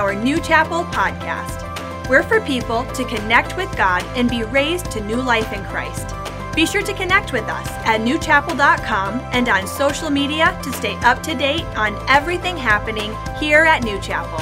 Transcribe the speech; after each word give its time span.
our 0.00 0.14
New 0.14 0.40
Chapel 0.40 0.84
podcast. 0.84 2.08
We're 2.08 2.22
for 2.22 2.40
people 2.40 2.86
to 2.94 3.04
connect 3.04 3.58
with 3.58 3.70
God 3.76 4.02
and 4.16 4.30
be 4.30 4.44
raised 4.44 4.90
to 4.92 5.04
new 5.04 5.20
life 5.20 5.52
in 5.52 5.62
Christ. 5.64 6.14
Be 6.56 6.64
sure 6.64 6.80
to 6.80 6.94
connect 6.94 7.34
with 7.34 7.44
us 7.44 7.68
at 7.84 8.00
newchapel.com 8.00 9.20
and 9.34 9.46
on 9.50 9.66
social 9.66 10.08
media 10.08 10.58
to 10.62 10.72
stay 10.72 10.94
up 11.00 11.22
to 11.24 11.34
date 11.34 11.66
on 11.76 11.94
everything 12.08 12.56
happening 12.56 13.14
here 13.38 13.64
at 13.64 13.82
New 13.82 14.00
Chapel. 14.00 14.38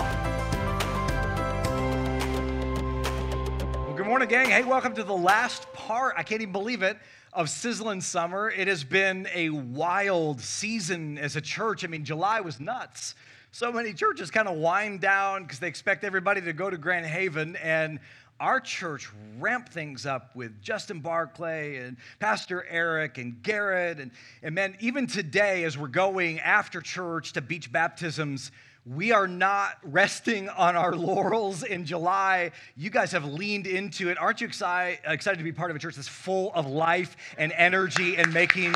Well, 3.85 3.97
good 3.97 4.07
morning, 4.07 4.29
gang. 4.29 4.51
Hey, 4.51 4.63
welcome 4.63 4.95
to 4.95 5.03
the 5.03 5.17
last 5.17 5.73
part. 5.73 6.15
I 6.17 6.23
can't 6.23 6.41
even 6.41 6.53
believe 6.53 6.85
it 6.85 6.99
of 7.33 7.51
Sizzling 7.51 8.01
Summer. 8.01 8.49
It 8.49 8.69
has 8.69 8.85
been 8.85 9.27
a 9.35 9.51
wild 9.51 10.41
season 10.41 11.19
as 11.19 11.35
a 11.35 11.41
church. 11.41 11.85
I 11.85 11.89
mean, 11.89 12.05
July 12.05 12.43
was 12.43 12.61
nuts. 12.61 13.17
So 13.51 13.73
many 13.73 13.95
churches 13.95 14.31
kind 14.31 14.47
of 14.47 14.59
wind 14.59 15.01
down 15.01 15.43
because 15.43 15.59
they 15.59 15.69
expect 15.69 16.05
everybody 16.05 16.41
to 16.43 16.53
go 16.53 16.69
to 16.69 16.77
Grand 16.77 17.07
Haven. 17.07 17.57
And 17.57 17.99
our 18.39 18.61
church 18.61 19.11
ramped 19.39 19.73
things 19.73 20.05
up 20.05 20.37
with 20.37 20.61
Justin 20.61 21.01
Barclay 21.01 21.77
and 21.77 21.97
Pastor 22.19 22.67
Eric 22.69 23.17
and 23.17 23.43
Garrett. 23.43 24.01
And, 24.01 24.11
and 24.43 24.55
man, 24.55 24.77
even 24.81 25.07
today, 25.07 25.65
as 25.65 25.79
we're 25.79 25.89
going 25.89 26.41
after 26.41 26.83
church 26.83 27.33
to 27.33 27.41
beach 27.41 27.73
baptisms, 27.73 28.53
we 28.85 29.13
are 29.13 29.27
not 29.27 29.79
resting 29.83 30.51
on 30.51 30.77
our 30.77 30.95
laurels 30.95 31.63
in 31.63 31.87
July. 31.87 32.53
You 32.77 32.91
guys 32.91 33.13
have 33.13 33.25
leaned 33.25 33.67
into 33.67 34.11
it. 34.11 34.19
Aren't 34.19 34.43
you 34.43 34.47
excited, 34.47 34.99
excited 35.07 35.39
to 35.39 35.45
be 35.45 35.53
part 35.53 35.71
of 35.71 35.77
a 35.77 35.81
church 35.81 35.97
that's 35.97 36.07
full 36.07 36.53
of 36.55 36.67
life 36.67 37.17
and 37.39 37.51
energy 37.53 38.17
and 38.17 38.33
making 38.33 38.75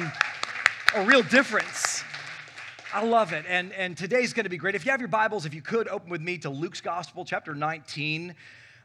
a 0.97 1.05
real 1.05 1.23
difference? 1.23 2.05
I 2.95 3.03
love 3.03 3.33
it. 3.33 3.47
And, 3.49 3.73
and 3.73 3.97
today's 3.97 4.35
going 4.35 4.45
to 4.45 4.51
be 4.51 4.59
great. 4.59 4.75
If 4.75 4.85
you 4.85 4.91
have 4.91 5.01
your 5.01 5.09
Bibles, 5.09 5.47
if 5.47 5.55
you 5.55 5.63
could 5.63 5.89
open 5.89 6.11
with 6.11 6.21
me 6.21 6.37
to 6.39 6.51
Luke's 6.51 6.83
Gospel, 6.83 7.25
chapter 7.25 7.55
19. 7.55 8.35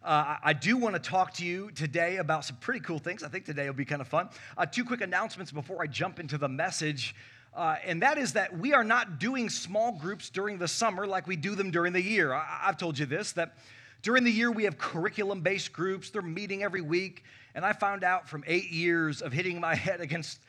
Uh, 0.02 0.38
I 0.42 0.54
do 0.54 0.78
want 0.78 0.96
to 0.96 1.00
talk 1.00 1.34
to 1.36 1.46
you 1.46 1.72
today 1.72 2.16
about 2.16 2.46
some 2.46 2.56
pretty 2.56 2.80
cool 2.80 3.00
things. 3.00 3.22
I 3.22 3.28
think 3.28 3.44
today 3.44 3.66
will 3.66 3.76
be 3.76 3.84
kind 3.84 4.00
of 4.00 4.08
fun. 4.08 4.30
Uh, 4.58 4.66
two 4.66 4.86
quick 4.86 5.02
announcements 5.02 5.52
before 5.52 5.84
I 5.84 5.88
jump 5.88 6.22
into 6.22 6.38
the 6.38 6.48
message. 6.48 7.16
Uh, 7.54 7.76
and 7.84 8.02
that 8.02 8.18
is 8.18 8.32
that 8.32 8.58
we 8.58 8.74
are 8.74 8.86
not 8.86 9.20
doing 9.20 9.50
small 9.50 9.92
groups 9.92 10.30
during 10.30 10.58
the 10.58 10.70
summer 10.70 11.06
like 11.06 11.28
we 11.28 11.36
do 11.36 11.54
them 11.54 11.70
during 11.70 11.92
the 11.92 12.02
year. 12.02 12.32
I, 12.34 12.46
have 12.62 12.78
told 12.78 12.98
you 12.98 13.06
this 13.06 13.34
that 13.34 13.58
during 14.04 14.24
the 14.24 14.32
year 14.32 14.50
we 14.50 14.64
have 14.64 14.78
curriculum 14.78 15.42
based 15.42 15.74
groups, 15.74 16.12
they're 16.12 16.22
meeting 16.22 16.64
every 16.64 16.82
week. 16.82 17.26
And 17.56 17.66
I 17.66 17.74
found 17.74 18.06
out 18.06 18.30
from 18.30 18.46
eight 18.48 18.72
years 18.72 19.22
of 19.22 19.34
hitting 19.34 19.60
my 19.60 19.76
head 19.76 20.00
against 20.00 20.40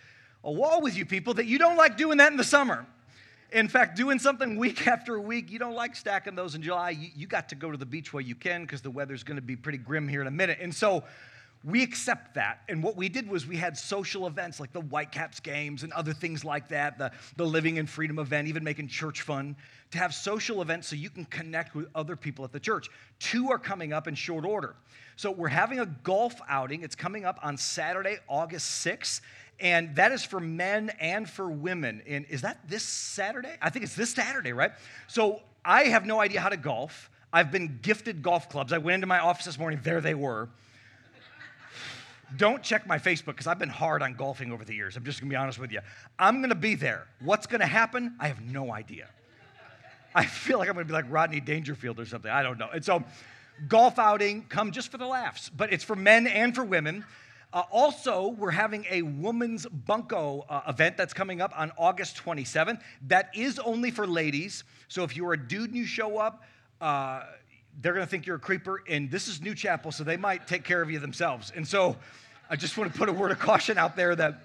a 0.44 0.52
wall 0.52 0.80
with 0.80 0.96
you 0.96 1.04
people 1.04 1.34
that 1.34 1.46
you 1.46 1.58
don't 1.58 1.76
like 1.76 1.96
doing 1.96 2.18
that 2.18 2.30
in 2.30 2.36
the 2.36 2.44
summer. 2.44 2.86
In 3.52 3.68
fact, 3.68 3.96
doing 3.96 4.18
something 4.18 4.56
week 4.58 4.86
after 4.86 5.18
week, 5.20 5.50
you 5.50 5.58
don't 5.58 5.74
like 5.74 5.96
stacking 5.96 6.34
those 6.34 6.54
in 6.54 6.62
July. 6.62 6.90
You, 6.90 7.08
you 7.16 7.26
got 7.26 7.48
to 7.50 7.54
go 7.54 7.70
to 7.70 7.76
the 7.76 7.86
beach 7.86 8.12
while 8.12 8.20
you 8.20 8.34
can 8.34 8.62
because 8.62 8.82
the 8.82 8.90
weather's 8.90 9.22
going 9.22 9.36
to 9.36 9.42
be 9.42 9.56
pretty 9.56 9.78
grim 9.78 10.08
here 10.08 10.20
in 10.20 10.26
a 10.26 10.32
minute. 10.32 10.58
And 10.60 10.74
so 10.74 11.04
we 11.64 11.82
accept 11.82 12.34
that. 12.34 12.60
And 12.68 12.82
what 12.82 12.96
we 12.96 13.08
did 13.08 13.28
was 13.28 13.46
we 13.46 13.56
had 13.56 13.76
social 13.76 14.26
events 14.26 14.60
like 14.60 14.72
the 14.72 14.80
Whitecaps 14.80 15.40
games 15.40 15.82
and 15.82 15.92
other 15.92 16.12
things 16.12 16.44
like 16.44 16.68
that, 16.68 16.98
the, 16.98 17.10
the 17.36 17.44
Living 17.44 17.78
in 17.78 17.86
Freedom 17.86 18.18
event, 18.18 18.48
even 18.48 18.62
making 18.62 18.88
church 18.88 19.22
fun, 19.22 19.56
to 19.90 19.98
have 19.98 20.14
social 20.14 20.62
events 20.62 20.88
so 20.88 20.96
you 20.96 21.10
can 21.10 21.24
connect 21.24 21.74
with 21.74 21.88
other 21.94 22.14
people 22.14 22.44
at 22.44 22.52
the 22.52 22.60
church. 22.60 22.88
Two 23.18 23.50
are 23.50 23.58
coming 23.58 23.92
up 23.92 24.06
in 24.06 24.14
short 24.14 24.44
order. 24.44 24.76
So 25.16 25.32
we're 25.32 25.48
having 25.48 25.80
a 25.80 25.86
golf 25.86 26.40
outing. 26.48 26.82
It's 26.82 26.94
coming 26.94 27.24
up 27.24 27.40
on 27.42 27.56
Saturday, 27.56 28.18
August 28.28 28.86
6th. 28.86 29.20
And 29.60 29.96
that 29.96 30.12
is 30.12 30.24
for 30.24 30.38
men 30.38 30.90
and 31.00 31.28
for 31.28 31.50
women. 31.50 32.02
And 32.06 32.26
is 32.28 32.42
that 32.42 32.60
this 32.68 32.82
Saturday? 32.84 33.56
I 33.60 33.70
think 33.70 33.84
it's 33.84 33.96
this 33.96 34.10
Saturday, 34.10 34.52
right? 34.52 34.70
So 35.08 35.42
I 35.64 35.84
have 35.84 36.06
no 36.06 36.20
idea 36.20 36.40
how 36.40 36.48
to 36.48 36.56
golf. 36.56 37.10
I've 37.32 37.50
been 37.50 37.78
gifted 37.82 38.22
golf 38.22 38.48
clubs. 38.48 38.72
I 38.72 38.78
went 38.78 38.96
into 38.96 39.06
my 39.06 39.18
office 39.18 39.44
this 39.44 39.58
morning, 39.58 39.80
there 39.82 40.00
they 40.00 40.14
were. 40.14 40.48
Don't 42.36 42.62
check 42.62 42.86
my 42.86 42.98
Facebook 42.98 43.26
because 43.26 43.46
I've 43.46 43.58
been 43.58 43.68
hard 43.70 44.02
on 44.02 44.14
golfing 44.14 44.52
over 44.52 44.64
the 44.64 44.74
years. 44.74 44.96
I'm 44.96 45.04
just 45.04 45.20
gonna 45.20 45.30
be 45.30 45.36
honest 45.36 45.58
with 45.58 45.72
you. 45.72 45.80
I'm 46.18 46.42
gonna 46.42 46.54
be 46.54 46.74
there. 46.74 47.06
What's 47.20 47.46
gonna 47.46 47.66
happen? 47.66 48.16
I 48.20 48.28
have 48.28 48.42
no 48.42 48.72
idea. 48.72 49.08
I 50.14 50.26
feel 50.26 50.58
like 50.58 50.68
I'm 50.68 50.74
gonna 50.74 50.84
be 50.84 50.92
like 50.92 51.06
Rodney 51.08 51.40
Dangerfield 51.40 51.98
or 51.98 52.04
something. 52.04 52.30
I 52.30 52.42
don't 52.42 52.58
know. 52.58 52.68
And 52.72 52.84
so, 52.84 53.02
golf 53.66 53.98
outing, 53.98 54.44
come 54.48 54.72
just 54.72 54.90
for 54.90 54.98
the 54.98 55.06
laughs, 55.06 55.48
but 55.48 55.72
it's 55.72 55.84
for 55.84 55.96
men 55.96 56.26
and 56.26 56.54
for 56.54 56.64
women. 56.64 57.04
Uh, 57.52 57.62
also, 57.70 58.28
we're 58.28 58.50
having 58.50 58.84
a 58.90 59.00
women's 59.02 59.66
bunco 59.66 60.44
uh, 60.50 60.60
event 60.68 60.96
that's 60.98 61.14
coming 61.14 61.40
up 61.40 61.52
on 61.56 61.72
August 61.78 62.16
27th. 62.22 62.80
That 63.06 63.30
is 63.34 63.58
only 63.58 63.90
for 63.90 64.06
ladies. 64.06 64.64
So 64.88 65.02
if 65.02 65.16
you're 65.16 65.32
a 65.32 65.38
dude 65.38 65.70
and 65.70 65.76
you 65.78 65.86
show 65.86 66.18
up, 66.18 66.44
uh, 66.80 67.22
they're 67.80 67.94
going 67.94 68.04
to 68.04 68.10
think 68.10 68.26
you're 68.26 68.36
a 68.36 68.40
creeper. 68.40 68.82
And 68.86 69.10
this 69.10 69.28
is 69.28 69.40
New 69.40 69.54
Chapel, 69.54 69.92
so 69.92 70.04
they 70.04 70.18
might 70.18 70.46
take 70.46 70.62
care 70.62 70.82
of 70.82 70.90
you 70.90 70.98
themselves. 70.98 71.50
And 71.56 71.66
so 71.66 71.96
I 72.50 72.56
just 72.56 72.76
want 72.76 72.92
to 72.92 72.98
put 72.98 73.08
a 73.08 73.12
word 73.12 73.30
of 73.30 73.38
caution 73.38 73.78
out 73.78 73.96
there 73.96 74.14
that. 74.14 74.42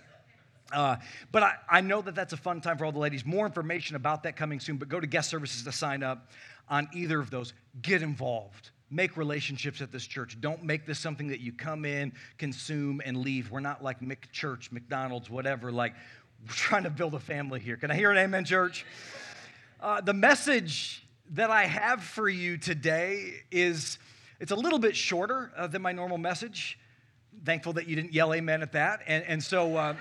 Uh, 0.72 0.96
but 1.32 1.44
I, 1.44 1.54
I 1.70 1.82
know 1.82 2.02
that 2.02 2.16
that's 2.16 2.34
a 2.34 2.38
fun 2.38 2.62
time 2.62 2.78
for 2.78 2.86
all 2.86 2.92
the 2.92 3.00
ladies. 3.00 3.26
More 3.26 3.46
information 3.46 3.96
about 3.96 4.24
that 4.24 4.36
coming 4.36 4.60
soon, 4.60 4.78
but 4.78 4.90
go 4.90 5.00
to 5.00 5.06
guest 5.06 5.30
services 5.30 5.64
to 5.64 5.72
sign 5.72 6.02
up 6.02 6.32
on 6.70 6.88
either 6.94 7.20
of 7.20 7.30
those. 7.30 7.54
Get 7.82 8.02
involved 8.02 8.72
make 8.90 9.18
relationships 9.18 9.82
at 9.82 9.92
this 9.92 10.06
church. 10.06 10.40
Don't 10.40 10.64
make 10.64 10.86
this 10.86 11.00
something 11.00 11.28
that 11.28 11.40
you 11.40 11.52
come 11.52 11.86
in, 11.86 12.14
consume, 12.38 13.02
and 13.06 13.18
leave. 13.18 13.52
We're 13.52 13.60
not 13.60 13.84
like 13.84 14.02
McChurch, 14.02 14.72
McDonald's, 14.72 15.30
whatever. 15.30 15.72
Like, 15.72 15.94
we're 16.48 16.54
trying 16.54 16.84
to 16.84 16.90
build 16.90 17.14
a 17.16 17.20
family 17.20 17.60
here. 17.60 17.78
Can 17.78 17.90
I 17.90 17.96
hear 17.96 18.12
an 18.12 18.18
amen, 18.18 18.46
church? 18.46 18.86
Uh, 19.80 20.02
the 20.02 20.14
message 20.14 21.06
that 21.32 21.50
I 21.50 21.66
have 21.66 22.04
for 22.04 22.30
you 22.30 22.58
today 22.58 23.34
is 23.52 23.98
it's 24.40 24.52
a 24.52 24.56
little 24.56 24.80
bit 24.80 24.96
shorter 24.96 25.52
uh, 25.56 25.68
than 25.68 25.82
my 25.82 25.92
normal 25.92 26.18
message. 26.18 26.78
Thankful 27.46 27.74
that 27.74 27.88
you 27.88 27.96
didn't 27.96 28.14
yell 28.14 28.34
amen 28.34 28.62
at 28.62 28.74
that. 28.74 29.02
And, 29.08 29.24
and 29.26 29.44
so 29.44 29.76
uh, 29.76 29.96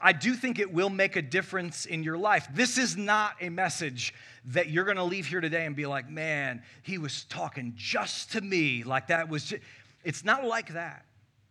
I 0.00 0.12
do 0.12 0.34
think 0.34 0.58
it 0.58 0.72
will 0.72 0.90
make 0.90 1.16
a 1.16 1.22
difference 1.22 1.86
in 1.86 2.02
your 2.02 2.18
life. 2.18 2.48
This 2.52 2.78
is 2.78 2.96
not 2.96 3.34
a 3.40 3.48
message 3.48 4.14
that 4.46 4.68
you're 4.68 4.84
going 4.84 4.96
to 4.96 5.04
leave 5.04 5.26
here 5.26 5.40
today 5.40 5.66
and 5.66 5.74
be 5.74 5.86
like, 5.86 6.08
man, 6.08 6.62
he 6.82 6.98
was 6.98 7.24
talking 7.24 7.72
just 7.76 8.32
to 8.32 8.40
me. 8.40 8.82
Like 8.84 9.08
that 9.08 9.28
was, 9.28 9.44
just, 9.44 9.62
it's 10.04 10.24
not 10.24 10.44
like 10.44 10.74
that. 10.74 11.04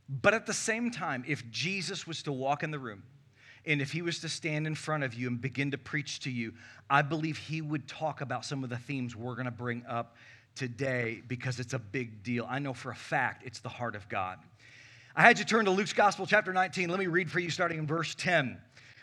But 0.07 0.33
at 0.33 0.45
the 0.45 0.53
same 0.53 0.89
time, 0.89 1.23
if 1.27 1.49
Jesus 1.51 2.07
was 2.07 2.23
to 2.23 2.31
walk 2.31 2.63
in 2.63 2.71
the 2.71 2.79
room 2.79 3.03
and 3.65 3.81
if 3.81 3.91
he 3.91 4.01
was 4.01 4.19
to 4.19 4.29
stand 4.29 4.65
in 4.65 4.73
front 4.73 5.03
of 5.03 5.13
you 5.13 5.27
and 5.27 5.39
begin 5.39 5.71
to 5.71 5.77
preach 5.77 6.21
to 6.21 6.31
you, 6.31 6.53
I 6.89 7.01
believe 7.03 7.37
he 7.37 7.61
would 7.61 7.87
talk 7.87 8.21
about 8.21 8.45
some 8.45 8.63
of 8.63 8.69
the 8.69 8.77
themes 8.77 9.15
we're 9.15 9.35
going 9.35 9.45
to 9.45 9.51
bring 9.51 9.85
up 9.87 10.15
today 10.55 11.21
because 11.27 11.59
it's 11.59 11.73
a 11.73 11.79
big 11.79 12.23
deal. 12.23 12.45
I 12.49 12.59
know 12.59 12.73
for 12.73 12.91
a 12.91 12.95
fact 12.95 13.43
it's 13.45 13.59
the 13.59 13.69
heart 13.69 13.95
of 13.95 14.09
God. 14.09 14.39
I 15.15 15.23
had 15.23 15.39
you 15.39 15.45
turn 15.45 15.65
to 15.65 15.71
Luke's 15.71 15.93
Gospel, 15.93 16.27
chapter 16.27 16.53
19. 16.53 16.87
Let 16.87 16.99
me 16.99 17.07
read 17.07 17.31
for 17.31 17.39
you 17.39 17.49
starting 17.49 17.79
in 17.79 17.87
verse 17.87 18.13
10. 18.15 18.59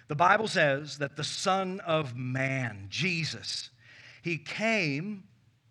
The 0.08 0.14
Bible 0.14 0.46
says 0.46 0.98
that 0.98 1.16
the 1.16 1.24
Son 1.24 1.80
of 1.80 2.16
Man, 2.16 2.86
Jesus, 2.88 3.70
he 4.22 4.38
came 4.38 5.24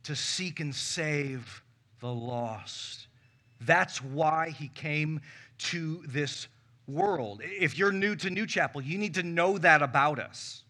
to 0.04 0.16
seek 0.16 0.60
and 0.60 0.76
save 0.76 1.64
the 2.02 2.12
lost. 2.12 3.08
That's 3.62 4.04
why 4.04 4.50
he 4.50 4.68
came 4.68 5.22
to 5.58 6.04
this 6.06 6.48
world. 6.86 7.42
If 7.42 7.78
you're 7.78 7.94
new 7.94 8.18
to 8.18 8.30
New 8.30 8.46
Chapel, 8.46 8.82
you 8.82 8.98
need 8.98 9.14
to 9.14 9.24
know 9.24 9.58
that 9.58 9.82
about 9.82 10.20
us. 10.20 10.64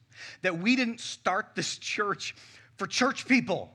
That 0.44 0.59
we 0.59 0.76
didn't 0.76 1.00
start 1.00 1.56
this 1.56 1.80
church 1.80 2.36
for 2.78 2.86
church 2.86 3.28
people. 3.28 3.74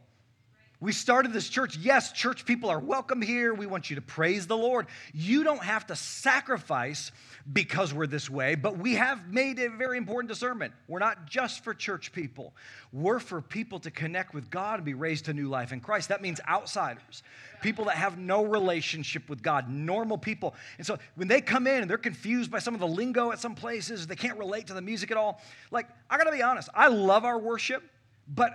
We 0.83 0.93
started 0.93 1.35
this 1.35 1.51
church. 1.51 1.77
Yes, 1.77 2.11
church 2.11 2.47
people 2.47 2.71
are 2.71 2.79
welcome 2.79 3.21
here. 3.21 3.53
We 3.53 3.67
want 3.67 3.91
you 3.91 3.97
to 3.97 4.03
praise 4.03 4.47
the 4.47 4.57
Lord. 4.57 4.87
You 5.13 5.45
don't 5.45 5.63
have 5.63 5.87
to 5.89 5.97
sacrifice 5.97 7.13
because 7.53 7.93
we're 7.93 8.07
this 8.07 8.31
way, 8.31 8.55
but 8.55 8.79
we 8.79 8.95
have 8.95 9.31
made 9.31 9.59
a 9.59 9.69
very 9.69 9.99
important 9.99 10.31
discernment. 10.31 10.73
We're 10.89 10.99
not 10.99 11.27
just 11.27 11.63
for 11.65 11.75
church 11.75 12.13
people, 12.13 12.55
we're 12.95 13.19
for 13.19 13.43
people 13.43 13.79
to 13.81 13.91
connect 13.91 14.33
with 14.33 14.49
God 14.49 14.77
and 14.77 14.85
be 14.87 14.95
raised 14.95 15.27
to 15.27 15.35
new 15.35 15.51
life 15.51 15.71
in 15.73 15.81
Christ. 15.81 16.09
That 16.09 16.23
means 16.23 16.41
outsiders, 16.49 17.23
people 17.61 17.85
that 17.85 17.97
have 17.97 18.17
no 18.17 18.43
relationship 18.43 19.29
with 19.29 19.43
God, 19.43 19.69
normal 19.69 20.17
people. 20.17 20.55
And 20.79 20.87
so 20.87 20.99
when 21.15 21.29
they 21.29 21.43
come 21.43 21.67
in 21.67 21.83
and 21.83 21.91
they're 21.91 21.99
confused 21.99 22.51
by 22.51 22.59
some 22.59 22.73
of 22.73 22.81
the 22.81 22.89
lingo 22.89 23.33
at 23.33 23.39
some 23.39 23.55
places, 23.55 24.07
they 24.07 24.17
can't 24.17 24.39
relate 24.39 24.69
to 24.69 24.75
the 24.75 24.83
music 24.83 25.11
at 25.11 25.19
all. 25.19 25.43
Like, 25.71 25.89
I 26.09 26.17
gotta 26.17 26.33
be 26.33 26.43
honest, 26.43 26.71
I 26.75 26.89
love 26.89 27.27
our 27.27 27.39
worship, 27.39 27.83
but 28.27 28.55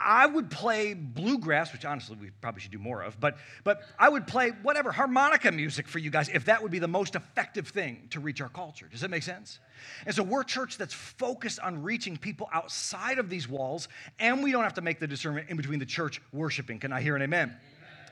I 0.00 0.26
would 0.26 0.50
play 0.50 0.94
bluegrass, 0.94 1.72
which 1.72 1.84
honestly 1.84 2.16
we 2.20 2.30
probably 2.40 2.60
should 2.60 2.70
do 2.70 2.78
more 2.78 3.02
of, 3.02 3.18
but, 3.18 3.36
but 3.64 3.82
I 3.98 4.08
would 4.08 4.26
play 4.26 4.50
whatever, 4.62 4.92
harmonica 4.92 5.50
music 5.50 5.88
for 5.88 5.98
you 5.98 6.10
guys 6.10 6.28
if 6.28 6.44
that 6.46 6.62
would 6.62 6.70
be 6.70 6.78
the 6.78 6.88
most 6.88 7.14
effective 7.14 7.68
thing 7.68 8.06
to 8.10 8.20
reach 8.20 8.40
our 8.40 8.48
culture. 8.48 8.88
Does 8.90 9.00
that 9.00 9.10
make 9.10 9.22
sense? 9.22 9.58
And 10.06 10.14
so 10.14 10.22
we're 10.22 10.42
a 10.42 10.46
church 10.46 10.78
that's 10.78 10.94
focused 10.94 11.60
on 11.60 11.82
reaching 11.82 12.16
people 12.16 12.48
outside 12.52 13.18
of 13.18 13.28
these 13.28 13.48
walls, 13.48 13.88
and 14.18 14.42
we 14.42 14.52
don't 14.52 14.62
have 14.62 14.74
to 14.74 14.80
make 14.80 15.00
the 15.00 15.06
discernment 15.06 15.50
in 15.50 15.56
between 15.56 15.78
the 15.78 15.86
church 15.86 16.20
worshiping. 16.32 16.78
Can 16.78 16.92
I 16.92 17.00
hear 17.00 17.16
an 17.16 17.22
amen? 17.22 17.56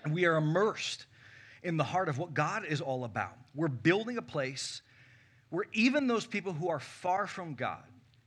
amen. 0.05 0.15
We 0.15 0.25
are 0.27 0.37
immersed 0.37 1.07
in 1.63 1.77
the 1.77 1.85
heart 1.85 2.09
of 2.09 2.19
what 2.19 2.35
God 2.35 2.65
is 2.65 2.81
all 2.81 3.05
about. 3.05 3.37
We're 3.55 3.69
building 3.69 4.19
a 4.19 4.23
place 4.23 4.83
where 5.51 5.67
even 5.73 6.07
those 6.07 6.27
people 6.27 6.53
who 6.53 6.69
are 6.69 6.81
far 6.81 7.27
from 7.27 7.55
God 7.55 7.83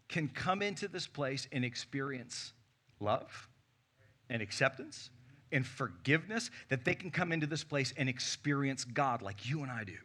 can 0.07 0.27
come 0.27 0.61
into 0.61 0.87
this 0.87 1.07
place 1.07 1.47
and 1.51 1.63
experience 1.63 2.53
love 2.99 3.49
and 4.29 4.41
acceptance 4.41 5.09
and 5.51 5.65
forgiveness 5.65 6.51
that 6.69 6.85
they 6.85 6.93
can 6.93 7.11
come 7.11 7.31
into 7.31 7.47
this 7.47 7.63
place 7.63 7.93
and 7.97 8.07
experience 8.07 8.83
God 8.83 9.21
like 9.21 9.49
you 9.49 9.63
and 9.63 9.71
I 9.71 9.83
do. 9.83 9.97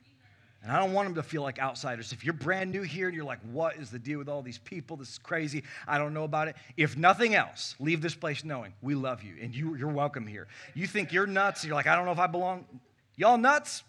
And 0.63 0.73
I 0.73 0.79
don't 0.79 0.95
want 0.95 1.07
them 1.07 1.15
to 1.17 1.23
feel 1.23 1.43
like 1.43 1.59
outsiders. 1.59 2.13
If 2.13 2.25
you're 2.25 2.33
brand 2.33 2.73
new 2.73 2.81
here 2.81 3.07
and 3.09 3.15
you're 3.15 3.27
like, 3.27 3.41
what 3.53 3.77
is 3.77 3.91
the 3.91 3.99
deal 3.99 4.19
with 4.19 4.31
all 4.31 4.41
these 4.41 4.57
people? 4.57 4.97
This 4.97 5.11
is 5.11 5.19
crazy. 5.19 5.63
I 5.87 5.99
don't 5.99 6.15
know 6.15 6.25
about 6.25 6.49
it. 6.49 6.57
If 6.79 6.97
nothing 6.97 7.35
else, 7.35 7.75
leave 7.79 8.01
this 8.01 8.15
place 8.15 8.45
knowing 8.45 8.73
we 8.81 8.95
love 8.95 9.23
you 9.23 9.35
and 9.43 9.55
you, 9.55 9.77
you're 9.77 9.89
welcome 9.89 10.27
here. 10.27 10.49
You 10.73 10.87
think 10.87 11.13
you're 11.13 11.27
nuts. 11.27 11.67
You're 11.67 11.75
like, 11.75 11.87
I 11.87 11.95
don't 11.95 12.07
know 12.07 12.13
if 12.13 12.19
I 12.19 12.29
belong. 12.29 12.65
Y'all 13.17 13.37
nuts? 13.37 13.83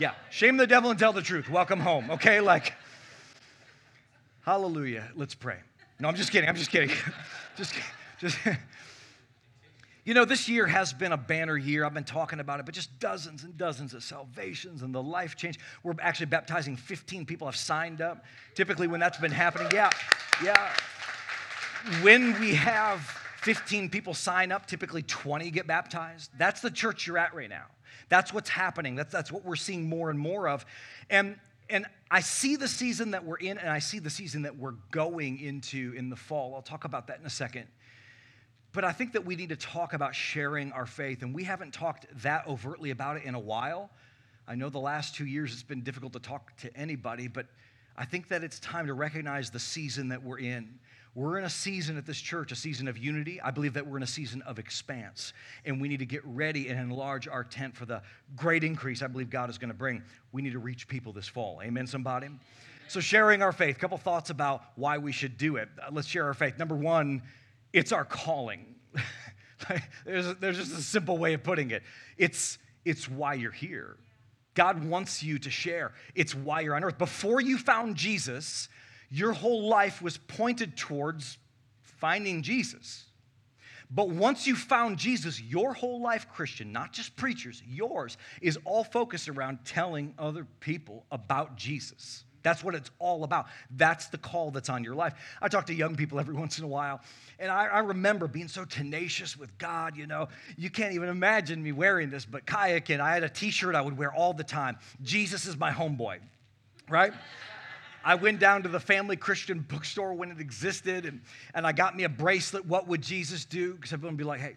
Yeah. 0.00 0.14
Shame 0.30 0.56
the 0.56 0.66
devil 0.66 0.90
and 0.90 0.98
tell 0.98 1.12
the 1.12 1.22
truth. 1.22 1.48
Welcome 1.48 1.78
home. 1.78 2.10
Okay? 2.10 2.40
Like, 2.40 2.74
hallelujah. 4.44 5.04
Let's 5.14 5.36
pray. 5.36 5.58
No, 6.00 6.08
I'm 6.08 6.16
just 6.16 6.32
kidding. 6.32 6.48
I'm 6.48 6.56
just 6.56 6.72
kidding. 6.72 6.90
just, 7.56 7.72
just. 8.24 8.38
You 10.06 10.12
know, 10.12 10.26
this 10.26 10.50
year 10.50 10.66
has 10.66 10.92
been 10.92 11.12
a 11.12 11.16
banner 11.16 11.56
year. 11.56 11.86
I've 11.86 11.94
been 11.94 12.04
talking 12.04 12.38
about 12.38 12.60
it, 12.60 12.66
but 12.66 12.74
just 12.74 12.98
dozens 13.00 13.42
and 13.42 13.56
dozens 13.56 13.94
of 13.94 14.02
salvations 14.02 14.82
and 14.82 14.94
the 14.94 15.02
life 15.02 15.34
change. 15.34 15.58
We're 15.82 15.94
actually 16.02 16.26
baptizing 16.26 16.76
15 16.76 17.24
people 17.24 17.46
have 17.46 17.56
signed 17.56 18.02
up. 18.02 18.22
Typically, 18.54 18.86
when 18.86 19.00
that's 19.00 19.16
been 19.16 19.30
happening, 19.30 19.68
yeah, 19.72 19.88
yeah. 20.42 20.70
When 22.02 22.38
we 22.38 22.54
have 22.54 23.00
15 23.40 23.88
people 23.88 24.12
sign 24.12 24.52
up, 24.52 24.66
typically 24.66 25.02
20 25.02 25.50
get 25.50 25.66
baptized. 25.66 26.30
That's 26.36 26.60
the 26.60 26.70
church 26.70 27.06
you're 27.06 27.16
at 27.16 27.34
right 27.34 27.48
now. 27.48 27.66
That's 28.10 28.30
what's 28.30 28.50
happening. 28.50 28.96
That's, 28.96 29.12
that's 29.12 29.32
what 29.32 29.42
we're 29.42 29.56
seeing 29.56 29.88
more 29.88 30.10
and 30.10 30.18
more 30.18 30.48
of. 30.48 30.66
And, 31.08 31.36
and 31.70 31.86
I 32.10 32.20
see 32.20 32.56
the 32.56 32.68
season 32.68 33.12
that 33.12 33.24
we're 33.24 33.36
in, 33.36 33.56
and 33.56 33.70
I 33.70 33.78
see 33.78 34.00
the 34.00 34.10
season 34.10 34.42
that 34.42 34.58
we're 34.58 34.74
going 34.90 35.40
into 35.40 35.94
in 35.96 36.10
the 36.10 36.16
fall. 36.16 36.54
I'll 36.54 36.62
talk 36.62 36.84
about 36.84 37.06
that 37.06 37.20
in 37.20 37.26
a 37.26 37.30
second. 37.30 37.68
But 38.74 38.84
I 38.84 38.90
think 38.90 39.12
that 39.12 39.24
we 39.24 39.36
need 39.36 39.50
to 39.50 39.56
talk 39.56 39.92
about 39.92 40.16
sharing 40.16 40.72
our 40.72 40.84
faith, 40.84 41.22
and 41.22 41.32
we 41.32 41.44
haven't 41.44 41.72
talked 41.72 42.06
that 42.22 42.44
overtly 42.48 42.90
about 42.90 43.16
it 43.16 43.22
in 43.22 43.36
a 43.36 43.40
while. 43.40 43.88
I 44.48 44.56
know 44.56 44.68
the 44.68 44.80
last 44.80 45.14
two 45.14 45.26
years 45.26 45.52
it's 45.52 45.62
been 45.62 45.82
difficult 45.82 46.12
to 46.14 46.18
talk 46.18 46.54
to 46.58 46.76
anybody, 46.76 47.28
but 47.28 47.46
I 47.96 48.04
think 48.04 48.26
that 48.28 48.42
it's 48.42 48.58
time 48.58 48.88
to 48.88 48.94
recognize 48.94 49.48
the 49.48 49.60
season 49.60 50.08
that 50.08 50.24
we're 50.24 50.40
in. 50.40 50.80
We're 51.14 51.38
in 51.38 51.44
a 51.44 51.50
season 51.50 51.96
at 51.96 52.04
this 52.04 52.18
church, 52.18 52.50
a 52.50 52.56
season 52.56 52.88
of 52.88 52.98
unity. 52.98 53.40
I 53.40 53.52
believe 53.52 53.74
that 53.74 53.86
we're 53.86 53.98
in 53.98 54.02
a 54.02 54.08
season 54.08 54.42
of 54.42 54.58
expanse, 54.58 55.32
and 55.64 55.80
we 55.80 55.86
need 55.86 56.00
to 56.00 56.06
get 56.06 56.22
ready 56.24 56.68
and 56.68 56.80
enlarge 56.80 57.28
our 57.28 57.44
tent 57.44 57.76
for 57.76 57.86
the 57.86 58.02
great 58.34 58.64
increase 58.64 59.02
I 59.02 59.06
believe 59.06 59.30
God 59.30 59.50
is 59.50 59.56
going 59.56 59.70
to 59.70 59.78
bring. 59.78 60.02
We 60.32 60.42
need 60.42 60.54
to 60.54 60.58
reach 60.58 60.88
people 60.88 61.12
this 61.12 61.28
fall. 61.28 61.60
Amen, 61.62 61.86
somebody? 61.86 62.26
So, 62.88 62.98
sharing 62.98 63.40
our 63.40 63.52
faith, 63.52 63.76
a 63.76 63.78
couple 63.78 63.96
thoughts 63.98 64.30
about 64.30 64.64
why 64.74 64.98
we 64.98 65.12
should 65.12 65.38
do 65.38 65.56
it. 65.56 65.68
Let's 65.92 66.08
share 66.08 66.26
our 66.26 66.34
faith. 66.34 66.58
Number 66.58 66.74
one, 66.74 67.22
it's 67.74 67.92
our 67.92 68.04
calling. 68.04 68.76
there's, 70.06 70.34
there's 70.36 70.56
just 70.56 70.72
a 70.72 70.80
simple 70.80 71.18
way 71.18 71.34
of 71.34 71.42
putting 71.42 71.72
it. 71.72 71.82
It's, 72.16 72.56
it's 72.84 73.08
why 73.08 73.34
you're 73.34 73.50
here. 73.50 73.96
God 74.54 74.84
wants 74.84 75.22
you 75.22 75.40
to 75.40 75.50
share. 75.50 75.92
It's 76.14 76.34
why 76.34 76.60
you're 76.60 76.76
on 76.76 76.84
earth. 76.84 76.96
Before 76.96 77.40
you 77.40 77.58
found 77.58 77.96
Jesus, 77.96 78.68
your 79.10 79.32
whole 79.32 79.68
life 79.68 80.00
was 80.00 80.16
pointed 80.16 80.76
towards 80.76 81.36
finding 81.82 82.42
Jesus. 82.42 83.06
But 83.90 84.08
once 84.08 84.46
you 84.46 84.54
found 84.54 84.96
Jesus, 84.96 85.40
your 85.40 85.74
whole 85.74 86.00
life, 86.00 86.28
Christian, 86.32 86.72
not 86.72 86.92
just 86.92 87.16
preachers, 87.16 87.60
yours, 87.66 88.16
is 88.40 88.58
all 88.64 88.84
focused 88.84 89.28
around 89.28 89.58
telling 89.64 90.14
other 90.18 90.46
people 90.60 91.06
about 91.10 91.56
Jesus. 91.56 92.23
That's 92.44 92.62
what 92.62 92.76
it's 92.76 92.90
all 93.00 93.24
about. 93.24 93.46
That's 93.70 94.06
the 94.06 94.18
call 94.18 94.52
that's 94.52 94.68
on 94.68 94.84
your 94.84 94.94
life. 94.94 95.14
I 95.42 95.48
talk 95.48 95.66
to 95.66 95.74
young 95.74 95.96
people 95.96 96.20
every 96.20 96.34
once 96.44 96.58
in 96.58 96.64
a 96.64 96.68
while, 96.68 97.00
and 97.40 97.50
I, 97.50 97.66
I, 97.66 97.78
remember 97.80 98.28
being 98.28 98.48
so 98.48 98.64
tenacious 98.64 99.36
with 99.36 99.56
God. 99.58 99.96
You 99.96 100.06
know, 100.06 100.28
you 100.56 100.70
can't 100.70 100.92
even 100.92 101.08
imagine 101.08 101.60
me 101.60 101.72
wearing 101.72 102.10
this, 102.10 102.24
but 102.24 102.46
kayaking, 102.46 103.00
I 103.00 103.14
had 103.14 103.24
a 103.24 103.28
t 103.28 103.50
shirt 103.50 103.74
I 103.74 103.80
would 103.80 103.98
wear 103.98 104.12
all 104.12 104.34
the 104.34 104.44
time 104.44 104.76
Jesus 105.02 105.46
is 105.46 105.56
my 105.56 105.72
homeboy, 105.72 106.18
right? 106.88 107.12
I 108.04 108.16
went 108.16 108.38
down 108.38 108.62
to 108.64 108.68
the 108.68 108.80
family 108.80 109.16
Christian 109.16 109.60
bookstore 109.60 110.12
when 110.12 110.30
it 110.30 110.38
existed, 110.38 111.06
and, 111.06 111.22
and 111.54 111.66
I 111.66 111.72
got 111.72 111.96
me 111.96 112.04
a 112.04 112.08
bracelet. 112.10 112.66
What 112.66 112.86
would 112.86 113.00
Jesus 113.00 113.46
do? 113.46 113.74
Because 113.74 113.94
everyone 113.94 114.14
would 114.14 114.18
be 114.18 114.24
like, 114.24 114.40
hey, 114.40 114.56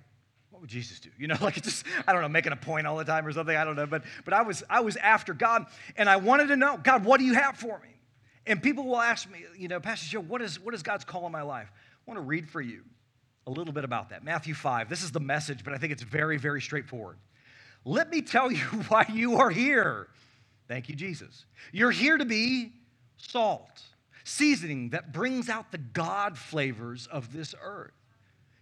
what 0.57 0.61
would 0.61 0.69
Jesus 0.71 0.99
do? 0.99 1.11
You 1.19 1.27
know, 1.27 1.35
like 1.41 1.55
it's 1.57 1.67
just, 1.67 1.85
I 2.07 2.13
don't 2.13 2.23
know, 2.23 2.29
making 2.29 2.51
a 2.51 2.55
point 2.55 2.87
all 2.87 2.97
the 2.97 3.05
time 3.05 3.27
or 3.27 3.31
something. 3.31 3.55
I 3.55 3.63
don't 3.63 3.75
know. 3.75 3.85
But 3.85 4.03
but 4.25 4.33
I 4.33 4.41
was 4.41 4.63
I 4.67 4.79
was 4.79 4.95
after 4.95 5.35
God 5.35 5.67
and 5.95 6.09
I 6.09 6.15
wanted 6.15 6.47
to 6.47 6.55
know, 6.55 6.79
God, 6.81 7.05
what 7.05 7.19
do 7.19 7.25
you 7.25 7.35
have 7.35 7.57
for 7.57 7.77
me? 7.77 7.89
And 8.47 8.63
people 8.63 8.85
will 8.85 8.99
ask 8.99 9.29
me, 9.29 9.45
you 9.55 9.67
know, 9.67 9.79
Pastor 9.79 10.07
Joe, 10.07 10.19
what 10.19 10.41
is 10.41 10.59
what 10.59 10.73
is 10.73 10.81
God's 10.81 11.05
call 11.05 11.27
in 11.27 11.31
my 11.31 11.43
life? 11.43 11.71
I 11.71 12.11
want 12.11 12.17
to 12.17 12.23
read 12.23 12.49
for 12.49 12.59
you 12.59 12.81
a 13.45 13.51
little 13.51 13.71
bit 13.71 13.83
about 13.83 14.09
that. 14.09 14.23
Matthew 14.23 14.55
5. 14.55 14.89
This 14.89 15.03
is 15.03 15.11
the 15.11 15.19
message, 15.19 15.63
but 15.63 15.73
I 15.73 15.77
think 15.77 15.93
it's 15.93 16.01
very, 16.01 16.37
very 16.37 16.59
straightforward. 16.59 17.17
Let 17.85 18.09
me 18.09 18.23
tell 18.23 18.51
you 18.51 18.57
why 18.87 19.05
you 19.13 19.35
are 19.35 19.51
here. 19.51 20.07
Thank 20.67 20.89
you, 20.89 20.95
Jesus. 20.95 21.45
You're 21.71 21.91
here 21.91 22.17
to 22.17 22.25
be 22.25 22.71
salt, 23.17 23.83
seasoning 24.23 24.89
that 24.89 25.13
brings 25.13 25.49
out 25.49 25.71
the 25.71 25.77
God 25.77 26.35
flavors 26.35 27.05
of 27.11 27.31
this 27.31 27.53
earth. 27.61 27.93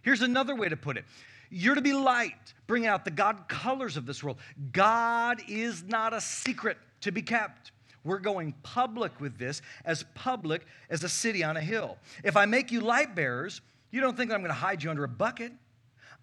Here's 0.02 0.20
another 0.20 0.54
way 0.54 0.68
to 0.68 0.76
put 0.76 0.98
it 0.98 1.06
you're 1.50 1.74
to 1.74 1.82
be 1.82 1.92
light, 1.92 2.54
bringing 2.66 2.88
out 2.88 3.04
the 3.04 3.10
God 3.10 3.48
colors 3.48 3.96
of 3.96 4.06
this 4.06 4.22
world. 4.22 4.38
God 4.72 5.42
is 5.48 5.82
not 5.84 6.12
a 6.12 6.20
secret 6.20 6.78
to 7.02 7.12
be 7.12 7.22
kept. 7.22 7.72
We're 8.04 8.18
going 8.18 8.54
public 8.62 9.20
with 9.20 9.36
this, 9.36 9.62
as 9.84 10.04
public 10.14 10.64
as 10.90 11.02
a 11.02 11.08
city 11.08 11.42
on 11.42 11.56
a 11.56 11.60
hill. 11.60 11.98
If 12.22 12.36
I 12.36 12.46
make 12.46 12.70
you 12.70 12.80
light 12.80 13.14
bearers, 13.16 13.60
you 13.90 14.00
don't 14.00 14.16
think 14.16 14.30
I'm 14.30 14.40
going 14.40 14.50
to 14.50 14.54
hide 14.54 14.82
you 14.82 14.90
under 14.90 15.04
a 15.04 15.08
bucket. 15.08 15.52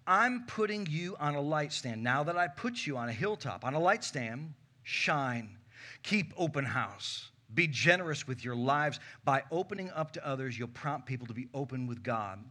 I'm 0.06 0.44
putting 0.46 0.86
you 0.90 1.16
on 1.18 1.34
a 1.34 1.40
light 1.40 1.72
stand. 1.72 2.02
Now 2.02 2.24
that 2.24 2.36
I 2.36 2.48
put 2.48 2.86
you 2.86 2.96
on 2.96 3.08
a 3.08 3.12
hilltop, 3.12 3.64
on 3.64 3.74
a 3.74 3.80
light 3.80 4.04
stand, 4.04 4.54
shine. 4.82 5.56
Keep 6.02 6.32
open 6.36 6.64
house. 6.64 7.30
Be 7.54 7.66
generous 7.66 8.26
with 8.26 8.44
your 8.44 8.56
lives. 8.56 8.98
By 9.24 9.42
opening 9.50 9.90
up 9.90 10.12
to 10.12 10.26
others, 10.26 10.58
you'll 10.58 10.68
prompt 10.68 11.06
people 11.06 11.26
to 11.28 11.34
be 11.34 11.48
open 11.54 11.86
with 11.86 12.02
God, 12.02 12.42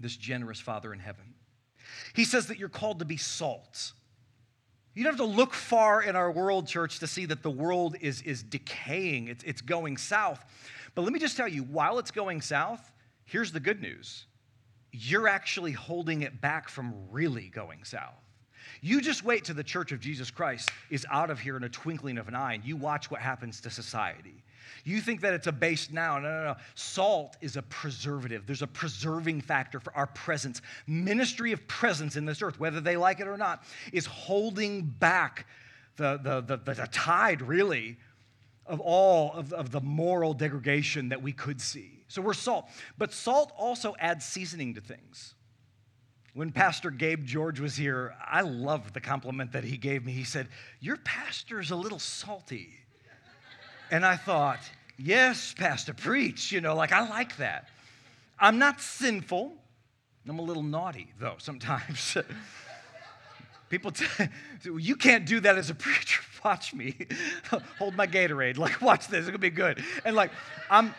this 0.00 0.16
generous 0.16 0.60
Father 0.60 0.92
in 0.92 0.98
heaven. 0.98 1.31
He 2.14 2.24
says 2.24 2.46
that 2.46 2.58
you're 2.58 2.68
called 2.68 2.98
to 3.00 3.04
be 3.04 3.16
salt. 3.16 3.92
You 4.94 5.04
don't 5.04 5.12
have 5.12 5.26
to 5.26 5.36
look 5.36 5.54
far 5.54 6.02
in 6.02 6.16
our 6.16 6.30
world, 6.30 6.66
church, 6.68 6.98
to 6.98 7.06
see 7.06 7.24
that 7.26 7.42
the 7.42 7.50
world 7.50 7.96
is, 8.00 8.20
is 8.22 8.42
decaying, 8.42 9.28
it's, 9.28 9.42
it's 9.44 9.62
going 9.62 9.96
south. 9.96 10.44
But 10.94 11.02
let 11.02 11.12
me 11.12 11.18
just 11.18 11.36
tell 11.36 11.48
you, 11.48 11.62
while 11.62 11.98
it's 11.98 12.10
going 12.10 12.42
south, 12.42 12.92
here's 13.24 13.52
the 13.52 13.60
good 13.60 13.80
news 13.80 14.26
you're 14.94 15.26
actually 15.26 15.72
holding 15.72 16.20
it 16.20 16.42
back 16.42 16.68
from 16.68 16.94
really 17.10 17.48
going 17.48 17.82
south. 17.82 18.22
You 18.82 19.00
just 19.00 19.24
wait 19.24 19.44
till 19.44 19.54
the 19.54 19.64
church 19.64 19.90
of 19.90 20.00
Jesus 20.00 20.30
Christ 20.30 20.70
is 20.90 21.06
out 21.10 21.30
of 21.30 21.40
here 21.40 21.56
in 21.56 21.64
a 21.64 21.68
twinkling 21.68 22.18
of 22.18 22.28
an 22.28 22.34
eye, 22.34 22.54
and 22.54 22.64
you 22.64 22.76
watch 22.76 23.10
what 23.10 23.20
happens 23.20 23.60
to 23.62 23.70
society. 23.70 24.42
You 24.84 25.00
think 25.00 25.20
that 25.20 25.34
it's 25.34 25.46
a 25.46 25.52
base 25.52 25.90
now. 25.90 26.18
No, 26.18 26.30
no, 26.30 26.44
no. 26.44 26.56
Salt 26.74 27.36
is 27.40 27.56
a 27.56 27.62
preservative. 27.62 28.46
There's 28.46 28.62
a 28.62 28.66
preserving 28.66 29.42
factor 29.42 29.80
for 29.80 29.94
our 29.96 30.06
presence. 30.08 30.60
Ministry 30.86 31.52
of 31.52 31.66
presence 31.68 32.16
in 32.16 32.24
this 32.24 32.42
earth, 32.42 32.58
whether 32.58 32.80
they 32.80 32.96
like 32.96 33.20
it 33.20 33.28
or 33.28 33.36
not, 33.36 33.64
is 33.92 34.06
holding 34.06 34.82
back 34.82 35.46
the, 35.96 36.18
the, 36.22 36.40
the, 36.40 36.74
the 36.74 36.88
tide, 36.90 37.42
really, 37.42 37.96
of 38.66 38.80
all 38.80 39.32
of, 39.32 39.52
of 39.52 39.70
the 39.70 39.80
moral 39.80 40.34
degradation 40.34 41.10
that 41.10 41.22
we 41.22 41.32
could 41.32 41.60
see. 41.60 42.04
So 42.08 42.22
we're 42.22 42.34
salt. 42.34 42.68
But 42.98 43.12
salt 43.12 43.52
also 43.56 43.94
adds 43.98 44.24
seasoning 44.24 44.74
to 44.74 44.80
things. 44.80 45.34
When 46.34 46.50
Pastor 46.50 46.90
Gabe 46.90 47.26
George 47.26 47.60
was 47.60 47.76
here, 47.76 48.14
I 48.26 48.40
loved 48.40 48.94
the 48.94 49.00
compliment 49.00 49.52
that 49.52 49.64
he 49.64 49.76
gave 49.76 50.04
me. 50.04 50.12
He 50.12 50.24
said, 50.24 50.48
Your 50.80 50.96
pastor's 50.96 51.70
a 51.70 51.76
little 51.76 51.98
salty. 51.98 52.70
And 53.92 54.06
I 54.06 54.16
thought, 54.16 54.60
yes, 54.96 55.54
Pastor, 55.56 55.92
preach. 55.92 56.50
You 56.50 56.62
know, 56.62 56.74
like 56.74 56.92
I 56.92 57.06
like 57.06 57.36
that. 57.36 57.68
I'm 58.40 58.58
not 58.58 58.80
sinful. 58.80 59.52
I'm 60.26 60.38
a 60.38 60.42
little 60.42 60.62
naughty, 60.62 61.12
though, 61.20 61.34
sometimes. 61.36 62.16
People, 63.68 63.90
t- 63.90 64.06
you 64.64 64.96
can't 64.96 65.26
do 65.26 65.40
that 65.40 65.58
as 65.58 65.68
a 65.68 65.74
preacher. 65.86 66.22
Watch 66.42 66.72
me. 66.72 66.96
Hold 67.78 67.94
my 67.94 68.06
Gatorade. 68.06 68.56
Like, 68.56 68.80
watch 68.80 69.08
this. 69.08 69.26
It's 69.26 69.32
to 69.32 69.38
be 69.38 69.50
good. 69.50 69.84
And 70.04 70.16
like, 70.16 70.32
I'm. 70.68 70.94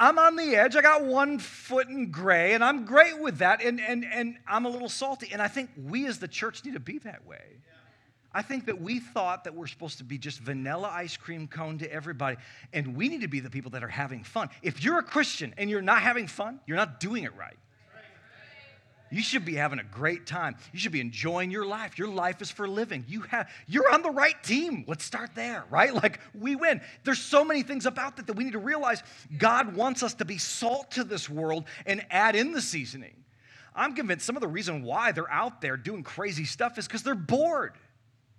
I'm 0.00 0.16
on 0.16 0.36
the 0.36 0.54
edge. 0.54 0.76
I 0.76 0.80
got 0.80 1.02
one 1.02 1.40
foot 1.40 1.88
in 1.88 2.12
gray, 2.12 2.52
and 2.52 2.62
I'm 2.62 2.84
great 2.84 3.18
with 3.18 3.38
that. 3.38 3.60
And, 3.60 3.80
and, 3.80 4.04
and 4.04 4.36
I'm 4.46 4.64
a 4.64 4.68
little 4.68 4.88
salty. 4.88 5.30
And 5.32 5.42
I 5.42 5.48
think 5.48 5.70
we 5.76 6.06
as 6.06 6.20
the 6.20 6.28
church 6.28 6.64
need 6.64 6.74
to 6.74 6.80
be 6.80 6.98
that 6.98 7.26
way. 7.26 7.42
I 8.32 8.42
think 8.42 8.66
that 8.66 8.80
we 8.80 9.00
thought 9.00 9.44
that 9.44 9.54
we're 9.54 9.66
supposed 9.66 9.98
to 9.98 10.04
be 10.04 10.18
just 10.18 10.40
vanilla 10.40 10.90
ice 10.92 11.16
cream 11.16 11.48
cone 11.48 11.78
to 11.78 11.90
everybody, 11.90 12.36
and 12.72 12.94
we 12.94 13.08
need 13.08 13.22
to 13.22 13.28
be 13.28 13.40
the 13.40 13.50
people 13.50 13.70
that 13.70 13.82
are 13.82 13.88
having 13.88 14.22
fun. 14.22 14.50
If 14.62 14.84
you're 14.84 14.98
a 14.98 15.02
Christian 15.02 15.54
and 15.56 15.70
you're 15.70 15.82
not 15.82 16.02
having 16.02 16.26
fun, 16.26 16.60
you're 16.66 16.76
not 16.76 17.00
doing 17.00 17.24
it 17.24 17.34
right. 17.36 17.56
You 19.10 19.22
should 19.22 19.44
be 19.44 19.54
having 19.54 19.78
a 19.78 19.84
great 19.84 20.26
time. 20.26 20.56
You 20.72 20.78
should 20.78 20.92
be 20.92 21.00
enjoying 21.00 21.50
your 21.50 21.64
life. 21.64 21.98
Your 21.98 22.08
life 22.08 22.42
is 22.42 22.50
for 22.50 22.68
living. 22.68 23.04
You 23.08 23.22
have 23.22 23.48
you're 23.66 23.90
on 23.90 24.02
the 24.02 24.10
right 24.10 24.40
team. 24.42 24.84
Let's 24.86 25.04
start 25.04 25.30
there, 25.34 25.64
right? 25.70 25.94
Like 25.94 26.20
we 26.34 26.56
win. 26.56 26.80
There's 27.04 27.20
so 27.20 27.44
many 27.44 27.62
things 27.62 27.86
about 27.86 28.16
that 28.16 28.26
that 28.26 28.34
we 28.34 28.44
need 28.44 28.52
to 28.52 28.58
realize. 28.58 29.02
God 29.36 29.74
wants 29.74 30.02
us 30.02 30.14
to 30.14 30.24
be 30.24 30.38
salt 30.38 30.90
to 30.92 31.04
this 31.04 31.28
world 31.28 31.64
and 31.86 32.04
add 32.10 32.36
in 32.36 32.52
the 32.52 32.60
seasoning. 32.60 33.14
I'm 33.74 33.94
convinced 33.94 34.26
some 34.26 34.36
of 34.36 34.42
the 34.42 34.48
reason 34.48 34.82
why 34.82 35.12
they're 35.12 35.30
out 35.30 35.60
there 35.60 35.76
doing 35.76 36.02
crazy 36.02 36.44
stuff 36.44 36.78
is 36.78 36.86
because 36.86 37.02
they're 37.02 37.14
bored. 37.14 37.74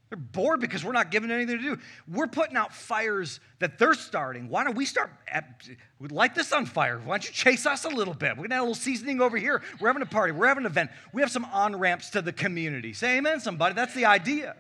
They're 0.10 0.18
bored 0.18 0.60
because 0.60 0.84
we're 0.84 0.92
not 0.92 1.12
giving 1.12 1.30
anything 1.30 1.58
to 1.58 1.64
do. 1.64 1.82
We're 2.08 2.28
putting 2.28 2.58
out 2.58 2.74
fires 2.74 3.40
that 3.60 3.78
they're 3.78 3.94
starting. 3.94 4.50
Why 4.50 4.64
don't 4.64 4.76
we 4.76 4.86
start 4.86 5.12
eh, 5.28 5.38
at, 5.38 5.70
light 6.12 6.34
this 6.34 6.52
on 6.52 6.66
fire? 6.66 6.98
Why 6.98 7.18
don't 7.18 7.28
you 7.28 7.32
chase 7.32 7.68
us 7.68 7.86
a 7.86 7.90
little 7.90 8.16
bit? 8.16 8.36
We're 8.36 8.44
gonna 8.44 8.56
have 8.56 8.64
a 8.64 8.70
little 8.70 8.76
seasoning 8.76 9.22
over 9.22 9.38
here. 9.38 9.62
We're 9.80 9.90
having 9.90 10.02
a 10.02 10.08
party. 10.08 10.32
We're 10.32 10.48
having 10.48 10.66
an 10.66 10.72
event. 10.72 10.90
We 11.14 11.22
have 11.22 11.30
some 11.30 11.46
on 11.46 11.76
ramps 11.76 12.10
to 12.12 12.24
the 12.24 12.34
community. 12.34 12.94
Say 12.94 13.18
amen, 13.18 13.40
somebody. 13.40 13.76
That's 13.76 13.94
the 13.94 14.06
idea. 14.06 14.56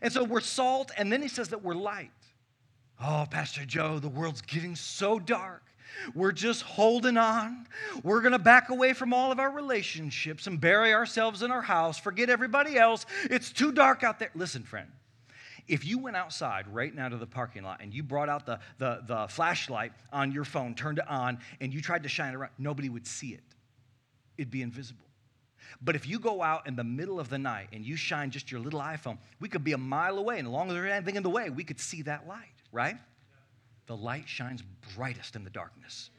And 0.00 0.12
so 0.12 0.22
we're 0.22 0.40
salt, 0.40 0.92
and 0.96 1.10
then 1.10 1.22
he 1.22 1.28
says 1.28 1.48
that 1.48 1.62
we're 1.62 1.74
light. 1.74 2.10
Oh, 3.02 3.26
Pastor 3.28 3.64
Joe, 3.64 3.98
the 3.98 4.08
world's 4.08 4.42
getting 4.42 4.76
so 4.76 5.18
dark. 5.18 5.62
We're 6.14 6.32
just 6.32 6.62
holding 6.62 7.16
on. 7.16 7.66
We're 8.02 8.20
going 8.20 8.32
to 8.32 8.38
back 8.38 8.70
away 8.70 8.92
from 8.92 9.12
all 9.12 9.32
of 9.32 9.38
our 9.38 9.50
relationships 9.50 10.46
and 10.46 10.60
bury 10.60 10.92
ourselves 10.92 11.42
in 11.42 11.50
our 11.50 11.62
house, 11.62 11.98
forget 11.98 12.30
everybody 12.30 12.76
else. 12.76 13.06
It's 13.24 13.52
too 13.52 13.72
dark 13.72 14.02
out 14.02 14.18
there. 14.18 14.30
Listen, 14.34 14.62
friend, 14.62 14.88
if 15.66 15.84
you 15.84 15.98
went 15.98 16.16
outside 16.16 16.66
right 16.68 16.94
now 16.94 17.08
to 17.08 17.16
the 17.16 17.26
parking 17.26 17.62
lot 17.62 17.80
and 17.80 17.92
you 17.92 18.02
brought 18.02 18.28
out 18.28 18.44
the, 18.46 18.58
the, 18.78 19.02
the 19.06 19.26
flashlight 19.28 19.92
on 20.12 20.32
your 20.32 20.44
phone, 20.44 20.74
turned 20.74 20.98
it 20.98 21.08
on, 21.08 21.38
and 21.60 21.72
you 21.72 21.80
tried 21.80 22.02
to 22.02 22.08
shine 22.08 22.32
it 22.32 22.36
around, 22.36 22.52
nobody 22.58 22.88
would 22.88 23.06
see 23.06 23.28
it. 23.28 23.44
It'd 24.36 24.50
be 24.50 24.62
invisible. 24.62 25.06
But 25.80 25.96
if 25.96 26.06
you 26.06 26.18
go 26.18 26.42
out 26.42 26.66
in 26.66 26.76
the 26.76 26.84
middle 26.84 27.18
of 27.18 27.28
the 27.28 27.38
night 27.38 27.68
and 27.72 27.84
you 27.84 27.96
shine 27.96 28.30
just 28.30 28.50
your 28.50 28.60
little 28.60 28.80
iPhone, 28.80 29.18
we 29.40 29.48
could 29.48 29.64
be 29.64 29.72
a 29.72 29.78
mile 29.78 30.18
away, 30.18 30.38
and 30.38 30.46
as 30.46 30.52
long 30.52 30.68
as 30.68 30.74
there's 30.74 30.92
anything 30.92 31.16
in 31.16 31.22
the 31.22 31.30
way, 31.30 31.50
we 31.50 31.64
could 31.64 31.80
see 31.80 32.02
that 32.02 32.28
light, 32.28 32.54
right? 32.70 32.96
The 33.86 33.96
light 33.96 34.28
shines 34.28 34.62
brightest 34.96 35.36
in 35.36 35.44
the 35.44 35.50
darkness. 35.50 36.10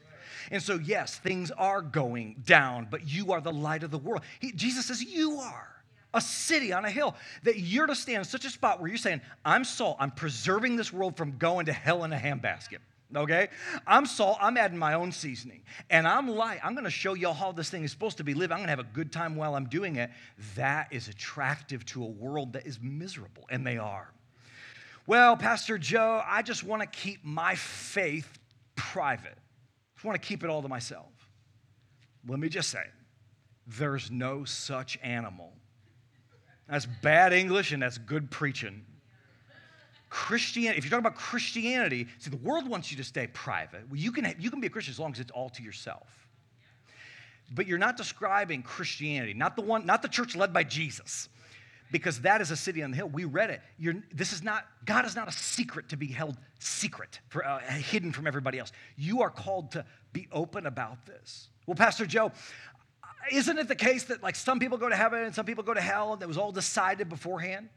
And 0.50 0.62
so, 0.62 0.76
yes, 0.76 1.18
things 1.18 1.50
are 1.52 1.82
going 1.82 2.42
down, 2.46 2.88
but 2.90 3.08
you 3.08 3.32
are 3.32 3.40
the 3.40 3.52
light 3.52 3.82
of 3.82 3.90
the 3.90 3.98
world. 3.98 4.22
He, 4.40 4.52
Jesus 4.52 4.86
says, 4.86 5.02
You 5.02 5.38
are 5.38 5.76
a 6.14 6.20
city 6.20 6.72
on 6.72 6.84
a 6.84 6.90
hill, 6.90 7.14
that 7.42 7.58
you're 7.58 7.86
to 7.86 7.94
stand 7.94 8.18
in 8.18 8.24
such 8.24 8.44
a 8.44 8.50
spot 8.50 8.80
where 8.80 8.88
you're 8.88 8.96
saying, 8.96 9.20
I'm 9.44 9.64
salt, 9.64 9.96
I'm 10.00 10.10
preserving 10.10 10.76
this 10.76 10.92
world 10.92 11.16
from 11.16 11.36
going 11.36 11.66
to 11.66 11.72
hell 11.72 12.04
in 12.04 12.12
a 12.12 12.16
handbasket. 12.16 12.78
Okay? 13.14 13.48
I'm 13.86 14.06
salt, 14.06 14.38
I'm 14.40 14.56
adding 14.56 14.78
my 14.78 14.94
own 14.94 15.12
seasoning. 15.12 15.62
And 15.90 16.08
I'm 16.08 16.28
light. 16.28 16.58
I'm 16.64 16.74
gonna 16.74 16.90
show 16.90 17.14
y'all 17.14 17.34
how 17.34 17.52
this 17.52 17.70
thing 17.70 17.84
is 17.84 17.92
supposed 17.92 18.16
to 18.16 18.24
be 18.24 18.34
lived. 18.34 18.52
I'm 18.52 18.58
gonna 18.58 18.70
have 18.70 18.78
a 18.78 18.84
good 18.84 19.12
time 19.12 19.36
while 19.36 19.54
I'm 19.54 19.68
doing 19.68 19.96
it. 19.96 20.10
That 20.56 20.88
is 20.90 21.08
attractive 21.08 21.84
to 21.86 22.02
a 22.02 22.08
world 22.08 22.54
that 22.54 22.66
is 22.66 22.80
miserable, 22.80 23.44
and 23.48 23.64
they 23.64 23.78
are. 23.78 24.10
Well, 25.06 25.36
Pastor 25.36 25.78
Joe, 25.78 26.20
I 26.26 26.42
just 26.42 26.64
want 26.64 26.82
to 26.82 26.88
keep 26.88 27.24
my 27.24 27.54
faith 27.54 28.28
private. 28.74 29.38
I 29.38 29.94
just 29.94 30.04
want 30.04 30.20
to 30.20 30.26
keep 30.26 30.42
it 30.42 30.50
all 30.50 30.62
to 30.62 30.68
myself. 30.68 31.12
Let 32.26 32.40
me 32.40 32.48
just 32.48 32.70
say, 32.70 32.82
there's 33.66 34.10
no 34.10 34.44
such 34.44 34.98
animal. 35.02 35.52
That's 36.68 36.86
bad 36.86 37.32
English 37.32 37.70
and 37.70 37.82
that's 37.82 37.98
good 37.98 38.30
preaching. 38.30 38.84
Christianity, 40.10 40.78
if 40.78 40.84
you're 40.84 40.90
talking 40.90 41.06
about 41.06 41.18
Christianity, 41.18 42.08
see, 42.18 42.30
the 42.30 42.36
world 42.38 42.68
wants 42.68 42.90
you 42.90 42.96
to 42.96 43.04
stay 43.04 43.28
private. 43.28 43.88
Well, 43.88 44.00
you 44.00 44.10
can, 44.10 44.34
you 44.40 44.50
can 44.50 44.60
be 44.60 44.66
a 44.66 44.70
Christian 44.70 44.92
as 44.92 44.98
long 44.98 45.12
as 45.12 45.20
it's 45.20 45.30
all 45.30 45.50
to 45.50 45.62
yourself. 45.62 46.28
But 47.54 47.68
you're 47.68 47.78
not 47.78 47.96
describing 47.96 48.62
Christianity, 48.62 49.34
not 49.34 49.54
the 49.54 49.62
one, 49.62 49.86
not 49.86 50.02
the 50.02 50.08
church 50.08 50.34
led 50.34 50.52
by 50.52 50.64
Jesus 50.64 51.28
because 51.90 52.20
that 52.22 52.40
is 52.40 52.50
a 52.50 52.56
city 52.56 52.82
on 52.82 52.90
the 52.90 52.96
hill. 52.96 53.08
We 53.08 53.24
read 53.24 53.50
it. 53.50 53.60
You're, 53.78 53.94
this 54.12 54.32
is 54.32 54.42
not, 54.42 54.66
God 54.84 55.04
is 55.04 55.14
not 55.14 55.28
a 55.28 55.32
secret 55.32 55.90
to 55.90 55.96
be 55.96 56.06
held 56.06 56.36
secret, 56.58 57.20
for, 57.28 57.46
uh, 57.46 57.58
hidden 57.60 58.12
from 58.12 58.26
everybody 58.26 58.58
else. 58.58 58.72
You 58.96 59.22
are 59.22 59.30
called 59.30 59.72
to 59.72 59.84
be 60.12 60.28
open 60.32 60.66
about 60.66 61.06
this. 61.06 61.48
Well, 61.66 61.76
Pastor 61.76 62.06
Joe, 62.06 62.32
isn't 63.32 63.58
it 63.58 63.68
the 63.68 63.76
case 63.76 64.04
that 64.04 64.22
like 64.22 64.36
some 64.36 64.58
people 64.58 64.78
go 64.78 64.88
to 64.88 64.96
heaven 64.96 65.22
and 65.24 65.34
some 65.34 65.46
people 65.46 65.64
go 65.64 65.74
to 65.74 65.80
hell 65.80 66.12
and 66.12 66.22
it 66.22 66.28
was 66.28 66.38
all 66.38 66.52
decided 66.52 67.08
beforehand? 67.08 67.68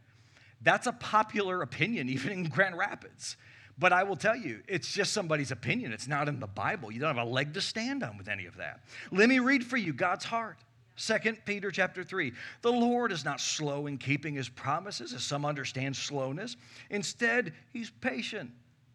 That's 0.61 0.87
a 0.87 0.91
popular 0.91 1.61
opinion, 1.61 2.09
even 2.09 2.31
in 2.31 2.43
Grand 2.45 2.77
Rapids. 2.77 3.37
But 3.77 3.93
I 3.93 4.03
will 4.03 4.17
tell 4.17 4.35
you, 4.35 4.59
it's 4.67 4.91
just 4.91 5.13
somebody's 5.13 5.51
opinion. 5.51 5.93
It's 5.93 6.07
not 6.07 6.27
in 6.27 6.41
the 6.41 6.47
Bible. 6.47 6.91
You 6.91 6.99
don't 6.99 7.15
have 7.15 7.25
a 7.25 7.29
leg 7.29 7.53
to 7.53 7.61
stand 7.61 8.03
on 8.03 8.17
with 8.17 8.27
any 8.27 8.45
of 8.45 8.57
that. 8.57 8.81
Let 9.09 9.29
me 9.29 9.39
read 9.39 9.63
for 9.63 9.77
you 9.77 9.93
God's 9.93 10.25
heart. 10.25 10.57
2 10.99 11.33
Peter 11.45 11.71
chapter 11.71 12.03
3. 12.03 12.33
The 12.61 12.71
Lord 12.71 13.11
is 13.11 13.23
not 13.23 13.39
slow 13.39 13.87
in 13.87 13.97
keeping 13.97 14.35
his 14.35 14.49
promises, 14.49 15.13
as 15.13 15.23
some 15.23 15.45
understand 15.45 15.95
slowness. 15.95 16.57
Instead, 16.89 17.53
he's 17.71 17.89
patient 17.89 18.51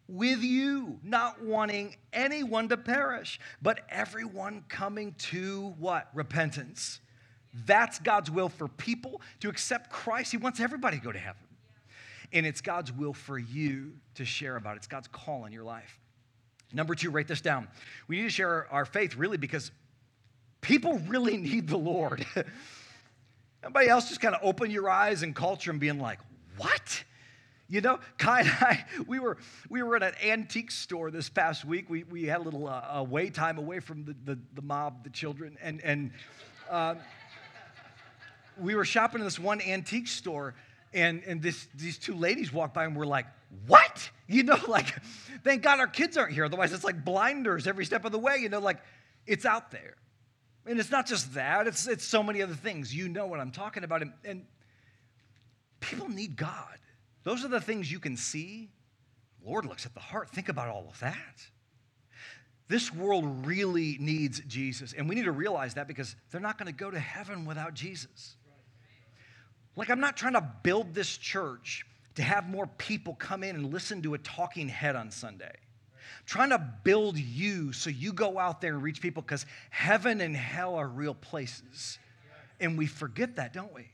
with 0.07 0.41
you, 0.43 0.99
not 1.03 1.41
wanting 1.41 1.95
anyone 2.13 2.69
to 2.69 2.77
perish, 2.77 3.39
but 3.61 3.81
everyone 3.89 4.63
coming 4.69 5.13
to 5.17 5.73
what? 5.79 6.09
Repentance. 6.13 6.99
That's 7.65 7.97
God's 7.99 8.29
will 8.29 8.49
for 8.49 8.67
people 8.67 9.21
to 9.39 9.49
accept 9.49 9.89
Christ. 9.89 10.31
He 10.31 10.37
wants 10.37 10.59
everybody 10.59 10.99
to 10.99 11.03
go 11.03 11.11
to 11.11 11.19
heaven. 11.19 11.41
And 12.33 12.45
it's 12.45 12.61
God's 12.61 12.91
will 12.91 13.13
for 13.13 13.39
you 13.39 13.93
to 14.15 14.25
share 14.25 14.57
about 14.57 14.73
it. 14.73 14.77
It's 14.77 14.87
God's 14.87 15.07
call 15.07 15.45
in 15.45 15.53
your 15.53 15.63
life. 15.63 15.99
Number 16.73 16.93
two, 16.93 17.09
write 17.09 17.27
this 17.27 17.41
down. 17.41 17.67
We 18.07 18.17
need 18.17 18.23
to 18.23 18.29
share 18.29 18.67
our 18.71 18.85
faith 18.85 19.15
really 19.15 19.37
because 19.37 19.71
people 20.65 20.99
really 21.07 21.37
need 21.51 21.67
the 21.67 21.77
Lord. 21.77 22.25
Everybody 23.63 23.87
else 23.87 24.09
just 24.09 24.21
kind 24.21 24.35
of 24.35 24.41
open 24.43 24.69
your 24.69 24.89
eyes 24.89 25.23
and 25.23 25.35
culture 25.35 25.71
and 25.71 25.79
being 25.79 25.99
like, 25.99 26.19
what? 26.57 27.03
You 27.67 27.81
know, 27.81 27.99
Kai 28.17 28.41
and 28.41 28.49
I, 28.49 28.85
we 29.07 29.19
were, 29.19 29.37
we 29.69 29.81
were 29.81 29.95
at 29.95 30.03
an 30.03 30.13
antique 30.23 30.71
store 30.71 31.09
this 31.09 31.29
past 31.29 31.65
week. 31.65 31.89
We, 31.89 32.03
we 32.03 32.25
had 32.25 32.41
a 32.41 32.43
little 32.43 32.67
uh, 32.67 32.83
away 32.93 33.29
time 33.29 33.57
away 33.57 33.79
from 33.79 34.05
the, 34.05 34.15
the, 34.25 34.39
the 34.53 34.61
mob, 34.61 35.03
the 35.03 35.09
children, 35.09 35.57
and, 35.61 35.81
and 35.81 36.11
uh, 36.69 36.95
we 38.59 38.75
were 38.75 38.85
shopping 38.85 39.19
in 39.19 39.25
this 39.25 39.39
one 39.39 39.61
antique 39.61 40.07
store, 40.07 40.53
and, 40.93 41.23
and 41.25 41.41
this, 41.41 41.67
these 41.75 41.97
two 41.97 42.15
ladies 42.15 42.53
walked 42.53 42.73
by 42.73 42.85
and 42.85 42.95
were 42.95 43.05
like, 43.05 43.25
what? 43.67 44.09
You 44.27 44.43
know, 44.43 44.59
like, 44.67 44.95
thank 45.43 45.61
God 45.63 45.79
our 45.79 45.87
kids 45.87 46.17
aren't 46.17 46.33
here. 46.33 46.45
Otherwise, 46.45 46.71
it's 46.71 46.83
like 46.83 47.03
blinders 47.03 47.67
every 47.67 47.85
step 47.85 48.05
of 48.05 48.11
the 48.11 48.19
way. 48.19 48.37
You 48.37 48.49
know, 48.49 48.59
like, 48.59 48.79
it's 49.27 49.45
out 49.45 49.71
there. 49.71 49.95
And 50.65 50.79
it's 50.79 50.91
not 50.91 51.05
just 51.05 51.33
that, 51.35 51.67
it's, 51.67 51.87
it's 51.87 52.03
so 52.03 52.23
many 52.23 52.41
other 52.41 52.55
things. 52.55 52.93
You 52.93 53.07
know 53.07 53.27
what 53.27 53.39
I'm 53.39 53.51
talking 53.51 53.83
about. 53.83 54.01
And, 54.01 54.13
and 54.23 54.45
people 55.79 56.09
need 56.09 56.35
God. 56.35 56.77
Those 57.23 57.45
are 57.45 57.49
the 57.49 57.61
things 57.61 57.91
you 57.91 57.99
can 57.99 58.17
see. 58.17 58.69
Lord 59.45 59.65
looks 59.65 59.85
at 59.85 59.93
the 59.93 59.99
heart. 59.99 60.29
Think 60.29 60.49
about 60.49 60.69
all 60.69 60.87
of 60.89 60.99
that. 61.01 61.41
This 62.67 62.91
world 62.91 63.45
really 63.45 63.97
needs 63.99 64.39
Jesus. 64.47 64.93
And 64.93 65.07
we 65.07 65.13
need 65.13 65.25
to 65.25 65.31
realize 65.31 65.75
that 65.75 65.87
because 65.87 66.15
they're 66.31 66.41
not 66.41 66.57
going 66.57 66.67
to 66.67 66.77
go 66.77 66.89
to 66.89 66.99
heaven 66.99 67.45
without 67.45 67.75
Jesus. 67.75 68.35
Like, 69.75 69.91
I'm 69.91 69.99
not 69.99 70.17
trying 70.17 70.33
to 70.33 70.49
build 70.63 70.95
this 70.95 71.15
church 71.17 71.85
to 72.15 72.23
have 72.23 72.49
more 72.49 72.65
people 72.65 73.13
come 73.13 73.43
in 73.43 73.55
and 73.55 73.71
listen 73.71 74.01
to 74.03 74.15
a 74.15 74.17
talking 74.17 74.69
head 74.69 74.95
on 74.95 75.11
Sunday 75.11 75.53
trying 76.25 76.49
to 76.49 76.59
build 76.83 77.17
you 77.17 77.71
so 77.73 77.89
you 77.89 78.13
go 78.13 78.39
out 78.39 78.61
there 78.61 78.73
and 78.73 78.83
reach 78.83 79.01
people 79.01 79.21
because 79.21 79.45
heaven 79.69 80.21
and 80.21 80.35
hell 80.35 80.75
are 80.75 80.87
real 80.87 81.13
places. 81.13 81.99
And 82.59 82.77
we 82.77 82.85
forget 82.85 83.35
that, 83.35 83.53
don't 83.53 83.73
we? 83.73 83.87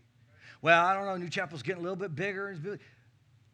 Well, 0.61 0.83
I 0.85 0.93
don't 0.93 1.05
know, 1.05 1.17
New 1.17 1.29
Chapel's 1.29 1.63
getting 1.63 1.79
a 1.79 1.83
little 1.83 1.95
bit 1.95 2.15
bigger 2.15 2.55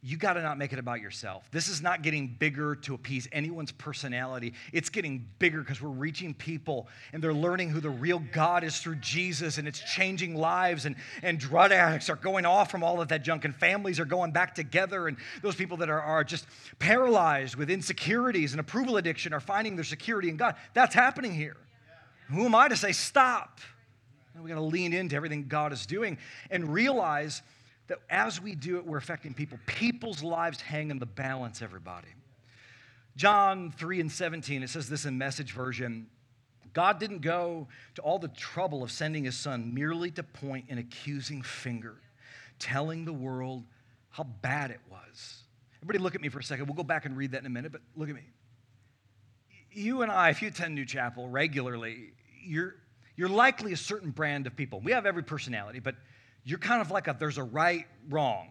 you 0.08 0.16
got 0.16 0.34
to 0.34 0.42
not 0.42 0.58
make 0.58 0.72
it 0.72 0.80
about 0.80 1.02
yourself. 1.02 1.50
This 1.52 1.68
is 1.68 1.82
not 1.82 2.02
getting 2.02 2.28
bigger 2.40 2.76
to 2.76 2.94
appease 2.94 3.28
anyone's 3.34 3.74
personality. 3.74 4.54
It's 4.72 4.88
getting 4.88 5.28
bigger 5.38 5.60
because 5.60 5.82
we're 5.82 5.90
reaching 5.90 6.34
people 6.34 6.88
and 7.12 7.22
they're 7.22 7.34
learning 7.34 7.72
who 7.72 7.82
the 7.82 7.90
real 7.90 8.20
God 8.32 8.64
is 8.64 8.80
through 8.80 8.96
Jesus 8.96 9.58
and 9.58 9.68
it's 9.68 9.82
changing 9.82 10.34
lives. 10.34 10.86
And, 10.86 10.96
and 11.24 11.38
drug 11.38 11.74
addicts 11.74 12.10
are 12.10 12.16
going 12.16 12.46
off 12.46 12.72
from 12.72 12.86
all 12.86 13.02
of 13.02 13.10
that 13.10 13.22
junk 13.22 13.44
and 13.44 13.54
families 13.54 14.00
are 14.00 14.06
going 14.06 14.32
back 14.32 14.56
together. 14.56 15.10
And 15.10 15.18
those 15.42 15.56
people 15.56 15.76
that 15.78 15.90
are, 15.90 16.02
are 16.02 16.24
just 16.24 16.46
paralyzed 16.80 17.58
with 17.58 17.70
insecurities 17.70 18.54
and 18.54 18.62
approval 18.62 18.96
addiction 18.96 19.34
are 19.34 19.42
finding 19.42 19.76
their 19.76 19.84
security 19.84 20.30
in 20.30 20.38
God. 20.38 20.56
That's 20.74 20.96
happening 20.96 21.34
here. 21.34 21.58
Who 22.30 22.46
am 22.46 22.56
I 22.56 22.70
to 22.70 22.78
say 22.78 22.94
stop? 22.94 23.60
we 24.42 24.50
got 24.50 24.56
to 24.56 24.62
lean 24.62 24.94
into 24.94 25.16
everything 25.16 25.48
God 25.48 25.74
is 25.74 25.86
doing 25.86 26.18
and 26.52 26.72
realize 26.72 27.42
that 27.88 28.00
as 28.10 28.42
we 28.42 28.56
do 28.56 28.78
it, 28.78 28.86
we're 28.86 28.98
affecting 28.98 29.34
people. 29.34 29.58
People's 29.66 30.22
lives 30.22 30.62
hang 30.62 30.92
in 30.92 31.00
the 31.00 31.06
balance, 31.06 31.62
everybody. 31.62 32.10
John 33.16 33.72
3 33.72 34.02
and 34.02 34.12
17, 34.12 34.64
it 34.64 34.70
says 34.70 34.90
this 34.90 35.06
in 35.06 35.18
message 35.18 35.54
version 35.54 36.08
God 36.74 37.00
didn't 37.00 37.22
go 37.22 37.68
to 37.96 38.02
all 38.04 38.20
the 38.20 38.28
trouble 38.28 38.84
of 38.84 38.92
sending 38.92 39.24
his 39.24 39.36
son 39.36 39.74
merely 39.74 40.12
to 40.12 40.22
point 40.22 40.66
an 40.70 40.78
accusing 40.78 41.42
finger, 41.42 41.96
telling 42.60 43.04
the 43.04 43.14
world 43.14 43.64
how 44.10 44.24
bad 44.24 44.70
it 44.70 44.82
was. 44.92 45.44
Everybody, 45.82 46.04
look 46.04 46.14
at 46.14 46.22
me 46.22 46.30
for 46.30 46.38
a 46.38 46.44
second. 46.44 46.68
We'll 46.68 46.76
go 46.76 46.84
back 46.84 47.06
and 47.06 47.18
read 47.18 47.32
that 47.32 47.40
in 47.40 47.48
a 47.48 47.50
minute, 47.50 47.72
but 47.72 47.82
look 47.96 48.10
at 48.10 48.16
me. 48.16 48.30
You 49.72 50.04
and 50.04 50.12
I, 50.12 50.30
if 50.30 50.42
you 50.42 50.50
attend 50.50 50.76
New 50.76 50.86
Chapel 50.86 51.28
regularly, 51.30 52.12
you're, 52.44 52.76
you're 53.16 53.30
likely 53.30 53.74
a 53.74 53.78
certain 53.78 54.12
brand 54.12 54.46
of 54.46 54.56
people. 54.56 54.80
We 54.80 54.92
have 54.92 55.06
every 55.08 55.24
personality, 55.24 55.80
but 55.80 55.96
you're 56.48 56.60
kind 56.60 56.82
of 56.82 56.92
like 56.92 57.10
a 57.10 57.16
there's 57.20 57.38
a 57.38 57.44
right, 57.44 57.86
wrong, 58.10 58.48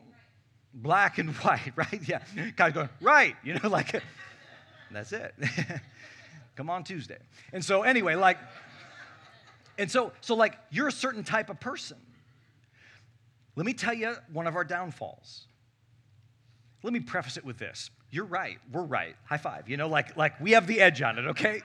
black 0.74 1.16
and 1.16 1.30
white, 1.36 1.72
right? 1.74 2.00
Yeah. 2.06 2.20
Kind 2.56 2.68
of 2.68 2.74
going, 2.74 2.88
right, 3.00 3.34
you 3.42 3.54
know, 3.54 3.68
like 3.68 4.02
that's 4.90 5.12
it. 5.12 5.34
Come 6.56 6.70
on 6.70 6.84
Tuesday. 6.84 7.18
And 7.52 7.64
so, 7.64 7.82
anyway, 7.82 8.14
like, 8.14 8.38
And 9.78 9.90
so, 9.90 10.12
so 10.20 10.34
like, 10.34 10.56
you're 10.70 10.88
a 10.88 10.92
certain 10.92 11.24
type 11.24 11.50
of 11.50 11.58
person. 11.58 11.96
Let 13.56 13.66
me 13.66 13.72
tell 13.72 13.94
you 13.94 14.14
one 14.32 14.46
of 14.46 14.56
our 14.56 14.64
downfalls. 14.64 15.46
Let 16.82 16.92
me 16.92 17.00
preface 17.00 17.36
it 17.36 17.44
with 17.44 17.58
this. 17.58 17.90
You're 18.10 18.26
right. 18.26 18.58
We're 18.70 18.84
right. 18.84 19.16
High 19.24 19.38
five. 19.38 19.68
You 19.68 19.76
know, 19.76 19.88
like, 19.88 20.16
like 20.16 20.38
we 20.40 20.52
have 20.52 20.66
the 20.66 20.80
edge 20.80 21.00
on 21.02 21.18
it, 21.18 21.26
okay? 21.28 21.62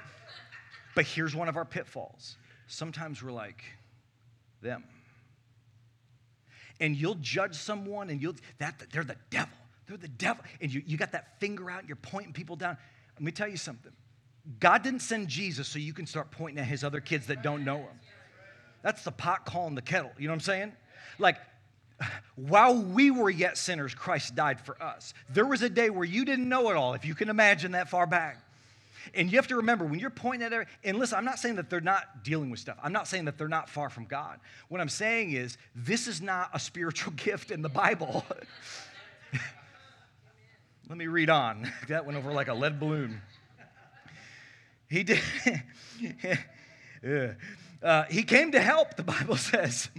But 0.96 1.06
here's 1.06 1.36
one 1.36 1.50
of 1.50 1.58
our 1.58 1.66
pitfalls. 1.66 2.38
Sometimes 2.68 3.22
we're 3.22 3.32
like 3.32 3.64
them. 4.62 4.84
And 6.82 6.98
you'll 6.98 7.16
judge 7.22 7.56
someone 7.56 8.10
and 8.10 8.22
you'll, 8.22 8.36
that, 8.58 8.84
they're 8.92 9.06
the 9.06 9.16
devil. 9.30 9.56
They're 9.88 9.96
the 9.96 10.10
devil. 10.10 10.44
And 10.60 10.74
you, 10.74 10.82
you 10.86 10.98
got 10.98 11.14
that 11.14 11.40
finger 11.40 11.72
out 11.72 11.80
and 11.80 11.88
you're 11.88 11.96
pointing 11.96 12.34
people 12.34 12.58
down. 12.58 12.76
Let 13.16 13.24
me 13.24 13.32
tell 13.32 13.48
you 13.48 13.56
something. 13.56 13.94
God 14.60 14.82
didn't 14.82 15.02
send 15.02 15.28
Jesus 15.28 15.68
so 15.68 15.80
you 15.80 15.94
can 15.94 16.08
start 16.08 16.32
pointing 16.32 16.60
at 16.60 16.66
his 16.66 16.84
other 16.84 17.00
kids 17.00 17.28
that 17.28 17.44
don't 17.44 17.64
know 17.64 17.78
him. 17.78 18.00
That's 18.82 19.04
the 19.04 19.12
pot 19.12 19.46
calling 19.46 19.76
the 19.76 19.82
kettle. 19.82 20.12
You 20.18 20.28
know 20.28 20.32
what 20.32 20.38
I'm 20.38 20.42
saying? 20.42 20.74
Like, 21.20 21.38
while 22.36 22.76
we 22.76 23.12
were 23.12 23.30
yet 23.30 23.58
sinners, 23.58 23.94
Christ 23.94 24.34
died 24.34 24.60
for 24.60 24.82
us. 24.82 25.14
There 25.30 25.46
was 25.46 25.62
a 25.62 25.70
day 25.70 25.92
where 25.92 26.04
you 26.04 26.26
didn't 26.26 26.50
know 26.50 26.72
it 26.72 26.76
all, 26.76 26.96
if 26.96 27.06
you 27.06 27.14
can 27.14 27.30
imagine 27.30 27.74
that 27.74 27.90
far 27.90 28.08
back. 28.08 28.40
And 29.14 29.32
you 29.32 29.38
have 29.38 29.48
to 29.48 29.58
remember 29.58 29.86
when 29.86 30.00
you're 30.00 30.10
pointing 30.10 30.46
at 30.46 30.54
it, 30.54 30.68
and 30.84 30.98
listen, 30.98 31.18
I'm 31.18 31.26
not 31.26 31.40
saying 31.40 31.56
that 31.56 31.70
they're 31.70 31.82
not 31.82 32.24
dealing 32.24 32.50
with 32.50 32.60
stuff. 32.60 32.78
I'm 32.82 32.94
not 32.94 33.08
saying 33.08 33.26
that 33.26 33.38
they're 33.38 33.48
not 33.48 33.70
far 33.70 33.90
from 33.90 34.06
God. 34.06 34.40
What 34.70 34.82
I'm 34.82 34.90
saying 34.90 35.32
is, 35.32 35.58
this 35.76 36.08
is 36.08 36.22
not 36.22 36.50
a 36.54 36.60
spiritual 36.60 37.14
gift 37.16 37.52
in 37.52 37.62
the 37.62 37.70
Bible. 37.70 38.26
Let 40.90 40.98
me 40.98 41.08
read 41.08 41.30
on. 41.30 41.72
That 41.88 42.06
went 42.06 42.18
over 42.18 42.32
like 42.32 42.48
a 42.48 42.54
lead 42.54 42.80
balloon. 42.80 43.22
He 44.90 45.04
did. 45.04 45.22
uh, 47.82 48.04
he 48.10 48.24
came 48.24 48.52
to 48.52 48.60
help, 48.60 48.96
the 48.98 49.04
Bible 49.04 49.38
says, 49.38 49.90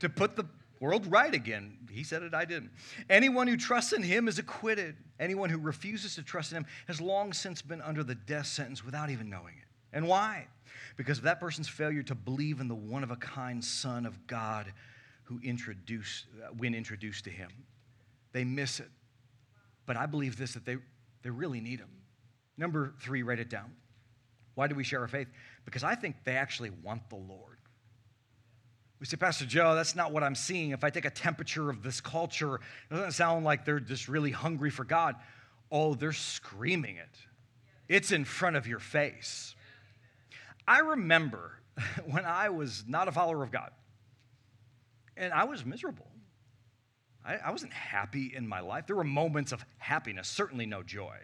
to 0.00 0.10
put 0.10 0.36
the 0.36 0.44
world 0.78 1.10
right 1.10 1.32
again. 1.32 1.78
He 1.96 2.04
said 2.04 2.22
it, 2.22 2.34
I 2.34 2.44
didn't. 2.44 2.72
Anyone 3.08 3.48
who 3.48 3.56
trusts 3.56 3.94
in 3.94 4.02
him 4.02 4.28
is 4.28 4.38
acquitted. 4.38 4.96
Anyone 5.18 5.48
who 5.48 5.56
refuses 5.56 6.14
to 6.16 6.22
trust 6.22 6.52
in 6.52 6.58
him 6.58 6.66
has 6.88 7.00
long 7.00 7.32
since 7.32 7.62
been 7.62 7.80
under 7.80 8.04
the 8.04 8.14
death 8.14 8.46
sentence 8.46 8.84
without 8.84 9.08
even 9.08 9.30
knowing 9.30 9.54
it. 9.56 9.96
And 9.96 10.06
why? 10.06 10.46
Because 10.98 11.16
of 11.16 11.24
that 11.24 11.40
person's 11.40 11.68
failure 11.68 12.02
to 12.02 12.14
believe 12.14 12.60
in 12.60 12.68
the 12.68 12.74
one 12.74 13.02
of 13.02 13.10
a 13.10 13.16
kind 13.16 13.64
Son 13.64 14.04
of 14.04 14.26
God 14.26 14.70
who 15.24 15.40
introduced, 15.42 16.26
uh, 16.44 16.48
when 16.58 16.74
introduced 16.74 17.24
to 17.24 17.30
him. 17.30 17.48
They 18.32 18.44
miss 18.44 18.78
it. 18.78 18.90
But 19.86 19.96
I 19.96 20.04
believe 20.04 20.36
this 20.36 20.52
that 20.52 20.66
they, 20.66 20.76
they 21.22 21.30
really 21.30 21.62
need 21.62 21.78
him. 21.78 21.88
Number 22.58 22.92
three, 23.00 23.22
write 23.22 23.38
it 23.38 23.48
down. 23.48 23.72
Why 24.54 24.66
do 24.66 24.74
we 24.74 24.84
share 24.84 25.00
our 25.00 25.08
faith? 25.08 25.28
Because 25.64 25.82
I 25.82 25.94
think 25.94 26.16
they 26.24 26.36
actually 26.36 26.70
want 26.82 27.08
the 27.08 27.16
Lord. 27.16 27.55
We 28.98 29.06
say, 29.06 29.16
Pastor 29.16 29.44
Joe, 29.44 29.74
that's 29.74 29.94
not 29.94 30.12
what 30.12 30.22
I'm 30.22 30.34
seeing. 30.34 30.70
If 30.70 30.82
I 30.82 30.90
take 30.90 31.04
a 31.04 31.10
temperature 31.10 31.68
of 31.68 31.82
this 31.82 32.00
culture, 32.00 32.56
it 32.90 32.94
doesn't 32.94 33.12
sound 33.12 33.44
like 33.44 33.64
they're 33.64 33.80
just 33.80 34.08
really 34.08 34.30
hungry 34.30 34.70
for 34.70 34.84
God. 34.84 35.16
Oh, 35.70 35.94
they're 35.94 36.12
screaming 36.12 36.96
it. 36.96 37.18
It's 37.88 38.10
in 38.10 38.24
front 38.24 38.56
of 38.56 38.66
your 38.66 38.78
face. 38.78 39.54
I 40.66 40.78
remember 40.80 41.52
when 42.06 42.24
I 42.24 42.48
was 42.48 42.84
not 42.88 43.08
a 43.08 43.12
follower 43.12 43.42
of 43.42 43.50
God, 43.50 43.70
and 45.16 45.32
I 45.32 45.44
was 45.44 45.64
miserable. 45.64 46.08
I, 47.24 47.36
I 47.36 47.50
wasn't 47.50 47.72
happy 47.72 48.32
in 48.34 48.48
my 48.48 48.60
life. 48.60 48.86
There 48.86 48.96
were 48.96 49.04
moments 49.04 49.52
of 49.52 49.64
happiness, 49.78 50.26
certainly 50.26 50.66
no 50.66 50.82
joy 50.82 51.18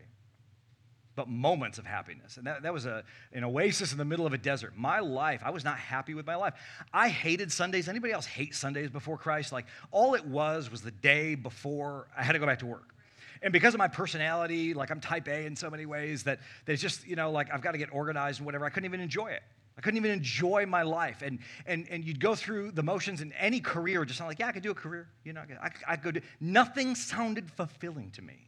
but 1.15 1.29
moments 1.29 1.79
of 1.79 1.85
happiness. 1.85 2.37
And 2.37 2.47
that, 2.47 2.63
that 2.63 2.73
was 2.73 2.87
a, 2.87 3.05
an 3.33 3.45
oasis 3.45 3.93
in 3.93 3.99
the 3.99 4.05
middle 4.05 4.27
of 4.27 4.33
a 4.33 4.39
desert. 4.39 4.73
My 4.77 5.01
life, 5.01 5.43
I 5.45 5.51
was 5.51 5.65
not 5.65 5.79
happy 5.79 6.15
with 6.15 6.27
my 6.27 6.37
life. 6.37 6.55
I 6.93 7.09
hated 7.09 7.53
Sundays. 7.53 7.89
Anybody 7.89 8.13
else 8.13 8.27
hate 8.27 8.55
Sundays 8.55 8.91
before 8.91 9.19
Christ? 9.19 9.53
Like, 9.53 9.67
all 9.91 10.15
it 10.15 10.25
was 10.25 10.71
was 10.71 10.81
the 10.81 10.91
day 10.91 11.35
before 11.35 12.09
I 12.17 12.23
had 12.23 12.33
to 12.33 12.39
go 12.39 12.47
back 12.47 12.61
to 12.61 12.67
work. 12.67 12.95
And 13.43 13.53
because 13.53 13.75
of 13.75 13.79
my 13.79 13.89
personality, 13.89 14.73
like 14.73 14.91
I'm 14.91 15.01
type 15.01 15.27
A 15.29 15.45
in 15.47 15.57
so 15.57 15.69
many 15.69 15.85
ways, 15.85 16.23
that 16.25 16.39
there's 16.65 16.81
just, 16.81 17.07
you 17.07 17.17
know, 17.17 17.31
like 17.31 17.53
I've 17.53 17.61
got 17.61 17.73
to 17.73 17.79
get 17.79 17.93
organized 17.93 18.39
and 18.39 18.47
whatever, 18.47 18.65
I 18.65 18.71
couldn't 18.71 18.87
even 18.87 19.01
enjoy 19.01 19.29
it. 19.29 19.43
I 19.77 19.81
couldn't 19.81 19.97
even 19.97 20.13
enjoy 20.13 20.67
my 20.67 20.83
life. 20.83 21.23
And, 21.23 21.41
and, 21.67 21.87
and 21.91 22.05
you'd 22.05 22.21
go 22.21 22.35
through 22.35 22.73
the 22.73 22.83
motions 22.83 23.21
in 23.21 23.33
any 23.33 23.59
career, 23.59 24.05
just 24.05 24.21
like, 24.21 24.39
yeah, 24.39 24.49
I 24.49 24.53
could 24.53 24.63
do 24.63 24.71
a 24.71 24.75
career. 24.75 25.09
You 25.25 25.33
know, 25.33 25.43
I, 25.61 25.71
I 25.89 25.97
could 25.97 26.15
do, 26.17 26.21
nothing 26.41 26.95
sounded 26.95 27.51
fulfilling 27.51 28.11
to 28.13 28.23
me. 28.23 28.47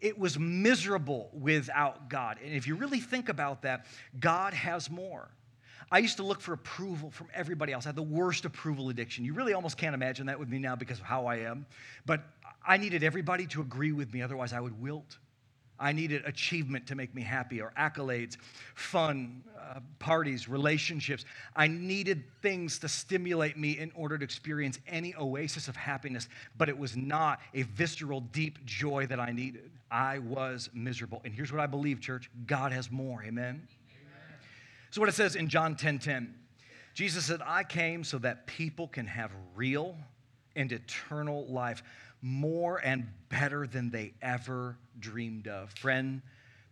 It 0.00 0.18
was 0.18 0.38
miserable 0.38 1.30
without 1.32 2.08
God. 2.08 2.38
And 2.44 2.54
if 2.54 2.66
you 2.66 2.74
really 2.74 3.00
think 3.00 3.28
about 3.28 3.62
that, 3.62 3.86
God 4.18 4.54
has 4.54 4.90
more. 4.90 5.30
I 5.90 5.98
used 5.98 6.16
to 6.16 6.22
look 6.22 6.40
for 6.40 6.52
approval 6.52 7.10
from 7.10 7.28
everybody 7.34 7.72
else. 7.72 7.86
I 7.86 7.90
had 7.90 7.96
the 7.96 8.02
worst 8.02 8.44
approval 8.44 8.88
addiction. 8.88 9.24
You 9.24 9.34
really 9.34 9.52
almost 9.52 9.76
can't 9.76 9.94
imagine 9.94 10.26
that 10.26 10.38
with 10.38 10.48
me 10.48 10.58
now 10.58 10.76
because 10.76 10.98
of 10.98 11.04
how 11.04 11.26
I 11.26 11.36
am. 11.36 11.66
But 12.06 12.22
I 12.66 12.76
needed 12.76 13.02
everybody 13.02 13.46
to 13.48 13.60
agree 13.60 13.92
with 13.92 14.12
me, 14.12 14.22
otherwise, 14.22 14.52
I 14.52 14.60
would 14.60 14.80
wilt. 14.80 15.18
I 15.78 15.92
needed 15.92 16.24
achievement 16.24 16.86
to 16.86 16.94
make 16.94 17.14
me 17.14 17.22
happy, 17.22 17.60
or 17.60 17.72
accolades, 17.76 18.36
fun, 18.74 19.42
uh, 19.58 19.80
parties, 19.98 20.48
relationships. 20.48 21.24
I 21.56 21.66
needed 21.66 22.22
things 22.42 22.78
to 22.80 22.88
stimulate 22.88 23.58
me 23.58 23.78
in 23.78 23.90
order 23.94 24.16
to 24.16 24.24
experience 24.24 24.78
any 24.86 25.14
oasis 25.16 25.66
of 25.66 25.74
happiness, 25.74 26.28
but 26.56 26.68
it 26.68 26.78
was 26.78 26.96
not 26.96 27.40
a 27.54 27.62
visceral, 27.62 28.20
deep 28.20 28.64
joy 28.64 29.06
that 29.06 29.18
I 29.18 29.32
needed. 29.32 29.70
I 29.94 30.18
was 30.18 30.68
miserable. 30.74 31.22
And 31.24 31.32
here's 31.32 31.52
what 31.52 31.60
I 31.60 31.68
believe, 31.68 32.00
church 32.00 32.28
God 32.46 32.72
has 32.72 32.90
more. 32.90 33.22
Amen? 33.22 33.44
Amen. 33.44 33.66
So, 34.90 35.00
what 35.00 35.08
it 35.08 35.14
says 35.14 35.36
in 35.36 35.48
John 35.48 35.76
10 35.76 36.00
10, 36.00 36.34
Jesus 36.94 37.26
said, 37.26 37.40
I 37.46 37.62
came 37.62 38.02
so 38.02 38.18
that 38.18 38.48
people 38.48 38.88
can 38.88 39.06
have 39.06 39.30
real 39.54 39.96
and 40.56 40.72
eternal 40.72 41.46
life 41.46 41.84
more 42.20 42.78
and 42.78 43.06
better 43.28 43.68
than 43.68 43.90
they 43.90 44.14
ever 44.20 44.76
dreamed 44.98 45.46
of. 45.46 45.70
Friend, 45.70 46.22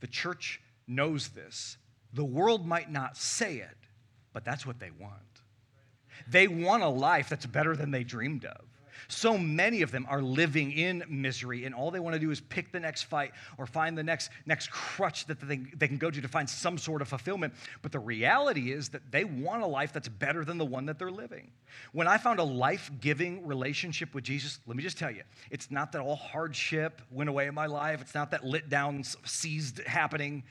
the 0.00 0.08
church 0.08 0.60
knows 0.88 1.28
this. 1.28 1.76
The 2.14 2.24
world 2.24 2.66
might 2.66 2.90
not 2.90 3.16
say 3.16 3.58
it, 3.58 3.76
but 4.32 4.44
that's 4.44 4.66
what 4.66 4.80
they 4.80 4.90
want. 4.90 5.14
They 6.26 6.48
want 6.48 6.82
a 6.82 6.88
life 6.88 7.28
that's 7.28 7.46
better 7.46 7.76
than 7.76 7.92
they 7.92 8.02
dreamed 8.02 8.46
of. 8.46 8.64
So 9.08 9.36
many 9.36 9.82
of 9.82 9.90
them 9.90 10.06
are 10.08 10.22
living 10.22 10.72
in 10.72 11.04
misery, 11.08 11.64
and 11.64 11.74
all 11.74 11.90
they 11.90 12.00
want 12.00 12.14
to 12.14 12.20
do 12.20 12.30
is 12.30 12.40
pick 12.40 12.72
the 12.72 12.80
next 12.80 13.02
fight 13.02 13.32
or 13.58 13.66
find 13.66 13.96
the 13.96 14.02
next, 14.02 14.30
next 14.46 14.70
crutch 14.70 15.26
that 15.26 15.40
they, 15.40 15.56
they 15.56 15.88
can 15.88 15.98
go 15.98 16.10
to 16.10 16.20
to 16.20 16.28
find 16.28 16.48
some 16.48 16.78
sort 16.78 17.02
of 17.02 17.08
fulfillment. 17.08 17.54
But 17.82 17.92
the 17.92 17.98
reality 17.98 18.72
is 18.72 18.88
that 18.90 19.10
they 19.10 19.24
want 19.24 19.62
a 19.62 19.66
life 19.66 19.92
that's 19.92 20.08
better 20.08 20.44
than 20.44 20.58
the 20.58 20.64
one 20.64 20.86
that 20.86 20.98
they're 20.98 21.10
living. 21.10 21.50
When 21.92 22.08
I 22.08 22.18
found 22.18 22.38
a 22.38 22.44
life 22.44 22.90
giving 23.00 23.46
relationship 23.46 24.14
with 24.14 24.24
Jesus, 24.24 24.60
let 24.66 24.76
me 24.76 24.82
just 24.82 24.98
tell 24.98 25.10
you, 25.10 25.22
it's 25.50 25.70
not 25.70 25.92
that 25.92 26.00
all 26.00 26.16
hardship 26.16 27.02
went 27.10 27.28
away 27.28 27.46
in 27.46 27.54
my 27.54 27.66
life, 27.66 28.00
it's 28.00 28.14
not 28.14 28.30
that 28.30 28.44
lit 28.44 28.68
down, 28.68 29.04
seized 29.24 29.78
happening. 29.86 30.44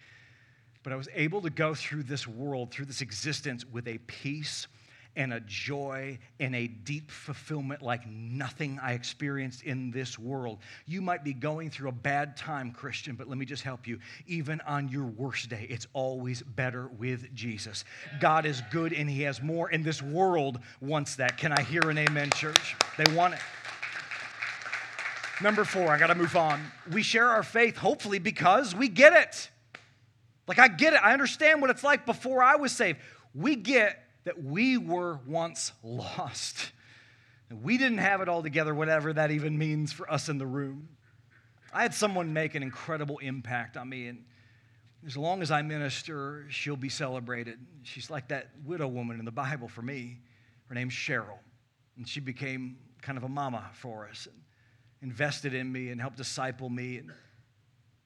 But 0.83 0.93
I 0.93 0.95
was 0.95 1.09
able 1.13 1.41
to 1.41 1.49
go 1.49 1.75
through 1.75 2.03
this 2.03 2.27
world, 2.27 2.71
through 2.71 2.85
this 2.85 3.01
existence 3.01 3.65
with 3.65 3.87
a 3.87 3.99
peace 4.07 4.67
and 5.15 5.33
a 5.33 5.39
joy 5.41 6.17
and 6.39 6.55
a 6.55 6.67
deep 6.67 7.11
fulfillment 7.11 7.81
like 7.81 8.07
nothing 8.07 8.79
I 8.81 8.93
experienced 8.93 9.63
in 9.63 9.91
this 9.91 10.17
world. 10.17 10.59
You 10.85 11.01
might 11.01 11.23
be 11.23 11.33
going 11.33 11.69
through 11.69 11.89
a 11.89 11.93
bad 11.93 12.37
time, 12.37 12.71
Christian, 12.71 13.15
but 13.15 13.27
let 13.27 13.37
me 13.37 13.45
just 13.45 13.63
help 13.63 13.87
you. 13.87 13.99
Even 14.27 14.61
on 14.61 14.89
your 14.89 15.05
worst 15.05 15.49
day, 15.49 15.67
it's 15.69 15.87
always 15.93 16.41
better 16.41 16.87
with 16.87 17.33
Jesus. 17.35 17.83
God 18.19 18.45
is 18.45 18.61
good 18.71 18.93
and 18.93 19.09
He 19.09 19.23
has 19.23 19.41
more, 19.41 19.69
and 19.69 19.83
this 19.83 20.01
world 20.01 20.59
wants 20.79 21.15
that. 21.17 21.37
Can 21.37 21.51
I 21.51 21.61
hear 21.61 21.89
an 21.89 21.97
amen, 21.97 22.29
church? 22.35 22.75
They 22.97 23.11
want 23.13 23.33
it. 23.33 23.39
Number 25.41 25.63
four, 25.65 25.89
I 25.89 25.97
got 25.97 26.07
to 26.07 26.15
move 26.15 26.35
on. 26.35 26.61
We 26.91 27.01
share 27.01 27.27
our 27.27 27.43
faith, 27.43 27.75
hopefully, 27.75 28.19
because 28.19 28.75
we 28.75 28.87
get 28.87 29.13
it. 29.13 29.49
Like, 30.47 30.59
I 30.59 30.67
get 30.67 30.93
it. 30.93 31.01
I 31.03 31.13
understand 31.13 31.61
what 31.61 31.69
it's 31.69 31.83
like 31.83 32.05
before 32.05 32.43
I 32.43 32.57
was 32.57 32.71
saved. 32.71 32.99
We 33.33 33.55
get 33.55 34.03
that 34.23 34.43
we 34.43 34.77
were 34.77 35.19
once 35.25 35.71
lost. 35.83 36.71
We 37.51 37.77
didn't 37.77 37.97
have 37.97 38.21
it 38.21 38.29
all 38.29 38.43
together, 38.43 38.73
whatever 38.73 39.13
that 39.13 39.31
even 39.31 39.57
means 39.57 39.91
for 39.91 40.09
us 40.11 40.29
in 40.29 40.37
the 40.37 40.45
room. 40.45 40.89
I 41.73 41.81
had 41.81 41.93
someone 41.93 42.33
make 42.33 42.55
an 42.55 42.63
incredible 42.63 43.17
impact 43.19 43.77
on 43.77 43.89
me, 43.89 44.07
and 44.07 44.23
as 45.05 45.17
long 45.17 45.41
as 45.41 45.51
I 45.51 45.61
minister, 45.61 46.45
she'll 46.49 46.75
be 46.75 46.89
celebrated. 46.89 47.59
She's 47.83 48.09
like 48.09 48.27
that 48.29 48.49
widow 48.65 48.87
woman 48.87 49.19
in 49.19 49.25
the 49.25 49.31
Bible 49.31 49.67
for 49.67 49.81
me. 49.81 50.19
Her 50.67 50.75
name's 50.75 50.93
Cheryl, 50.93 51.39
and 51.97 52.07
she 52.07 52.19
became 52.19 52.77
kind 53.01 53.17
of 53.17 53.23
a 53.23 53.29
mama 53.29 53.69
for 53.73 54.07
us, 54.07 54.27
and 54.31 54.41
invested 55.01 55.53
in 55.53 55.71
me 55.71 55.89
and 55.89 55.99
helped 55.99 56.17
disciple 56.17 56.69
me. 56.69 56.97
And 56.97 57.11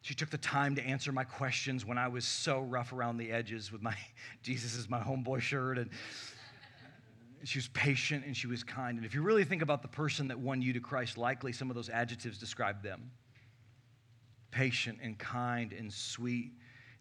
she 0.05 0.13
took 0.13 0.29
the 0.29 0.37
time 0.37 0.75
to 0.75 0.83
answer 0.85 1.11
my 1.11 1.23
questions 1.23 1.83
when 1.83 1.97
I 1.97 2.09
was 2.09 2.25
so 2.25 2.59
rough 2.59 2.93
around 2.93 3.17
the 3.17 3.31
edges 3.31 3.71
with 3.71 3.81
my 3.81 3.95
Jesus 4.43 4.75
is 4.75 4.87
my 4.87 4.99
homeboy 4.99 5.41
shirt. 5.41 5.79
And 5.79 5.89
she 7.43 7.57
was 7.57 7.69
patient 7.69 8.23
and 8.23 8.37
she 8.37 8.45
was 8.45 8.63
kind. 8.63 8.97
And 8.97 9.05
if 9.07 9.15
you 9.15 9.23
really 9.23 9.43
think 9.43 9.63
about 9.63 9.81
the 9.81 9.87
person 9.87 10.27
that 10.27 10.37
won 10.37 10.61
you 10.61 10.73
to 10.73 10.79
Christ, 10.79 11.17
likely 11.17 11.51
some 11.51 11.71
of 11.71 11.75
those 11.75 11.89
adjectives 11.89 12.37
describe 12.37 12.83
them 12.83 13.09
patient 14.51 14.99
and 15.01 15.17
kind 15.17 15.73
and 15.73 15.91
sweet. 15.91 16.51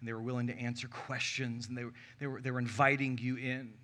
And 0.00 0.08
they 0.08 0.14
were 0.14 0.22
willing 0.22 0.46
to 0.46 0.58
answer 0.58 0.88
questions 0.88 1.68
and 1.68 1.76
they 1.76 1.84
were, 1.84 1.92
they 2.20 2.26
were, 2.26 2.40
they 2.40 2.50
were 2.50 2.58
inviting 2.58 3.18
you 3.18 3.36
in. 3.36 3.74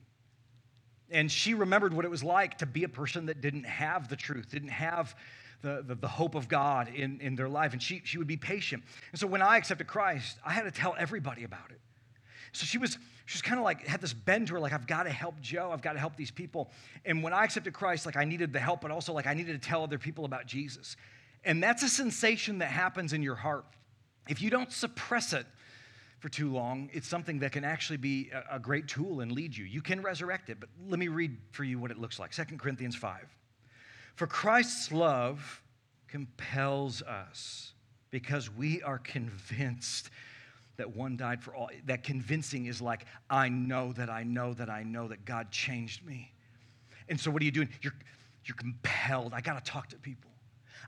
And 1.10 1.30
she 1.30 1.52
remembered 1.52 1.92
what 1.92 2.06
it 2.06 2.10
was 2.10 2.24
like 2.24 2.56
to 2.56 2.66
be 2.66 2.84
a 2.84 2.88
person 2.88 3.26
that 3.26 3.42
didn't 3.42 3.64
have 3.64 4.08
the 4.08 4.16
truth, 4.16 4.50
didn't 4.50 4.70
have 4.70 5.14
the, 5.62 5.84
the, 5.86 5.94
the, 5.94 6.08
hope 6.08 6.34
of 6.34 6.48
God 6.48 6.88
in, 6.88 7.20
in 7.20 7.36
their 7.36 7.48
life. 7.48 7.72
And 7.72 7.82
she, 7.82 8.02
she 8.04 8.18
would 8.18 8.26
be 8.26 8.36
patient. 8.36 8.82
And 9.12 9.20
so 9.20 9.26
when 9.26 9.42
I 9.42 9.56
accepted 9.56 9.86
Christ, 9.86 10.38
I 10.44 10.52
had 10.52 10.62
to 10.62 10.70
tell 10.70 10.94
everybody 10.98 11.44
about 11.44 11.70
it. 11.70 11.80
So 12.52 12.64
she 12.64 12.78
was, 12.78 12.98
she 13.26 13.36
was 13.36 13.42
kind 13.42 13.58
of 13.58 13.64
like, 13.64 13.86
had 13.86 14.00
this 14.00 14.12
bend 14.12 14.48
to 14.48 14.54
her, 14.54 14.60
like, 14.60 14.72
I've 14.72 14.86
got 14.86 15.04
to 15.04 15.10
help 15.10 15.40
Joe. 15.40 15.70
I've 15.72 15.82
got 15.82 15.92
to 15.92 15.98
help 15.98 16.16
these 16.16 16.30
people. 16.30 16.70
And 17.04 17.22
when 17.22 17.32
I 17.32 17.44
accepted 17.44 17.72
Christ, 17.72 18.06
like, 18.06 18.16
I 18.16 18.24
needed 18.24 18.52
the 18.52 18.58
help, 18.58 18.80
but 18.80 18.90
also, 18.90 19.12
like, 19.12 19.26
I 19.26 19.34
needed 19.34 19.60
to 19.60 19.68
tell 19.68 19.82
other 19.82 19.98
people 19.98 20.24
about 20.24 20.46
Jesus. 20.46 20.96
And 21.44 21.62
that's 21.62 21.82
a 21.82 21.88
sensation 21.88 22.58
that 22.58 22.70
happens 22.70 23.12
in 23.12 23.22
your 23.22 23.36
heart. 23.36 23.64
If 24.28 24.42
you 24.42 24.50
don't 24.50 24.72
suppress 24.72 25.32
it 25.32 25.46
for 26.18 26.28
too 26.28 26.52
long, 26.52 26.90
it's 26.92 27.08
something 27.08 27.38
that 27.38 27.52
can 27.52 27.64
actually 27.64 27.96
be 27.96 28.30
a, 28.50 28.58
great 28.58 28.88
tool 28.88 29.20
and 29.20 29.32
lead 29.32 29.56
you. 29.56 29.64
You 29.64 29.80
can 29.80 30.02
resurrect 30.02 30.50
it, 30.50 30.58
but 30.60 30.68
let 30.86 30.98
me 30.98 31.08
read 31.08 31.36
for 31.52 31.64
you 31.64 31.78
what 31.78 31.90
it 31.90 31.98
looks 31.98 32.18
like. 32.18 32.32
2 32.32 32.56
Corinthians 32.58 32.94
5. 32.94 33.26
For 34.14 34.26
Christ's 34.26 34.92
love 34.92 35.62
compels 36.08 37.02
us 37.02 37.72
because 38.10 38.50
we 38.50 38.82
are 38.82 38.98
convinced 38.98 40.10
that 40.76 40.96
one 40.96 41.16
died 41.16 41.42
for 41.42 41.54
all. 41.54 41.70
That 41.86 42.02
convincing 42.02 42.66
is 42.66 42.80
like, 42.80 43.04
I 43.28 43.48
know 43.48 43.92
that 43.92 44.10
I 44.10 44.22
know 44.22 44.54
that 44.54 44.70
I 44.70 44.82
know 44.82 45.08
that 45.08 45.24
God 45.24 45.50
changed 45.50 46.04
me. 46.04 46.32
And 47.08 47.20
so 47.20 47.30
what 47.30 47.42
are 47.42 47.44
you 47.44 47.50
doing? 47.50 47.68
You're, 47.82 47.94
you're 48.44 48.56
compelled. 48.56 49.34
I 49.34 49.40
got 49.40 49.62
to 49.62 49.70
talk 49.70 49.88
to 49.90 49.96
people. 49.96 50.30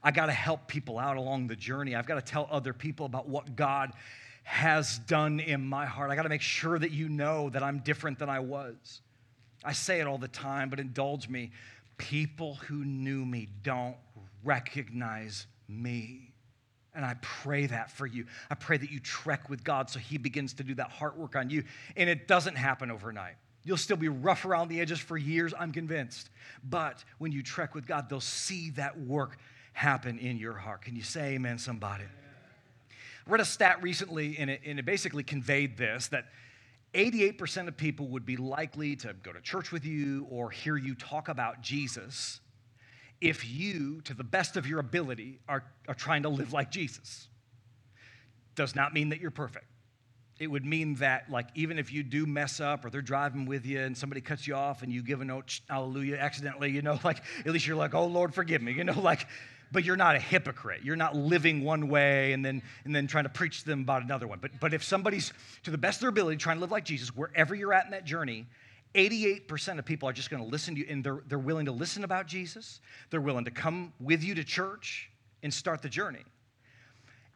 I 0.02 0.10
got 0.10 0.26
to 0.26 0.32
help 0.32 0.66
people 0.66 0.98
out 0.98 1.16
along 1.16 1.46
the 1.46 1.56
journey. 1.56 1.94
I've 1.94 2.06
got 2.06 2.14
to 2.14 2.22
tell 2.22 2.48
other 2.50 2.72
people 2.72 3.06
about 3.06 3.28
what 3.28 3.54
God 3.54 3.92
has 4.44 4.98
done 5.00 5.40
in 5.40 5.64
my 5.64 5.86
heart. 5.86 6.10
I 6.10 6.16
got 6.16 6.22
to 6.22 6.28
make 6.28 6.42
sure 6.42 6.78
that 6.78 6.90
you 6.90 7.08
know 7.08 7.50
that 7.50 7.62
I'm 7.62 7.78
different 7.80 8.18
than 8.18 8.28
I 8.28 8.40
was. 8.40 9.02
I 9.64 9.72
say 9.72 10.00
it 10.00 10.06
all 10.06 10.18
the 10.18 10.26
time, 10.26 10.70
but 10.70 10.80
indulge 10.80 11.28
me. 11.28 11.52
People 11.98 12.54
who 12.54 12.84
knew 12.84 13.24
me 13.24 13.48
don't 13.62 13.96
recognize 14.44 15.46
me. 15.68 16.32
And 16.94 17.04
I 17.04 17.14
pray 17.22 17.66
that 17.66 17.90
for 17.90 18.06
you. 18.06 18.26
I 18.50 18.54
pray 18.54 18.76
that 18.76 18.90
you 18.90 19.00
trek 19.00 19.48
with 19.48 19.64
God 19.64 19.88
so 19.88 19.98
He 19.98 20.18
begins 20.18 20.54
to 20.54 20.64
do 20.64 20.74
that 20.74 20.90
heart 20.90 21.16
work 21.16 21.36
on 21.36 21.48
you. 21.48 21.64
And 21.96 22.10
it 22.10 22.28
doesn't 22.28 22.56
happen 22.56 22.90
overnight. 22.90 23.36
You'll 23.64 23.76
still 23.76 23.96
be 23.96 24.08
rough 24.08 24.44
around 24.44 24.68
the 24.68 24.80
edges 24.80 24.98
for 24.98 25.16
years, 25.16 25.54
I'm 25.58 25.72
convinced. 25.72 26.30
But 26.64 27.04
when 27.18 27.32
you 27.32 27.42
trek 27.42 27.74
with 27.74 27.86
God, 27.86 28.08
they'll 28.08 28.20
see 28.20 28.70
that 28.70 28.98
work 28.98 29.38
happen 29.72 30.18
in 30.18 30.36
your 30.36 30.54
heart. 30.54 30.82
Can 30.82 30.96
you 30.96 31.02
say 31.02 31.34
amen, 31.34 31.58
somebody? 31.58 32.04
I 33.26 33.30
read 33.30 33.40
a 33.40 33.44
stat 33.44 33.80
recently, 33.82 34.36
and 34.38 34.50
it, 34.50 34.62
and 34.66 34.78
it 34.78 34.84
basically 34.84 35.22
conveyed 35.22 35.76
this 35.76 36.08
that 36.08 36.26
88% 36.94 37.68
of 37.68 37.76
people 37.76 38.08
would 38.08 38.26
be 38.26 38.36
likely 38.36 38.96
to 38.96 39.14
go 39.22 39.32
to 39.32 39.40
church 39.40 39.72
with 39.72 39.84
you 39.84 40.26
or 40.30 40.50
hear 40.50 40.76
you 40.76 40.94
talk 40.94 41.28
about 41.28 41.62
Jesus 41.62 42.40
if 43.22 43.48
you, 43.48 44.00
to 44.02 44.14
the 44.14 44.24
best 44.24 44.56
of 44.56 44.66
your 44.66 44.80
ability, 44.80 45.38
are, 45.48 45.62
are 45.86 45.94
trying 45.94 46.24
to 46.24 46.28
live 46.28 46.52
like 46.52 46.70
Jesus. 46.70 47.28
Does 48.56 48.74
not 48.74 48.92
mean 48.92 49.10
that 49.10 49.20
you're 49.20 49.30
perfect. 49.30 49.66
It 50.40 50.48
would 50.48 50.66
mean 50.66 50.96
that, 50.96 51.30
like, 51.30 51.46
even 51.54 51.78
if 51.78 51.92
you 51.92 52.02
do 52.02 52.26
mess 52.26 52.58
up 52.58 52.84
or 52.84 52.90
they're 52.90 53.00
driving 53.00 53.46
with 53.46 53.64
you 53.64 53.78
and 53.78 53.96
somebody 53.96 54.20
cuts 54.20 54.46
you 54.46 54.56
off 54.56 54.82
and 54.82 54.92
you 54.92 55.02
give 55.02 55.20
a 55.20 55.24
note, 55.24 55.60
hallelujah, 55.68 56.16
accidentally, 56.16 56.72
you 56.72 56.82
know, 56.82 56.98
like, 57.04 57.22
at 57.46 57.52
least 57.52 57.66
you're 57.66 57.76
like, 57.76 57.94
oh, 57.94 58.06
Lord, 58.06 58.34
forgive 58.34 58.60
me, 58.60 58.72
you 58.72 58.82
know, 58.82 59.00
like, 59.00 59.28
but 59.72 59.84
you're 59.84 59.96
not 59.96 60.14
a 60.14 60.18
hypocrite. 60.18 60.82
You're 60.84 60.96
not 60.96 61.16
living 61.16 61.64
one 61.64 61.88
way 61.88 62.32
and 62.34 62.44
then, 62.44 62.62
and 62.84 62.94
then 62.94 63.06
trying 63.06 63.24
to 63.24 63.30
preach 63.30 63.60
to 63.60 63.66
them 63.66 63.80
about 63.80 64.02
another 64.02 64.26
one. 64.26 64.38
But, 64.38 64.52
but 64.60 64.74
if 64.74 64.84
somebody's, 64.84 65.32
to 65.64 65.70
the 65.70 65.78
best 65.78 65.96
of 65.96 66.00
their 66.02 66.10
ability, 66.10 66.36
trying 66.36 66.58
to 66.58 66.60
live 66.60 66.70
like 66.70 66.84
Jesus, 66.84 67.14
wherever 67.16 67.54
you're 67.54 67.72
at 67.72 67.86
in 67.86 67.90
that 67.92 68.04
journey, 68.04 68.46
88% 68.94 69.78
of 69.78 69.86
people 69.86 70.08
are 70.08 70.12
just 70.12 70.28
going 70.28 70.42
to 70.42 70.48
listen 70.48 70.74
to 70.74 70.80
you 70.80 70.86
and 70.90 71.02
they're, 71.02 71.22
they're 71.26 71.38
willing 71.38 71.66
to 71.66 71.72
listen 71.72 72.04
about 72.04 72.26
Jesus. 72.26 72.80
They're 73.10 73.22
willing 73.22 73.46
to 73.46 73.50
come 73.50 73.94
with 73.98 74.22
you 74.22 74.34
to 74.34 74.44
church 74.44 75.10
and 75.42 75.52
start 75.52 75.80
the 75.80 75.88
journey. 75.88 76.24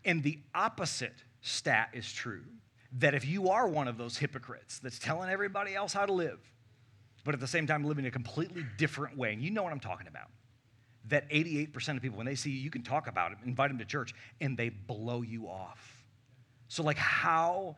And 0.05 0.23
the 0.23 0.39
opposite 0.55 1.15
stat 1.41 1.91
is 1.95 2.13
true 2.13 2.45
that 2.99 3.15
if 3.15 3.25
you 3.27 3.49
are 3.49 3.67
one 3.67 3.89
of 3.89 3.97
those 3.97 4.19
hypocrites 4.19 4.79
that's 4.79 4.99
telling 4.99 5.31
everybody 5.31 5.75
else 5.75 5.93
how 5.93 6.07
to 6.07 6.13
live, 6.13 6.39
but 7.25 7.35
at 7.35 7.41
the 7.41 7.47
same 7.47 7.67
time 7.67 7.85
living 7.85 8.07
a 8.07 8.11
completely 8.11 8.65
different 8.77 9.17
way, 9.17 9.33
and 9.33 9.43
you 9.43 9.51
know 9.51 9.63
what 9.63 9.73
I'm 9.73 9.81
talking 9.81 10.07
about, 10.07 10.29
that 11.09 11.29
88% 11.31 11.97
of 11.97 12.03
people, 12.03 12.17
when 12.17 12.27
they 12.27 12.35
see 12.35 12.51
you, 12.51 12.59
you 12.59 12.71
can 12.71 12.83
talk 12.83 13.07
about 13.07 13.33
it, 13.33 13.39
invite 13.45 13.71
them 13.71 13.79
to 13.79 13.85
church, 13.85 14.15
and 14.41 14.57
they 14.57 14.69
blow 14.69 15.23
you 15.23 15.47
off. 15.47 16.05
So, 16.69 16.83
like, 16.83 16.99
how 16.99 17.77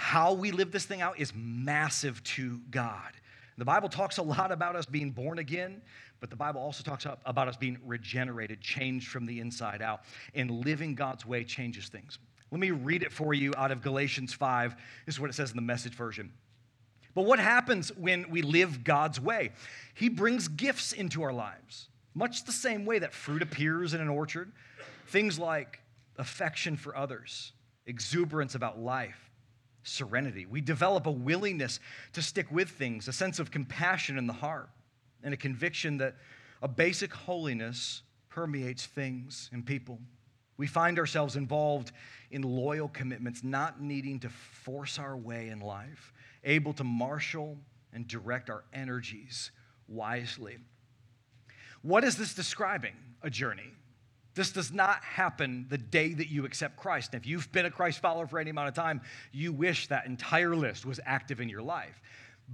how 0.00 0.32
we 0.32 0.50
live 0.50 0.72
this 0.72 0.86
thing 0.86 1.02
out 1.02 1.18
is 1.18 1.34
massive 1.36 2.24
to 2.24 2.58
God. 2.70 3.12
The 3.58 3.66
Bible 3.66 3.90
talks 3.90 4.16
a 4.16 4.22
lot 4.22 4.50
about 4.50 4.74
us 4.74 4.86
being 4.86 5.10
born 5.10 5.38
again, 5.38 5.82
but 6.20 6.30
the 6.30 6.36
Bible 6.36 6.62
also 6.62 6.82
talks 6.82 7.06
about 7.26 7.48
us 7.48 7.56
being 7.58 7.76
regenerated, 7.84 8.62
changed 8.62 9.08
from 9.08 9.26
the 9.26 9.40
inside 9.40 9.82
out, 9.82 10.04
and 10.34 10.50
living 10.50 10.94
God's 10.94 11.26
way 11.26 11.44
changes 11.44 11.88
things. 11.88 12.18
Let 12.50 12.60
me 12.60 12.70
read 12.70 13.02
it 13.02 13.12
for 13.12 13.34
you 13.34 13.52
out 13.58 13.70
of 13.70 13.82
Galatians 13.82 14.32
5. 14.32 14.74
This 15.04 15.16
is 15.16 15.20
what 15.20 15.28
it 15.28 15.34
says 15.34 15.50
in 15.50 15.56
the 15.56 15.62
message 15.62 15.92
version. 15.92 16.32
But 17.14 17.26
what 17.26 17.38
happens 17.38 17.94
when 17.94 18.30
we 18.30 18.40
live 18.40 18.82
God's 18.82 19.20
way? 19.20 19.52
He 19.92 20.08
brings 20.08 20.48
gifts 20.48 20.92
into 20.92 21.22
our 21.22 21.32
lives, 21.32 21.89
much 22.14 22.44
the 22.44 22.52
same 22.52 22.84
way 22.84 22.98
that 22.98 23.12
fruit 23.12 23.42
appears 23.42 23.94
in 23.94 24.00
an 24.00 24.08
orchard. 24.08 24.52
Things 25.08 25.38
like 25.38 25.80
affection 26.18 26.76
for 26.76 26.96
others, 26.96 27.52
exuberance 27.86 28.54
about 28.54 28.78
life 28.78 29.30
serenity. 29.82 30.46
We 30.46 30.60
develop 30.60 31.06
a 31.06 31.10
willingness 31.10 31.80
to 32.12 32.22
stick 32.22 32.50
with 32.50 32.68
things, 32.68 33.08
a 33.08 33.12
sense 33.12 33.38
of 33.38 33.50
compassion 33.50 34.18
in 34.18 34.26
the 34.26 34.32
heart, 34.32 34.68
and 35.22 35.34
a 35.34 35.36
conviction 35.36 35.98
that 35.98 36.16
a 36.62 36.68
basic 36.68 37.12
holiness 37.12 38.02
permeates 38.28 38.86
things 38.86 39.48
and 39.52 39.64
people. 39.64 39.98
We 40.56 40.66
find 40.66 40.98
ourselves 40.98 41.36
involved 41.36 41.92
in 42.30 42.42
loyal 42.42 42.88
commitments, 42.88 43.42
not 43.42 43.80
needing 43.80 44.20
to 44.20 44.28
force 44.28 44.98
our 44.98 45.16
way 45.16 45.48
in 45.48 45.60
life, 45.60 46.12
able 46.44 46.74
to 46.74 46.84
marshal 46.84 47.56
and 47.92 48.06
direct 48.06 48.50
our 48.50 48.64
energies 48.72 49.50
wisely. 49.88 50.58
What 51.82 52.04
is 52.04 52.16
this 52.16 52.34
describing? 52.34 52.94
A 53.22 53.30
journey. 53.30 53.72
This 54.34 54.52
does 54.52 54.72
not 54.72 55.02
happen 55.02 55.66
the 55.68 55.78
day 55.78 56.14
that 56.14 56.30
you 56.30 56.44
accept 56.44 56.76
Christ. 56.76 57.12
And 57.12 57.20
if 57.20 57.26
you've 57.26 57.50
been 57.52 57.66
a 57.66 57.70
Christ 57.70 58.00
follower 58.00 58.26
for 58.26 58.38
any 58.38 58.50
amount 58.50 58.68
of 58.68 58.74
time, 58.74 59.00
you 59.32 59.52
wish 59.52 59.88
that 59.88 60.06
entire 60.06 60.54
list 60.54 60.86
was 60.86 61.00
active 61.04 61.40
in 61.40 61.48
your 61.48 61.62
life. 61.62 62.00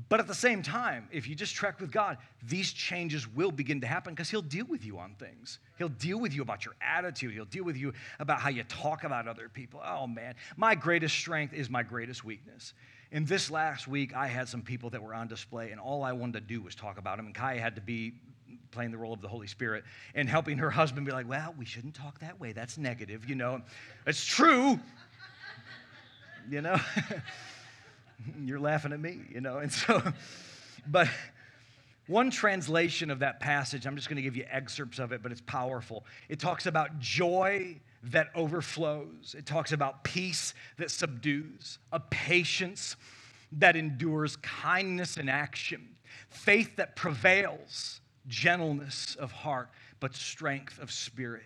But 0.08 0.20
at 0.20 0.26
the 0.26 0.34
same 0.34 0.62
time, 0.62 1.08
if 1.10 1.26
you 1.26 1.34
just 1.34 1.54
trek 1.54 1.80
with 1.80 1.90
God, 1.90 2.18
these 2.42 2.72
changes 2.72 3.26
will 3.26 3.50
begin 3.50 3.80
to 3.80 3.86
happen 3.86 4.14
because 4.14 4.28
He'll 4.28 4.42
deal 4.42 4.66
with 4.66 4.84
you 4.84 4.98
on 4.98 5.14
things. 5.14 5.58
He'll 5.78 5.88
deal 5.88 6.18
with 6.18 6.34
you 6.34 6.42
about 6.42 6.66
your 6.66 6.74
attitude. 6.82 7.32
He'll 7.32 7.46
deal 7.46 7.64
with 7.64 7.78
you 7.78 7.94
about 8.18 8.40
how 8.40 8.50
you 8.50 8.62
talk 8.64 9.04
about 9.04 9.26
other 9.26 9.48
people. 9.48 9.80
Oh 9.82 10.06
man, 10.06 10.34
my 10.56 10.74
greatest 10.74 11.14
strength 11.14 11.54
is 11.54 11.70
my 11.70 11.82
greatest 11.82 12.24
weakness. 12.24 12.74
And 13.10 13.26
this 13.26 13.50
last 13.50 13.88
week, 13.88 14.14
I 14.14 14.26
had 14.26 14.48
some 14.48 14.60
people 14.60 14.90
that 14.90 15.02
were 15.02 15.14
on 15.14 15.28
display, 15.28 15.70
and 15.70 15.80
all 15.80 16.02
I 16.02 16.12
wanted 16.12 16.40
to 16.40 16.54
do 16.54 16.60
was 16.60 16.74
talk 16.74 16.98
about 16.98 17.16
them. 17.16 17.26
And 17.26 17.34
Kai 17.34 17.56
had 17.56 17.76
to 17.76 17.80
be 17.80 18.14
playing 18.70 18.90
the 18.90 18.98
role 18.98 19.12
of 19.12 19.20
the 19.20 19.28
Holy 19.28 19.46
Spirit 19.46 19.84
and 20.14 20.28
helping 20.28 20.58
her 20.58 20.70
husband 20.70 21.06
be 21.06 21.12
like, 21.12 21.28
well, 21.28 21.54
we 21.58 21.64
shouldn't 21.64 21.94
talk 21.94 22.18
that 22.20 22.40
way. 22.40 22.52
That's 22.52 22.78
negative, 22.78 23.28
you 23.28 23.34
know. 23.34 23.62
It's 24.06 24.24
true, 24.24 24.78
you 26.50 26.60
know. 26.60 26.78
You're 28.44 28.60
laughing 28.60 28.92
at 28.92 29.00
me, 29.00 29.20
you 29.30 29.40
know. 29.40 29.58
And 29.58 29.72
so, 29.72 30.02
but 30.86 31.08
one 32.06 32.30
translation 32.30 33.10
of 33.10 33.18
that 33.20 33.40
passage, 33.40 33.86
I'm 33.86 33.96
just 33.96 34.08
going 34.08 34.16
to 34.16 34.22
give 34.22 34.36
you 34.36 34.44
excerpts 34.50 34.98
of 34.98 35.12
it, 35.12 35.22
but 35.22 35.32
it's 35.32 35.40
powerful. 35.40 36.04
It 36.28 36.38
talks 36.38 36.66
about 36.66 36.98
joy 36.98 37.80
that 38.04 38.28
overflows, 38.34 39.34
it 39.36 39.46
talks 39.46 39.72
about 39.72 40.04
peace 40.04 40.54
that 40.76 40.90
subdues, 40.90 41.78
a 41.92 41.98
patience 41.98 42.94
that 43.52 43.74
endures, 43.74 44.36
kindness 44.36 45.16
in 45.16 45.28
action, 45.28 45.96
faith 46.28 46.76
that 46.76 46.94
prevails, 46.94 48.00
gentleness 48.28 49.16
of 49.16 49.32
heart, 49.32 49.70
but 50.00 50.14
strength 50.14 50.78
of 50.80 50.90
spirit. 50.90 51.44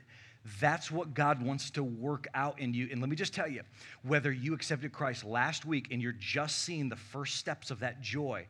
That's 0.59 0.91
what 0.91 1.13
God 1.13 1.43
wants 1.43 1.71
to 1.73 1.85
work 1.85 2.27
out 2.35 2.59
in 2.61 2.73
you. 2.73 2.89
And 2.91 3.01
let 3.01 3.11
me 3.11 3.17
just 3.17 3.35
tell 3.35 3.49
you 3.49 3.63
whether 4.03 4.33
you 4.33 4.55
accepted 4.55 4.91
Christ 4.91 5.25
last 5.25 5.67
week 5.67 5.89
and 5.91 6.01
you're 6.01 6.13
just 6.13 6.61
seeing 6.61 6.89
the 6.89 6.97
first 6.97 7.37
steps 7.37 7.71
of 7.71 7.81
that 7.81 8.01
joy, 8.01 8.47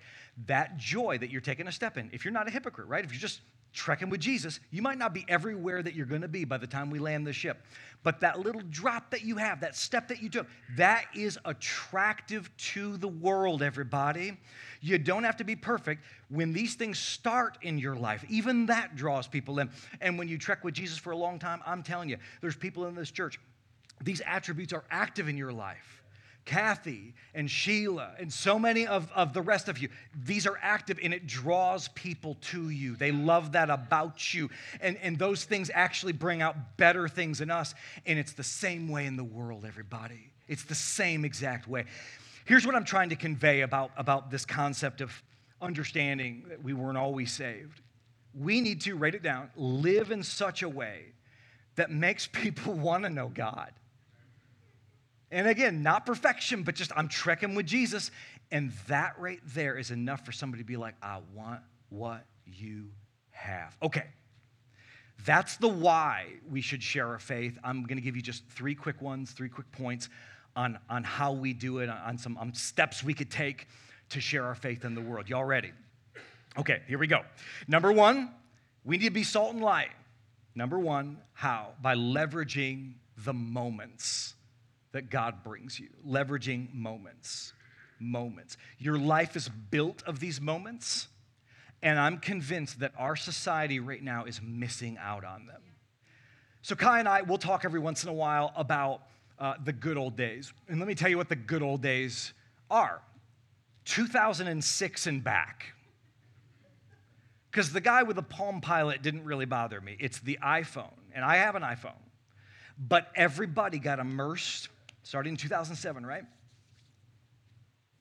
that 0.47 0.77
joy 0.77 1.19
that 1.19 1.31
you're 1.31 1.41
taking 1.41 1.67
a 1.67 1.73
step 1.73 1.97
in, 1.97 2.09
if 2.13 2.25
you're 2.25 2.33
not 2.33 2.47
a 2.47 2.51
hypocrite, 2.51 2.87
right? 2.87 3.05
If 3.05 3.13
you're 3.13 3.21
just 3.21 3.41
trekking 3.73 4.11
with 4.11 4.21
Jesus, 4.21 4.61
you 4.71 4.83
might 4.83 4.99
not 4.99 5.15
be 5.15 5.25
everywhere 5.29 5.83
that 5.83 5.95
you're 5.95 6.07
going 6.07 6.23
to 6.23 6.29
be 6.29 6.45
by 6.45 6.59
the 6.59 6.67
time 6.67 6.91
we 6.91 6.99
land 6.99 7.27
the 7.27 7.33
ship. 7.33 7.65
But 8.03 8.21
that 8.21 8.41
little 8.41 8.63
drop 8.71 9.11
that 9.11 9.23
you 9.23 9.37
have, 9.37 9.61
that 9.61 9.77
step 9.77 10.09
that 10.09 10.23
you 10.23 10.29
took, 10.29 10.47
that 10.77 11.05
is 11.15 11.39
attractive 11.45 12.51
to 12.57 12.97
the 12.97 13.09
world, 13.09 13.63
everybody. 13.63 14.37
You 14.81 14.99
don't 14.99 15.25
have 15.25 15.37
to 15.37 15.45
be 15.45 15.57
perfect. 15.57 16.05
When 16.29 16.53
these 16.53 16.75
things 16.75 16.99
start 16.99 17.59
in 17.63 17.79
your 17.79 17.95
life, 17.95 18.25
even 18.29 18.67
that 18.67 18.97
draws 18.97 19.29
people 19.29 19.59
in. 19.59 19.71
And 20.01 20.19
when 20.19 20.29
you 20.29 20.39
trek 20.39 20.65
with 20.65 20.75
Jesus 20.75 20.99
for 20.99 21.11
a 21.11 21.17
long 21.17 21.39
time, 21.39 21.61
I'm 21.67 21.83
telling 21.83 22.09
you, 22.09 22.17
there's 22.41 22.57
people 22.57 22.87
in 22.87 22.95
this 22.95 23.11
church, 23.11 23.39
these 24.03 24.23
attributes 24.27 24.73
are 24.73 24.85
active 24.91 25.29
in 25.29 25.37
your 25.37 25.53
life 25.53 26.00
Kathy 26.45 27.15
and 27.35 27.51
Sheila 27.51 28.13
and 28.19 28.33
so 28.33 28.59
many 28.59 28.87
of, 28.87 29.11
of 29.13 29.33
the 29.33 29.43
rest 29.43 29.69
of 29.69 29.79
you. 29.79 29.89
These 30.25 30.47
are 30.47 30.59
active 30.61 30.99
and 31.03 31.15
it 31.15 31.27
draws 31.27 31.89
people 31.89 32.37
to 32.43 32.71
you. 32.71 32.97
They 32.97 33.13
love 33.13 33.53
that 33.53 33.71
about 33.71 34.35
you. 34.35 34.51
And, 34.81 34.97
and 35.03 35.19
those 35.19 35.45
things 35.45 35.71
actually 35.73 36.13
bring 36.13 36.43
out 36.43 36.77
better 36.77 37.09
things 37.09 37.41
in 37.41 37.51
us. 37.51 37.75
And 38.07 38.19
it's 38.19 38.33
the 38.33 38.45
same 38.45 38.89
way 38.89 39.07
in 39.07 39.17
the 39.17 39.25
world, 39.25 39.65
everybody. 39.65 40.33
It's 40.49 40.65
the 40.65 40.75
same 40.75 41.25
exact 41.25 41.69
way. 41.69 41.85
Here's 42.45 42.67
what 42.67 42.75
I'm 42.75 42.85
trying 42.85 43.11
to 43.11 43.17
convey 43.17 43.61
about, 43.61 43.93
about 43.97 44.31
this 44.31 44.45
concept 44.45 45.01
of 45.01 45.23
understanding 45.63 46.45
that 46.49 46.63
we 46.63 46.73
weren't 46.73 46.99
always 46.99 47.33
saved. 47.33 47.81
We 48.35 48.61
need 48.61 48.81
to, 48.83 48.97
write 48.97 49.15
it 49.15 49.23
down, 49.23 49.51
live 49.57 50.11
in 50.11 50.23
such 50.23 50.63
a 50.63 50.69
way 50.69 51.13
that 51.77 51.91
makes 51.91 52.27
people 52.33 52.75
want 52.75 53.05
to 53.05 53.11
know 53.11 53.29
God. 53.29 53.71
And 55.31 55.47
again, 55.47 55.83
not 55.83 56.07
perfection, 56.07 56.63
but 56.63 56.75
just 56.75 56.91
I'm 56.97 57.09
trekking 57.09 57.55
with 57.55 57.67
Jesus. 57.67 58.11
And 58.51 58.73
that 58.89 59.15
right 59.19 59.41
there 59.47 59.79
is 59.79 59.91
enough 59.91 60.27
for 60.27 60.33
somebody 60.33 60.63
to 60.63 60.67
be 60.67 60.77
like, 60.77 60.95
I 61.03 61.21
want 61.35 61.61
what 61.89 62.27
you 62.47 62.89
have. 63.31 63.77
Okay. 63.83 64.05
That's 65.25 65.57
the 65.59 65.69
why 65.69 66.27
we 66.51 66.61
should 66.61 66.83
share 66.83 67.07
our 67.07 67.19
faith. 67.19 67.59
I'm 67.63 67.83
going 67.85 67.99
to 67.99 68.03
give 68.03 68.17
you 68.17 68.23
just 68.23 68.47
three 68.49 68.75
quick 68.75 69.01
ones, 69.03 69.33
three 69.33 69.51
quick 69.51 69.71
points 69.71 70.09
on, 70.57 70.79
on 70.89 71.05
how 71.05 71.33
we 71.33 71.53
do 71.53 71.79
it, 71.79 71.89
on 71.89 72.19
some 72.19 72.37
on 72.39 72.55
steps 72.55 73.05
we 73.05 73.15
could 73.15 73.31
take 73.31 73.69
to 74.11 74.21
share 74.21 74.45
our 74.45 74.55
faith 74.55 74.85
in 74.85 74.95
the 74.95 75.01
world. 75.01 75.29
Y'all 75.29 75.45
ready? 75.45 75.73
Okay, 76.59 76.83
here 76.89 76.99
we 76.99 77.07
go. 77.07 77.21
Number 77.69 77.93
one, 77.93 78.31
we 78.85 78.97
need 78.97 79.05
to 79.05 79.11
be 79.11 79.23
salt 79.23 79.53
and 79.53 79.63
light. 79.63 79.91
Number 80.55 80.79
one, 80.79 81.19
how? 81.33 81.69
By 81.81 81.95
leveraging 81.95 82.95
the 83.19 83.33
moments 83.33 84.35
that 84.93 85.11
God 85.11 85.43
brings 85.45 85.79
you, 85.79 85.89
leveraging 86.07 86.73
moments. 86.75 87.53
Moments. 87.99 88.57
Your 88.79 88.99
life 88.99 89.37
is 89.37 89.49
built 89.49 90.03
of 90.05 90.21
these 90.21 90.41
moments, 90.41 91.09
and 91.83 91.99
I'm 91.99 92.19
convinced 92.19 92.81
that 92.81 92.93
our 92.99 93.17
society 93.17 93.79
right 93.79 94.03
now 94.03 94.25
is 94.25 94.41
missing 94.43 94.99
out 94.99 95.25
on 95.25 95.47
them. 95.47 95.63
So, 96.63 96.75
Kai 96.75 96.99
and 96.99 97.09
I 97.09 97.23
will 97.23 97.39
talk 97.39 97.65
every 97.65 97.81
once 97.81 98.03
in 98.03 98.11
a 98.11 98.15
while 98.15 98.53
about 98.55 99.03
uh, 99.39 99.55
the 99.65 99.73
good 99.73 99.97
old 99.97 100.17
days. 100.17 100.53
And 100.69 100.79
let 100.79 100.87
me 100.87 100.95
tell 100.95 101.09
you 101.09 101.17
what 101.17 101.29
the 101.29 101.37
good 101.37 101.63
old 101.63 101.81
days 101.83 102.35
are 102.71 103.01
2006 103.87 105.07
and 105.07 105.25
back. 105.25 105.75
Because 107.51 107.73
the 107.73 107.81
guy 107.81 108.03
with 108.05 108.17
the 108.17 108.23
Palm 108.23 108.61
Pilot 108.61 109.03
didn't 109.03 109.25
really 109.25 109.47
bother 109.47 109.81
me. 109.81 109.97
It's 109.99 110.21
the 110.21 110.39
iPhone, 110.43 110.93
and 111.13 111.25
I 111.25 111.37
have 111.37 111.57
an 111.57 111.63
iPhone. 111.63 111.99
But 112.79 113.09
everybody 113.17 113.79
got 113.79 113.99
immersed 113.99 114.69
starting 115.03 115.33
in 115.33 115.37
2007, 115.37 116.05
right? 116.05 116.25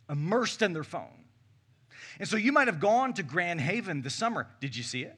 Immersed 0.09 0.61
in 0.61 0.73
their 0.73 0.83
phone. 0.83 1.25
And 2.19 2.27
so 2.27 2.37
you 2.37 2.51
might 2.51 2.67
have 2.67 2.79
gone 2.79 3.13
to 3.13 3.23
Grand 3.23 3.61
Haven 3.61 4.01
this 4.01 4.15
summer. 4.15 4.47
Did 4.59 4.75
you 4.75 4.83
see 4.83 5.03
it? 5.03 5.17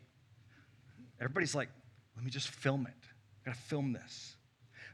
Everybody's 1.20 1.56
like, 1.56 1.70
let 2.16 2.26
me 2.26 2.32
just 2.32 2.50
film 2.50 2.88
it. 2.88 3.08
I 3.46 3.50
gotta 3.50 3.58
film 3.58 3.94
this. 3.94 4.36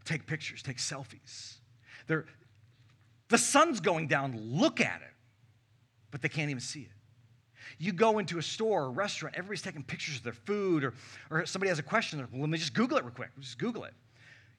Take 0.05 0.25
pictures, 0.25 0.61
take 0.61 0.77
selfies. 0.77 1.55
They're, 2.07 2.25
the 3.29 3.37
sun's 3.37 3.81
going 3.81 4.07
down, 4.07 4.37
look 4.37 4.79
at 4.79 5.01
it, 5.01 5.13
but 6.11 6.21
they 6.21 6.29
can't 6.29 6.49
even 6.49 6.61
see 6.61 6.81
it. 6.81 6.91
You 7.77 7.91
go 7.91 8.19
into 8.19 8.37
a 8.37 8.41
store 8.41 8.85
or 8.85 8.91
restaurant, 8.91 9.35
everybody's 9.35 9.61
taking 9.61 9.83
pictures 9.83 10.17
of 10.17 10.23
their 10.23 10.33
food, 10.33 10.83
or, 10.83 10.93
or 11.29 11.45
somebody 11.45 11.69
has 11.69 11.79
a 11.79 11.83
question, 11.83 12.25
well, 12.31 12.41
let 12.41 12.49
me 12.49 12.57
just 12.57 12.73
Google 12.73 12.97
it 12.97 13.03
real 13.03 13.13
quick. 13.13 13.29
Just 13.39 13.59
Google 13.59 13.83
it. 13.83 13.93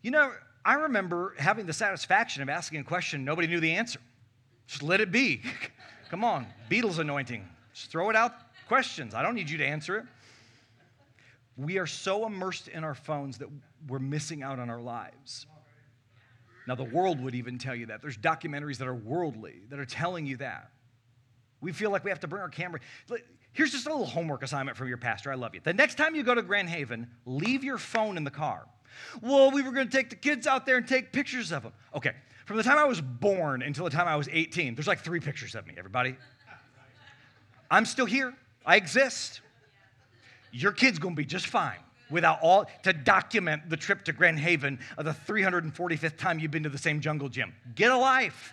You 0.03 0.11
know, 0.11 0.33
I 0.64 0.75
remember 0.75 1.35
having 1.38 1.66
the 1.66 1.73
satisfaction 1.73 2.42
of 2.42 2.49
asking 2.49 2.81
a 2.81 2.85
question, 2.85 3.25
nobody 3.25 3.49
knew 3.49 3.61
the 3.61 3.73
answer. 3.73 4.01
Just 4.66 4.83
let 4.83 5.01
it 5.01 5.11
be. 5.11 5.42
Come 6.11 6.25
on, 6.25 6.47
Beatles 6.71 6.99
anointing. 6.99 7.47
Just 7.73 7.90
throw 7.90 8.11
it 8.11 8.16
out 8.16 8.33
questions. 8.68 9.14
I 9.14 9.23
don't 9.23 9.35
need 9.35 9.51
you 9.51 9.59
to 9.59 9.66
answer 9.66 9.97
it. 9.99 10.05
We 11.57 11.79
are 11.79 11.87
so 11.87 12.27
immersed 12.27 12.68
in 12.68 12.85
our 12.85 12.94
phones 12.94 13.38
that 13.38 13.49
we're 13.88 13.99
missing 13.99 14.42
out 14.42 14.59
on 14.59 14.71
our 14.71 14.81
lives. 14.81 15.47
Now, 16.68 16.75
the 16.75 16.85
world 16.85 17.21
would 17.21 17.35
even 17.35 17.59
tell 17.59 17.75
you 17.75 17.87
that. 17.87 18.03
There's 18.03 18.18
documentaries 18.18 18.77
that 18.77 18.87
are 18.87 18.94
worldly 18.94 19.62
that 19.71 19.79
are 19.79 19.87
telling 19.87 20.27
you 20.27 20.37
that. 20.37 20.71
We 21.61 21.73
feel 21.73 21.90
like 21.90 22.05
we 22.05 22.11
have 22.11 22.21
to 22.21 22.29
bring 22.29 22.42
our 22.42 22.51
camera. 22.51 22.79
Here's 23.53 23.73
just 23.73 23.87
a 23.87 23.90
little 23.90 24.07
homework 24.07 24.42
assignment 24.42 24.77
from 24.77 24.87
your 24.87 24.99
pastor. 24.99 25.33
I 25.33 25.35
love 25.35 25.55
you. 25.55 25.61
The 25.64 25.73
next 25.73 25.97
time 25.97 26.14
you 26.14 26.23
go 26.23 26.35
to 26.35 26.42
Grand 26.42 26.68
Haven, 26.68 27.09
leave 27.25 27.64
your 27.64 27.79
phone 27.79 28.16
in 28.16 28.23
the 28.23 28.31
car. 28.31 28.66
Well, 29.22 29.51
we 29.51 29.62
were 29.62 29.72
going 29.72 29.88
to 29.88 29.96
take 29.96 30.11
the 30.11 30.16
kids 30.16 30.46
out 30.46 30.66
there 30.66 30.77
and 30.77 30.87
take 30.87 31.12
pictures 31.12 31.53
of 31.53 31.62
them. 31.62 31.72
Okay, 31.94 32.12
from 32.46 32.57
the 32.57 32.62
time 32.62 32.79
I 32.79 32.85
was 32.85 33.01
born 33.01 33.62
until 33.62 33.85
the 33.85 33.90
time 33.90 34.09
I 34.09 34.16
was 34.16 34.29
18, 34.31 34.74
there's 34.74 34.87
like 34.87 35.01
three 35.01 35.20
pictures 35.20 35.55
of 35.55 35.66
me, 35.66 35.74
everybody. 35.77 36.16
I'm 37.70 37.85
still 37.85 38.07
here. 38.07 38.35
I 38.64 38.77
exist. 38.77 39.40
Your 40.53 40.72
kid's 40.72 40.98
going 40.98 41.14
to 41.14 41.16
be 41.16 41.27
just 41.27 41.46
fine 41.46 41.79
without 42.11 42.38
all 42.40 42.66
to 42.83 42.92
document 42.92 43.68
the 43.68 43.77
trip 43.77 44.05
to 44.05 44.12
Grand 44.12 44.38
Haven 44.38 44.79
of 44.96 45.05
the 45.05 45.11
345th 45.11 46.16
time 46.16 46.38
you've 46.38 46.51
been 46.51 46.62
to 46.62 46.68
the 46.68 46.79
same 46.79 47.01
jungle 47.01 47.29
gym. 47.29 47.55
Get 47.74 47.90
a 47.90 47.96
life. 47.96 48.53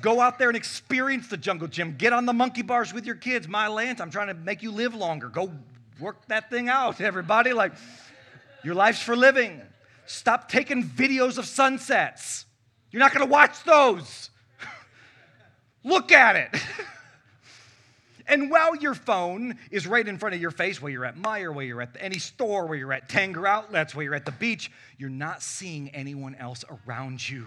Go 0.00 0.20
out 0.20 0.38
there 0.38 0.48
and 0.48 0.56
experience 0.56 1.28
the 1.28 1.36
jungle 1.36 1.66
gym. 1.66 1.96
Get 1.96 2.12
on 2.12 2.26
the 2.26 2.32
monkey 2.32 2.62
bars 2.62 2.92
with 2.92 3.06
your 3.06 3.16
kids. 3.16 3.48
My 3.48 3.68
Lance, 3.68 4.00
I'm 4.00 4.10
trying 4.10 4.28
to 4.28 4.34
make 4.34 4.62
you 4.62 4.70
live 4.70 4.94
longer. 4.94 5.28
Go 5.28 5.50
work 5.98 6.26
that 6.28 6.48
thing 6.48 6.68
out, 6.68 7.00
everybody. 7.00 7.52
Like, 7.52 7.72
your 8.64 8.74
life's 8.74 9.02
for 9.02 9.16
living. 9.16 9.62
Stop 10.06 10.50
taking 10.50 10.82
videos 10.82 11.38
of 11.38 11.46
sunsets. 11.46 12.46
You're 12.90 13.00
not 13.00 13.14
going 13.14 13.26
to 13.26 13.30
watch 13.30 13.62
those. 13.64 14.30
Look 15.84 16.12
at 16.12 16.36
it. 16.36 16.62
and 18.26 18.50
while 18.50 18.74
your 18.76 18.94
phone 18.94 19.56
is 19.70 19.86
right 19.86 20.06
in 20.06 20.18
front 20.18 20.34
of 20.34 20.40
your 20.40 20.50
face, 20.50 20.82
where 20.82 20.90
you're 20.90 21.04
at 21.04 21.16
Meijer, 21.16 21.54
where 21.54 21.64
you're 21.64 21.82
at 21.82 21.96
any 22.00 22.18
store, 22.18 22.66
where 22.66 22.76
you're 22.76 22.92
at 22.92 23.08
Tanger 23.08 23.48
Outlets, 23.48 23.94
where 23.94 24.04
you're 24.04 24.14
at 24.14 24.24
the 24.24 24.32
beach, 24.32 24.70
you're 24.98 25.10
not 25.10 25.42
seeing 25.42 25.90
anyone 25.90 26.34
else 26.34 26.64
around 26.86 27.28
you 27.28 27.46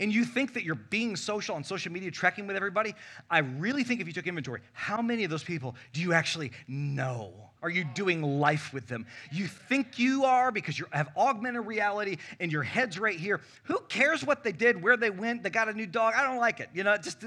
and 0.00 0.12
you 0.12 0.24
think 0.24 0.54
that 0.54 0.64
you're 0.64 0.74
being 0.74 1.14
social 1.14 1.54
on 1.54 1.62
social 1.62 1.92
media, 1.92 2.10
trekking 2.10 2.46
with 2.46 2.56
everybody, 2.56 2.94
I 3.30 3.38
really 3.38 3.84
think 3.84 4.00
if 4.00 4.06
you 4.06 4.12
took 4.12 4.26
inventory, 4.26 4.62
how 4.72 5.02
many 5.02 5.24
of 5.24 5.30
those 5.30 5.44
people 5.44 5.76
do 5.92 6.00
you 6.00 6.14
actually 6.14 6.52
know? 6.66 7.49
Are 7.62 7.70
you 7.70 7.84
doing 7.84 8.22
life 8.22 8.72
with 8.72 8.88
them? 8.88 9.06
You 9.30 9.46
think 9.46 9.98
you 9.98 10.24
are 10.24 10.50
because 10.50 10.78
you 10.78 10.86
have 10.92 11.08
augmented 11.16 11.66
reality 11.66 12.16
and 12.38 12.50
your 12.50 12.62
head's 12.62 12.98
right 12.98 13.18
here. 13.18 13.40
Who 13.64 13.78
cares 13.88 14.24
what 14.24 14.42
they 14.42 14.52
did, 14.52 14.82
where 14.82 14.96
they 14.96 15.10
went? 15.10 15.42
They 15.42 15.50
got 15.50 15.68
a 15.68 15.72
new 15.72 15.86
dog. 15.86 16.14
I 16.16 16.26
don't 16.26 16.38
like 16.38 16.60
it. 16.60 16.70
You 16.72 16.84
know, 16.84 16.96
just 16.96 17.24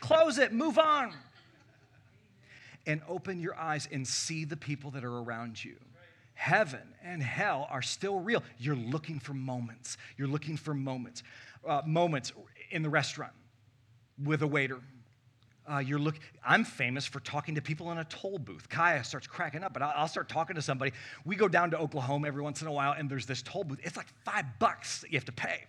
close 0.00 0.38
it, 0.38 0.52
move 0.52 0.78
on. 0.78 1.12
And 2.86 3.00
open 3.08 3.40
your 3.40 3.56
eyes 3.56 3.88
and 3.90 4.06
see 4.06 4.44
the 4.44 4.56
people 4.56 4.90
that 4.92 5.04
are 5.04 5.18
around 5.18 5.62
you 5.64 5.76
heaven 6.34 6.80
and 7.04 7.22
hell 7.22 7.68
are 7.70 7.82
still 7.82 8.18
real. 8.18 8.42
You're 8.58 8.74
looking 8.74 9.20
for 9.20 9.32
moments. 9.32 9.96
You're 10.16 10.26
looking 10.26 10.56
for 10.56 10.74
moments 10.74 11.22
uh, 11.66 11.82
moments 11.86 12.32
in 12.70 12.82
the 12.82 12.90
restaurant 12.90 13.32
with 14.22 14.42
a 14.42 14.46
waiter. 14.46 14.80
Uh, 15.70 15.78
you're 15.78 15.98
look, 15.98 16.18
I'm 16.44 16.64
famous 16.64 17.06
for 17.06 17.20
talking 17.20 17.54
to 17.54 17.62
people 17.62 17.92
in 17.92 17.98
a 17.98 18.04
toll 18.04 18.38
booth. 18.38 18.68
Kaya 18.68 19.04
starts 19.04 19.26
cracking 19.28 19.62
up, 19.62 19.72
but 19.72 19.82
I'll, 19.82 19.92
I'll, 19.96 20.08
start 20.08 20.28
talking 20.28 20.56
to 20.56 20.62
somebody. 20.62 20.92
We 21.24 21.36
go 21.36 21.46
down 21.46 21.70
to 21.70 21.78
Oklahoma 21.78 22.26
every 22.26 22.42
once 22.42 22.62
in 22.62 22.68
a 22.68 22.72
while, 22.72 22.92
and 22.92 23.08
there's 23.08 23.26
this 23.26 23.42
toll 23.42 23.62
booth. 23.62 23.78
It's 23.82 23.96
like 23.96 24.08
five 24.24 24.44
bucks 24.58 25.00
that 25.00 25.12
you 25.12 25.18
have 25.18 25.24
to 25.26 25.32
pay. 25.32 25.64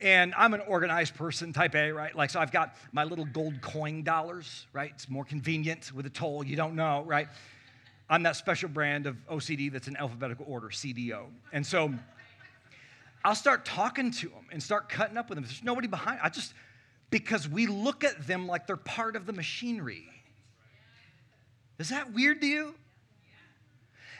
And 0.00 0.34
I'm 0.36 0.54
an 0.54 0.60
organized 0.60 1.14
person, 1.14 1.52
type 1.52 1.74
A, 1.74 1.90
right? 1.90 2.14
Like, 2.14 2.30
so 2.30 2.38
I've 2.38 2.52
got 2.52 2.76
my 2.92 3.04
little 3.04 3.24
gold 3.24 3.60
coin 3.60 4.02
dollars, 4.02 4.66
right? 4.72 4.90
It's 4.94 5.08
more 5.08 5.24
convenient 5.24 5.92
with 5.92 6.06
a 6.06 6.10
toll, 6.10 6.44
you 6.44 6.56
don't 6.56 6.76
know, 6.76 7.02
right? 7.04 7.28
I'm 8.08 8.22
that 8.24 8.36
special 8.36 8.68
brand 8.68 9.06
of 9.06 9.16
OCD 9.28 9.72
that's 9.72 9.88
in 9.88 9.96
alphabetical 9.96 10.44
order, 10.48 10.68
CDO. 10.68 11.26
And 11.52 11.66
so 11.66 11.92
I'll 13.24 13.34
start 13.34 13.64
talking 13.64 14.10
to 14.12 14.28
them 14.28 14.46
and 14.52 14.62
start 14.62 14.88
cutting 14.88 15.16
up 15.16 15.30
with 15.30 15.36
them. 15.36 15.44
There's 15.44 15.64
nobody 15.64 15.88
behind. 15.88 16.20
I 16.22 16.28
just, 16.28 16.52
because 17.14 17.48
we 17.48 17.68
look 17.68 18.02
at 18.02 18.26
them 18.26 18.48
like 18.48 18.66
they're 18.66 18.76
part 18.76 19.14
of 19.14 19.24
the 19.24 19.32
machinery. 19.32 20.04
Is 21.78 21.90
that 21.90 22.12
weird 22.12 22.40
to 22.40 22.46
you? 22.48 22.74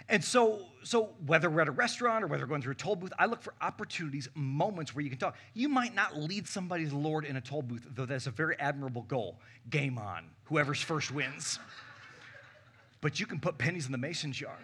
And 0.09 0.23
so, 0.23 0.61
so 0.85 1.09
whether 1.27 1.51
we're 1.51 1.63
at 1.63 1.67
a 1.67 1.73
restaurant 1.73 2.23
or 2.23 2.29
whether 2.29 2.45
we're 2.45 2.51
going 2.51 2.63
through 2.63 2.75
a 2.75 2.77
toll 2.77 2.95
booth, 2.95 3.13
I 3.19 3.27
look 3.27 3.43
for 3.43 3.53
opportunities, 3.61 4.29
moments 4.37 4.95
where 4.95 5.03
you 5.03 5.11
can 5.11 5.19
talk. 5.19 5.37
You 5.55 5.69
might 5.69 5.97
not 5.97 6.17
lead 6.17 6.47
somebody 6.47 6.85
to 6.85 6.91
the 6.91 6.97
Lord 6.97 7.25
in 7.25 7.35
a 7.35 7.41
toll 7.41 7.63
booth, 7.63 7.85
though 7.97 8.07
that's 8.07 8.29
a 8.29 8.31
very 8.31 8.55
admirable 8.61 9.03
goal. 9.03 9.41
Game 9.71 9.99
on. 9.99 10.27
Whoever's 10.45 10.81
first 10.81 11.11
wins. 11.11 11.59
But 13.01 13.19
you 13.19 13.27
can 13.27 13.41
put 13.41 13.59
pennies 13.59 13.87
in 13.87 13.93
the 13.93 13.99
mason 13.99 14.31
jar. 14.31 14.57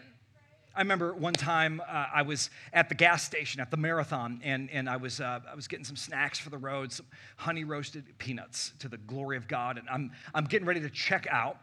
I 0.74 0.82
remember 0.82 1.12
one 1.14 1.32
time 1.32 1.80
uh, 1.80 2.06
I 2.14 2.22
was 2.22 2.48
at 2.72 2.88
the 2.88 2.94
gas 2.94 3.24
station 3.24 3.60
at 3.60 3.70
the 3.72 3.76
marathon, 3.76 4.40
and, 4.44 4.70
and 4.70 4.88
I, 4.88 4.96
was, 4.96 5.20
uh, 5.20 5.40
I 5.50 5.54
was 5.54 5.66
getting 5.66 5.84
some 5.84 5.96
snacks 5.96 6.38
for 6.38 6.50
the 6.50 6.58
road, 6.58 6.92
some 6.92 7.06
honey 7.36 7.64
roasted 7.64 8.04
peanuts 8.18 8.72
to 8.78 8.88
the 8.88 8.96
glory 8.96 9.36
of 9.36 9.48
God. 9.48 9.78
And 9.78 9.88
I'm, 9.88 10.12
I'm 10.32 10.44
getting 10.44 10.66
ready 10.66 10.80
to 10.80 10.90
check 10.90 11.26
out, 11.28 11.56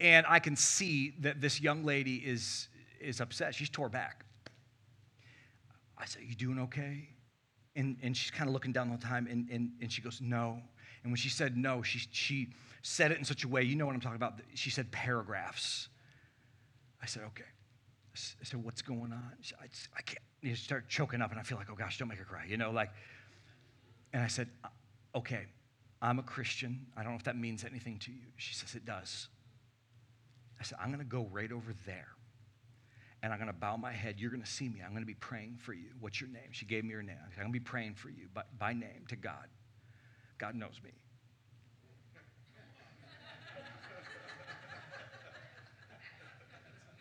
and 0.00 0.24
I 0.28 0.38
can 0.38 0.54
see 0.54 1.14
that 1.20 1.40
this 1.40 1.60
young 1.60 1.84
lady 1.84 2.16
is, 2.16 2.68
is 3.00 3.20
upset. 3.20 3.56
She's 3.56 3.68
tore 3.68 3.88
back. 3.88 4.24
I 5.98 6.04
said, 6.04 6.22
You 6.22 6.36
doing 6.36 6.60
okay? 6.60 7.08
And, 7.74 7.96
and 8.02 8.16
she's 8.16 8.30
kind 8.30 8.48
of 8.48 8.54
looking 8.54 8.72
down 8.72 8.88
the 8.88 8.98
time, 8.98 9.26
and, 9.28 9.48
and, 9.50 9.70
and 9.80 9.90
she 9.90 10.00
goes, 10.00 10.20
No. 10.20 10.60
And 11.02 11.12
when 11.12 11.16
she 11.16 11.28
said 11.28 11.56
no, 11.56 11.82
she, 11.82 12.06
she 12.12 12.48
said 12.82 13.10
it 13.10 13.18
in 13.18 13.24
such 13.24 13.44
a 13.44 13.48
way, 13.48 13.62
you 13.62 13.74
know 13.74 13.84
what 13.84 13.94
I'm 13.94 14.00
talking 14.00 14.16
about. 14.16 14.40
She 14.54 14.70
said 14.70 14.90
paragraphs. 14.92 15.88
I 17.02 17.06
said, 17.06 17.24
Okay. 17.24 17.44
I 18.14 18.44
said, 18.44 18.64
What's 18.64 18.82
going 18.82 19.12
on? 19.12 19.32
Said, 19.40 19.58
I, 19.60 19.66
I 19.96 20.02
can't. 20.02 20.20
You 20.40 20.54
start 20.54 20.88
choking 20.88 21.20
up, 21.20 21.30
and 21.30 21.40
I 21.40 21.42
feel 21.42 21.58
like, 21.58 21.68
Oh 21.70 21.74
gosh, 21.74 21.98
don't 21.98 22.08
make 22.08 22.18
her 22.18 22.24
cry, 22.24 22.44
you 22.48 22.56
know, 22.56 22.70
like. 22.70 22.90
And 24.12 24.22
I 24.22 24.28
said, 24.28 24.48
uh, 24.62 24.68
Okay, 25.16 25.46
I'm 26.00 26.18
a 26.18 26.22
Christian. 26.22 26.86
I 26.96 27.02
don't 27.02 27.12
know 27.12 27.18
if 27.18 27.24
that 27.24 27.36
means 27.36 27.64
anything 27.64 27.98
to 28.00 28.10
you. 28.12 28.26
She 28.36 28.54
says, 28.54 28.74
It 28.74 28.84
does. 28.84 29.28
I 30.60 30.64
said, 30.64 30.78
I'm 30.80 30.88
going 30.88 31.00
to 31.00 31.04
go 31.04 31.28
right 31.32 31.50
over 31.50 31.74
there 31.84 32.08
and 33.24 33.32
I'm 33.32 33.38
going 33.38 33.50
to 33.50 33.58
bow 33.58 33.76
my 33.78 33.90
head. 33.90 34.16
You're 34.18 34.30
going 34.30 34.42
to 34.42 34.50
see 34.50 34.68
me. 34.68 34.82
I'm 34.84 34.90
going 34.90 35.02
to 35.02 35.06
be 35.06 35.14
praying 35.14 35.56
for 35.58 35.72
you. 35.72 35.88
What's 35.98 36.20
your 36.20 36.28
name? 36.28 36.50
She 36.52 36.66
gave 36.66 36.84
me 36.84 36.92
her 36.92 37.02
name. 37.02 37.16
I'm 37.22 37.34
going 37.34 37.48
to 37.48 37.52
be 37.52 37.58
praying 37.58 37.94
for 37.94 38.10
you 38.10 38.28
by, 38.34 38.42
by 38.58 38.74
name 38.74 39.06
to 39.08 39.16
God. 39.16 39.48
God 40.36 40.54
knows 40.54 40.78
me. 40.84 40.90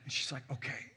and 0.05 0.13
she's 0.13 0.31
like, 0.31 0.43
okay. 0.49 0.91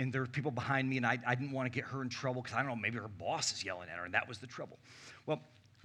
And 0.00 0.10
there 0.12 0.22
were 0.22 0.26
people 0.26 0.50
behind 0.50 0.88
me, 0.88 0.96
and 0.96 1.06
I, 1.06 1.18
I 1.26 1.34
didn't 1.34 1.52
want 1.52 1.70
to 1.70 1.70
get 1.70 1.86
her 1.90 2.00
in 2.00 2.08
trouble 2.08 2.40
because 2.40 2.56
I 2.56 2.60
don't 2.60 2.68
know, 2.68 2.76
maybe 2.76 2.96
her 2.96 3.06
boss 3.06 3.52
is 3.52 3.62
yelling 3.62 3.90
at 3.90 3.98
her, 3.98 4.04
and 4.06 4.14
that 4.14 4.26
was 4.26 4.38
the 4.38 4.46
trouble. 4.46 4.78
Well, 5.26 5.40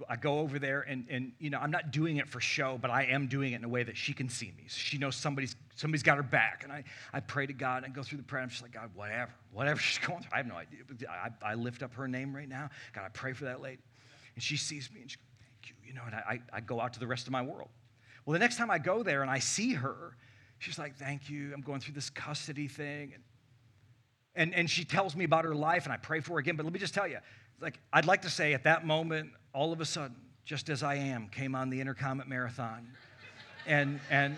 I 0.08 0.16
go 0.16 0.40
over 0.40 0.58
there 0.58 0.82
and, 0.82 1.06
and 1.08 1.32
you 1.38 1.48
know, 1.50 1.58
I'm 1.58 1.70
not 1.70 1.90
doing 1.90 2.18
it 2.18 2.28
for 2.28 2.40
show, 2.40 2.78
but 2.80 2.90
I 2.90 3.04
am 3.04 3.28
doing 3.28 3.52
it 3.52 3.56
in 3.56 3.64
a 3.64 3.68
way 3.68 3.82
that 3.82 3.96
she 3.96 4.12
can 4.12 4.28
see 4.28 4.52
me. 4.56 4.64
So 4.68 4.76
she 4.78 4.98
knows 4.98 5.16
somebody's 5.16 5.56
somebody's 5.74 6.02
got 6.02 6.16
her 6.16 6.22
back. 6.22 6.64
And 6.64 6.72
I, 6.72 6.84
I 7.12 7.20
pray 7.20 7.46
to 7.46 7.52
God 7.52 7.84
and 7.84 7.92
I 7.92 7.94
go 7.94 8.02
through 8.02 8.18
the 8.18 8.24
prayer. 8.24 8.42
I'm 8.42 8.50
just 8.50 8.62
like, 8.62 8.72
God, 8.72 8.90
whatever, 8.94 9.32
whatever 9.52 9.80
she's 9.80 10.04
going 10.06 10.20
through. 10.20 10.30
I 10.32 10.38
have 10.38 10.46
no 10.46 10.56
idea. 10.56 10.80
I, 11.08 11.52
I 11.52 11.54
lift 11.54 11.82
up 11.82 11.94
her 11.94 12.08
name 12.08 12.34
right 12.34 12.48
now. 12.48 12.68
God, 12.92 13.04
I 13.04 13.08
pray 13.08 13.32
for 13.32 13.44
that 13.44 13.60
lady. 13.60 13.82
And 14.34 14.42
she 14.42 14.56
sees 14.56 14.90
me 14.92 15.00
and 15.02 15.10
she 15.10 15.16
goes, 15.16 15.26
Thank 15.40 15.70
you. 15.70 15.88
You 15.88 15.94
know, 15.94 16.02
and 16.06 16.14
I, 16.14 16.40
I 16.52 16.60
go 16.60 16.80
out 16.80 16.92
to 16.94 17.00
the 17.00 17.06
rest 17.06 17.26
of 17.26 17.32
my 17.32 17.42
world. 17.42 17.68
Well, 18.24 18.32
the 18.32 18.38
next 18.38 18.56
time 18.56 18.70
I 18.70 18.78
go 18.78 19.02
there 19.02 19.22
and 19.22 19.30
I 19.30 19.38
see 19.38 19.72
her, 19.74 20.16
she's 20.58 20.78
like, 20.78 20.96
Thank 20.96 21.30
you. 21.30 21.52
I'm 21.54 21.62
going 21.62 21.80
through 21.80 21.94
this 21.94 22.10
custody 22.10 22.68
thing. 22.68 23.12
And, 23.14 23.22
and, 24.36 24.54
and 24.54 24.70
she 24.70 24.84
tells 24.84 25.16
me 25.16 25.24
about 25.24 25.44
her 25.44 25.54
life, 25.54 25.84
and 25.84 25.92
I 25.92 25.96
pray 25.96 26.20
for 26.20 26.34
her 26.34 26.38
again. 26.38 26.56
But 26.56 26.64
let 26.64 26.72
me 26.72 26.78
just 26.78 26.94
tell 26.94 27.08
you, 27.08 27.18
like, 27.60 27.78
I'd 27.92 28.04
like 28.04 28.22
to 28.22 28.30
say 28.30 28.52
at 28.52 28.64
that 28.64 28.86
moment, 28.86 29.30
all 29.52 29.72
of 29.72 29.80
a 29.80 29.84
sudden, 29.84 30.16
just 30.44 30.68
as 30.68 30.82
I 30.82 30.94
am, 30.96 31.28
came 31.28 31.54
on 31.54 31.70
the 31.70 31.80
intercom 31.80 32.20
at 32.20 32.28
Marathon. 32.28 32.86
And, 33.66 33.98
and 34.10 34.36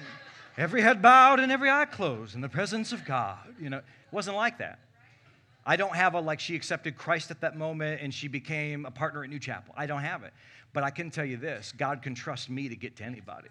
every 0.56 0.80
head 0.80 1.02
bowed 1.02 1.40
and 1.40 1.52
every 1.52 1.70
eye 1.70 1.84
closed 1.84 2.34
in 2.34 2.40
the 2.40 2.48
presence 2.48 2.92
of 2.92 3.04
God. 3.04 3.38
You 3.60 3.70
know, 3.70 3.78
it 3.78 3.84
wasn't 4.10 4.36
like 4.36 4.58
that. 4.58 4.78
I 5.66 5.76
don't 5.76 5.94
have 5.94 6.14
a 6.14 6.20
like 6.20 6.40
she 6.40 6.56
accepted 6.56 6.96
Christ 6.96 7.30
at 7.30 7.42
that 7.42 7.58
moment 7.58 8.00
and 8.00 8.14
she 8.14 8.26
became 8.26 8.86
a 8.86 8.90
partner 8.90 9.22
at 9.22 9.28
New 9.28 9.38
Chapel. 9.38 9.74
I 9.76 9.84
don't 9.84 10.00
have 10.00 10.22
it. 10.22 10.32
But 10.72 10.82
I 10.82 10.90
can 10.90 11.10
tell 11.10 11.26
you 11.26 11.36
this 11.36 11.72
God 11.76 12.00
can 12.00 12.14
trust 12.14 12.48
me 12.48 12.70
to 12.70 12.76
get 12.76 12.96
to 12.96 13.04
anybody. 13.04 13.48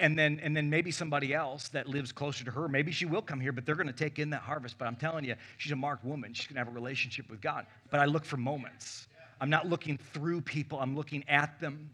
And 0.00 0.18
then, 0.18 0.40
and 0.42 0.56
then 0.56 0.70
maybe 0.70 0.90
somebody 0.90 1.32
else 1.32 1.68
that 1.68 1.88
lives 1.88 2.10
closer 2.10 2.44
to 2.44 2.50
her, 2.50 2.68
maybe 2.68 2.90
she 2.90 3.06
will 3.06 3.22
come 3.22 3.40
here, 3.40 3.52
but 3.52 3.64
they're 3.64 3.76
going 3.76 3.86
to 3.86 3.92
take 3.92 4.18
in 4.18 4.30
that 4.30 4.42
harvest. 4.42 4.76
But 4.78 4.86
I'm 4.86 4.96
telling 4.96 5.24
you, 5.24 5.36
she's 5.56 5.72
a 5.72 5.76
marked 5.76 6.04
woman. 6.04 6.34
She's 6.34 6.46
going 6.46 6.56
to 6.56 6.60
have 6.60 6.68
a 6.68 6.74
relationship 6.74 7.30
with 7.30 7.40
God. 7.40 7.66
But 7.90 8.00
I 8.00 8.06
look 8.06 8.24
for 8.24 8.36
moments. 8.36 9.06
I'm 9.40 9.50
not 9.50 9.68
looking 9.68 9.98
through 9.98 10.40
people, 10.40 10.80
I'm 10.80 10.96
looking 10.96 11.24
at 11.28 11.60
them. 11.60 11.90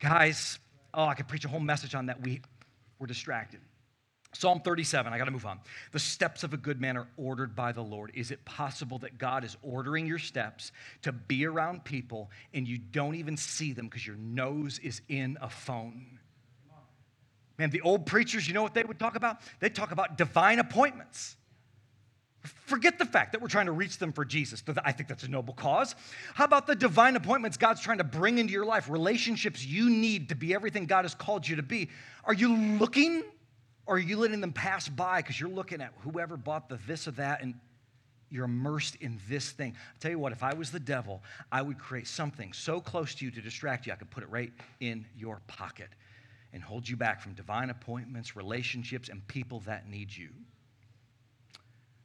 Guys, 0.00 0.58
oh, 0.94 1.06
I 1.06 1.14
could 1.14 1.28
preach 1.28 1.44
a 1.44 1.48
whole 1.48 1.60
message 1.60 1.94
on 1.94 2.06
that. 2.06 2.22
We, 2.22 2.40
we're 2.98 3.06
distracted. 3.06 3.60
Psalm 4.34 4.60
37, 4.60 5.12
I 5.12 5.18
got 5.18 5.24
to 5.24 5.30
move 5.30 5.46
on. 5.46 5.58
The 5.92 5.98
steps 5.98 6.44
of 6.44 6.52
a 6.52 6.58
good 6.58 6.80
man 6.80 6.96
are 6.96 7.08
ordered 7.16 7.56
by 7.56 7.72
the 7.72 7.82
Lord. 7.82 8.12
Is 8.14 8.30
it 8.30 8.44
possible 8.44 8.98
that 8.98 9.16
God 9.16 9.42
is 9.42 9.56
ordering 9.62 10.06
your 10.06 10.18
steps 10.18 10.70
to 11.02 11.12
be 11.12 11.46
around 11.46 11.84
people 11.84 12.30
and 12.52 12.68
you 12.68 12.76
don't 12.76 13.14
even 13.14 13.36
see 13.36 13.72
them 13.72 13.86
because 13.86 14.06
your 14.06 14.16
nose 14.16 14.78
is 14.80 15.00
in 15.08 15.38
a 15.40 15.48
phone? 15.48 16.17
Man, 17.58 17.70
the 17.70 17.80
old 17.80 18.06
preachers, 18.06 18.46
you 18.46 18.54
know 18.54 18.62
what 18.62 18.74
they 18.74 18.84
would 18.84 18.98
talk 18.98 19.16
about? 19.16 19.38
They'd 19.58 19.74
talk 19.74 19.90
about 19.90 20.16
divine 20.16 20.60
appointments. 20.60 21.36
Forget 22.66 22.98
the 22.98 23.04
fact 23.04 23.32
that 23.32 23.42
we're 23.42 23.48
trying 23.48 23.66
to 23.66 23.72
reach 23.72 23.98
them 23.98 24.12
for 24.12 24.24
Jesus. 24.24 24.62
I 24.84 24.92
think 24.92 25.08
that's 25.08 25.24
a 25.24 25.28
noble 25.28 25.54
cause. 25.54 25.96
How 26.34 26.44
about 26.44 26.68
the 26.68 26.76
divine 26.76 27.16
appointments 27.16 27.56
God's 27.56 27.80
trying 27.80 27.98
to 27.98 28.04
bring 28.04 28.38
into 28.38 28.52
your 28.52 28.64
life, 28.64 28.88
relationships 28.88 29.64
you 29.66 29.90
need 29.90 30.28
to 30.28 30.36
be 30.36 30.54
everything 30.54 30.86
God 30.86 31.04
has 31.04 31.14
called 31.14 31.48
you 31.48 31.56
to 31.56 31.62
be? 31.62 31.90
Are 32.24 32.32
you 32.32 32.56
looking 32.56 33.24
or 33.86 33.96
are 33.96 33.98
you 33.98 34.18
letting 34.18 34.40
them 34.40 34.52
pass 34.52 34.88
by 34.88 35.20
because 35.20 35.40
you're 35.40 35.50
looking 35.50 35.80
at 35.80 35.92
whoever 36.02 36.36
bought 36.36 36.68
the 36.68 36.78
this 36.86 37.08
or 37.08 37.12
that 37.12 37.42
and 37.42 37.54
you're 38.30 38.44
immersed 38.44 38.94
in 39.00 39.18
this 39.28 39.50
thing? 39.50 39.74
I'll 39.76 40.00
tell 40.00 40.10
you 40.12 40.18
what, 40.20 40.30
if 40.30 40.44
I 40.44 40.54
was 40.54 40.70
the 40.70 40.80
devil, 40.80 41.22
I 41.50 41.62
would 41.62 41.78
create 41.78 42.06
something 42.06 42.52
so 42.52 42.80
close 42.80 43.16
to 43.16 43.24
you 43.24 43.32
to 43.32 43.40
distract 43.40 43.86
you, 43.86 43.92
I 43.92 43.96
could 43.96 44.10
put 44.10 44.22
it 44.22 44.30
right 44.30 44.52
in 44.78 45.06
your 45.16 45.40
pocket 45.48 45.88
and 46.52 46.62
hold 46.62 46.88
you 46.88 46.96
back 46.96 47.20
from 47.20 47.34
divine 47.34 47.70
appointments, 47.70 48.36
relationships, 48.36 49.08
and 49.08 49.26
people 49.28 49.60
that 49.60 49.88
need 49.88 50.14
you. 50.14 50.30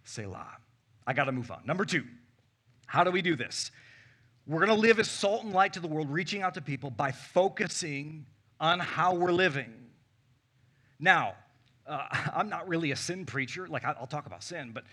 Selah. 0.04 0.58
I 1.08 1.14
got 1.14 1.26
to 1.26 1.32
move 1.32 1.52
on. 1.52 1.62
Number 1.66 1.86
two, 1.86 2.04
how 2.86 3.04
do 3.04 3.12
we 3.12 3.22
do 3.22 3.36
this? 3.36 3.72
We're 4.46 4.66
going 4.66 4.76
to 4.76 4.82
live 4.82 5.00
as 5.00 5.10
salt 5.10 5.44
and 5.44 5.54
light 5.54 5.74
to 5.74 5.80
the 5.80 5.88
world, 5.88 6.10
reaching 6.10 6.42
out 6.42 6.56
to 6.56 6.62
people 6.62 6.90
by 6.90 7.12
focusing 7.12 8.26
on 8.60 8.80
how 8.80 9.16
we're 9.16 9.32
living. 9.32 9.74
Now, 11.00 11.36
uh, 11.88 12.08
I'm 12.34 12.50
not 12.50 12.68
really 12.68 12.92
a 12.92 12.96
sin 12.96 13.26
preacher. 13.26 13.68
Like, 13.68 13.86
I'll 13.86 14.08
talk 14.08 14.26
about 14.26 14.44
sin, 14.44 14.72
but 14.74 14.84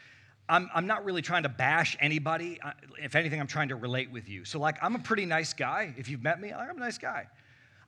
I'm, 0.49 0.69
I'm 0.75 0.87
not 0.87 1.05
really 1.05 1.23
trying 1.23 1.45
to 1.45 1.49
bash 1.49 1.97
anybody. 2.01 2.59
If 3.01 3.15
anything, 3.15 3.41
I'm 3.41 3.47
trying 3.47 3.69
to 3.69 3.77
relate 3.77 4.11
with 4.11 4.29
you. 4.29 4.45
So, 4.45 4.59
like, 4.59 4.77
I'm 4.83 4.95
a 4.95 5.01
pretty 5.01 5.27
nice 5.27 5.53
guy. 5.53 5.95
If 5.97 6.09
you've 6.09 6.23
met 6.23 6.41
me, 6.41 6.53
I'm 6.53 6.77
a 6.77 6.81
nice 6.81 6.99
guy. 6.99 7.29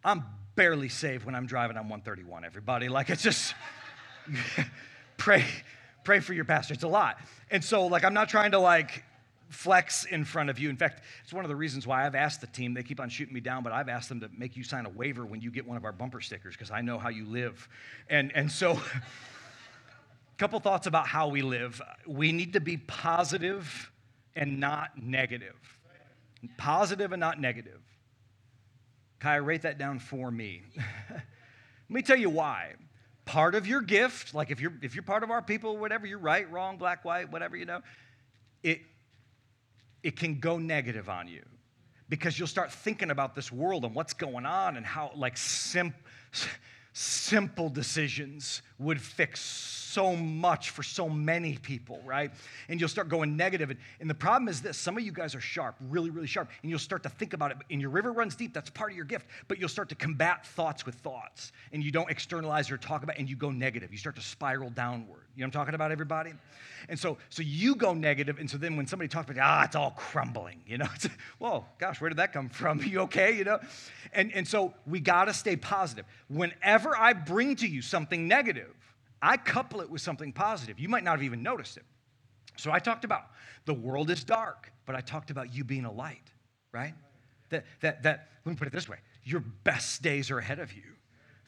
I'm 0.04 0.24
barely 0.54 0.88
saved 0.88 1.24
when 1.24 1.34
I'm 1.34 1.46
driving 1.46 1.76
on 1.76 1.84
131, 1.84 2.44
everybody. 2.44 2.88
Like, 2.88 3.10
it's 3.10 3.22
just, 3.22 3.54
pray, 5.16 5.44
pray 6.04 6.20
for 6.20 6.34
your 6.34 6.44
pastor. 6.44 6.74
It's 6.74 6.82
a 6.82 6.88
lot. 6.88 7.18
And 7.50 7.62
so, 7.62 7.86
like, 7.86 8.04
I'm 8.04 8.14
not 8.14 8.28
trying 8.28 8.52
to 8.52 8.58
like 8.58 9.04
flex 9.48 10.04
in 10.04 10.24
front 10.24 10.50
of 10.50 10.58
you. 10.58 10.70
In 10.70 10.76
fact, 10.76 11.02
it's 11.22 11.32
one 11.32 11.44
of 11.44 11.48
the 11.48 11.56
reasons 11.56 11.86
why 11.86 12.06
I've 12.06 12.14
asked 12.14 12.40
the 12.40 12.46
team, 12.46 12.74
they 12.74 12.82
keep 12.82 13.00
on 13.00 13.08
shooting 13.08 13.34
me 13.34 13.40
down, 13.40 13.62
but 13.62 13.72
I've 13.72 13.88
asked 13.88 14.08
them 14.08 14.20
to 14.20 14.30
make 14.36 14.56
you 14.56 14.64
sign 14.64 14.86
a 14.86 14.88
waiver 14.88 15.24
when 15.24 15.40
you 15.40 15.50
get 15.50 15.66
one 15.66 15.76
of 15.76 15.84
our 15.84 15.92
bumper 15.92 16.20
stickers 16.20 16.54
because 16.54 16.70
I 16.70 16.80
know 16.80 16.98
how 16.98 17.10
you 17.10 17.26
live. 17.26 17.68
And, 18.08 18.32
and 18.34 18.50
so, 18.50 18.72
a 18.72 18.80
couple 20.38 20.58
thoughts 20.60 20.86
about 20.86 21.06
how 21.06 21.28
we 21.28 21.42
live. 21.42 21.80
We 22.06 22.32
need 22.32 22.54
to 22.54 22.60
be 22.60 22.78
positive 22.78 23.90
and 24.34 24.58
not 24.58 24.90
negative. 25.00 25.56
Positive 26.56 27.12
and 27.12 27.20
not 27.20 27.40
negative. 27.40 27.80
Kai, 29.22 29.38
write 29.38 29.62
that 29.62 29.78
down 29.78 30.00
for 30.00 30.32
me. 30.32 30.62
Let 30.76 31.22
me 31.88 32.02
tell 32.02 32.18
you 32.18 32.28
why 32.28 32.72
part 33.24 33.54
of 33.54 33.68
your 33.68 33.80
gift, 33.80 34.34
like 34.34 34.50
if 34.50 34.60
you're 34.60 34.72
if 34.82 34.96
you're 34.96 35.04
part 35.04 35.22
of 35.22 35.30
our 35.30 35.40
people, 35.40 35.76
whatever, 35.76 36.08
you're 36.08 36.18
right, 36.18 36.50
wrong, 36.50 36.76
black, 36.76 37.04
white, 37.04 37.30
whatever, 37.30 37.56
you 37.56 37.64
know, 37.64 37.82
it 38.64 38.80
it 40.02 40.16
can 40.16 40.40
go 40.40 40.58
negative 40.58 41.08
on 41.08 41.28
you 41.28 41.44
because 42.08 42.36
you'll 42.36 42.48
start 42.48 42.72
thinking 42.72 43.12
about 43.12 43.36
this 43.36 43.52
world 43.52 43.84
and 43.84 43.94
what's 43.94 44.12
going 44.12 44.44
on 44.44 44.76
and 44.76 44.84
how 44.84 45.12
like 45.14 45.36
sim- 45.36 45.94
simple 46.92 47.68
decisions 47.68 48.62
would 48.78 49.00
fix 49.00 49.40
so 49.92 50.16
much 50.16 50.70
for 50.70 50.82
so 50.82 51.08
many 51.08 51.56
people, 51.58 52.00
right? 52.04 52.32
And 52.68 52.80
you'll 52.80 52.88
start 52.88 53.08
going 53.08 53.36
negative. 53.36 53.70
And, 53.70 53.78
and 54.00 54.08
the 54.08 54.14
problem 54.14 54.48
is 54.48 54.62
this 54.62 54.78
some 54.78 54.96
of 54.96 55.02
you 55.02 55.12
guys 55.12 55.34
are 55.34 55.40
sharp, 55.40 55.76
really, 55.80 56.10
really 56.10 56.26
sharp, 56.26 56.48
and 56.62 56.70
you'll 56.70 56.78
start 56.78 57.02
to 57.02 57.08
think 57.10 57.34
about 57.34 57.50
it. 57.50 57.58
And 57.70 57.80
your 57.80 57.90
river 57.90 58.12
runs 58.12 58.34
deep, 58.34 58.54
that's 58.54 58.70
part 58.70 58.90
of 58.90 58.96
your 58.96 59.04
gift, 59.04 59.26
but 59.48 59.58
you'll 59.58 59.68
start 59.68 59.90
to 59.90 59.94
combat 59.94 60.46
thoughts 60.46 60.86
with 60.86 60.94
thoughts. 60.96 61.52
And 61.72 61.84
you 61.84 61.90
don't 61.90 62.10
externalize 62.10 62.70
or 62.70 62.78
talk 62.78 63.02
about, 63.02 63.18
and 63.18 63.28
you 63.28 63.36
go 63.36 63.50
negative. 63.50 63.92
You 63.92 63.98
start 63.98 64.16
to 64.16 64.22
spiral 64.22 64.70
downward. 64.70 65.22
You 65.34 65.40
know 65.40 65.46
what 65.46 65.56
I'm 65.56 65.60
talking 65.60 65.74
about, 65.74 65.92
everybody? 65.92 66.32
And 66.88 66.98
so, 66.98 67.16
so 67.30 67.42
you 67.42 67.74
go 67.74 67.94
negative, 67.94 68.38
and 68.38 68.50
so 68.50 68.58
then 68.58 68.76
when 68.76 68.86
somebody 68.86 69.08
talks 69.08 69.30
about, 69.30 69.36
it, 69.36 69.42
ah, 69.42 69.64
it's 69.64 69.76
all 69.76 69.92
crumbling, 69.96 70.60
you 70.66 70.78
know, 70.78 70.88
it's, 70.94 71.08
whoa, 71.38 71.64
gosh, 71.78 72.00
where 72.00 72.10
did 72.10 72.18
that 72.18 72.32
come 72.32 72.48
from? 72.48 72.82
you 72.86 73.00
okay, 73.00 73.36
you 73.36 73.44
know? 73.44 73.60
And, 74.12 74.32
and 74.32 74.46
so 74.46 74.74
we 74.86 75.00
gotta 75.00 75.32
stay 75.32 75.56
positive. 75.56 76.04
Whenever 76.28 76.81
I 76.96 77.12
bring 77.12 77.56
to 77.56 77.66
you 77.66 77.82
something 77.82 78.26
negative, 78.28 78.74
I 79.20 79.36
couple 79.36 79.80
it 79.80 79.90
with 79.90 80.00
something 80.00 80.32
positive. 80.32 80.80
You 80.80 80.88
might 80.88 81.04
not 81.04 81.12
have 81.12 81.22
even 81.22 81.42
noticed 81.42 81.76
it. 81.76 81.84
So 82.56 82.70
I 82.72 82.80
talked 82.80 83.04
about 83.04 83.26
the 83.64 83.74
world 83.74 84.10
is 84.10 84.24
dark, 84.24 84.72
but 84.84 84.96
I 84.96 85.00
talked 85.00 85.30
about 85.30 85.54
you 85.54 85.64
being 85.64 85.84
a 85.84 85.92
light, 85.92 86.30
right? 86.72 86.94
That, 87.50 87.64
that, 87.80 88.02
that 88.02 88.28
let 88.44 88.52
me 88.52 88.56
put 88.56 88.66
it 88.66 88.72
this 88.72 88.88
way 88.88 88.98
your 89.24 89.40
best 89.40 90.02
days 90.02 90.30
are 90.30 90.38
ahead 90.38 90.58
of 90.58 90.72
you. 90.72 90.82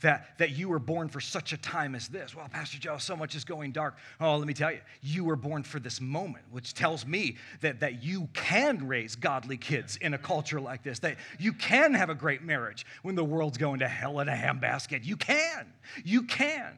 That, 0.00 0.36
that 0.38 0.50
you 0.50 0.68
were 0.68 0.80
born 0.80 1.08
for 1.08 1.20
such 1.20 1.54
a 1.54 1.56
time 1.56 1.94
as 1.94 2.08
this. 2.08 2.34
Well, 2.34 2.46
Pastor 2.50 2.78
Joe, 2.78 2.98
so 2.98 3.16
much 3.16 3.34
is 3.34 3.44
going 3.44 3.72
dark. 3.72 3.96
Oh, 4.20 4.36
let 4.36 4.46
me 4.46 4.52
tell 4.52 4.70
you, 4.70 4.80
you 5.00 5.24
were 5.24 5.36
born 5.36 5.62
for 5.62 5.78
this 5.78 5.98
moment, 5.98 6.44
which 6.50 6.74
tells 6.74 7.06
me 7.06 7.36
that, 7.62 7.80
that 7.80 8.02
you 8.02 8.28
can 8.34 8.86
raise 8.86 9.16
godly 9.16 9.56
kids 9.56 9.96
in 9.96 10.12
a 10.12 10.18
culture 10.18 10.60
like 10.60 10.82
this, 10.82 10.98
that 10.98 11.16
you 11.38 11.54
can 11.54 11.94
have 11.94 12.10
a 12.10 12.14
great 12.14 12.42
marriage 12.42 12.84
when 13.02 13.14
the 13.14 13.24
world's 13.24 13.56
going 13.56 13.78
to 13.78 13.88
hell 13.88 14.20
in 14.20 14.28
a 14.28 14.32
handbasket. 14.32 15.04
You 15.04 15.16
can. 15.16 15.72
You 16.04 16.24
can. 16.24 16.76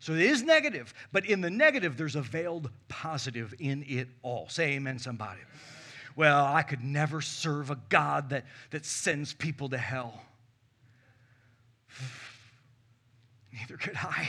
So 0.00 0.12
it 0.12 0.20
is 0.20 0.42
negative, 0.42 0.94
but 1.12 1.26
in 1.26 1.40
the 1.40 1.50
negative, 1.50 1.96
there's 1.96 2.16
a 2.16 2.22
veiled 2.22 2.70
positive 2.88 3.52
in 3.58 3.84
it 3.88 4.08
all. 4.22 4.48
Say 4.48 4.74
amen, 4.74 4.98
somebody. 4.98 5.40
well, 6.14 6.44
I 6.44 6.62
could 6.62 6.84
never 6.84 7.20
serve 7.20 7.70
a 7.70 7.78
God 7.88 8.30
that, 8.30 8.44
that 8.70 8.86
sends 8.86 9.34
people 9.34 9.68
to 9.70 9.78
hell. 9.78 10.22
Neither 13.52 13.76
could 13.76 13.96
I. 13.96 14.28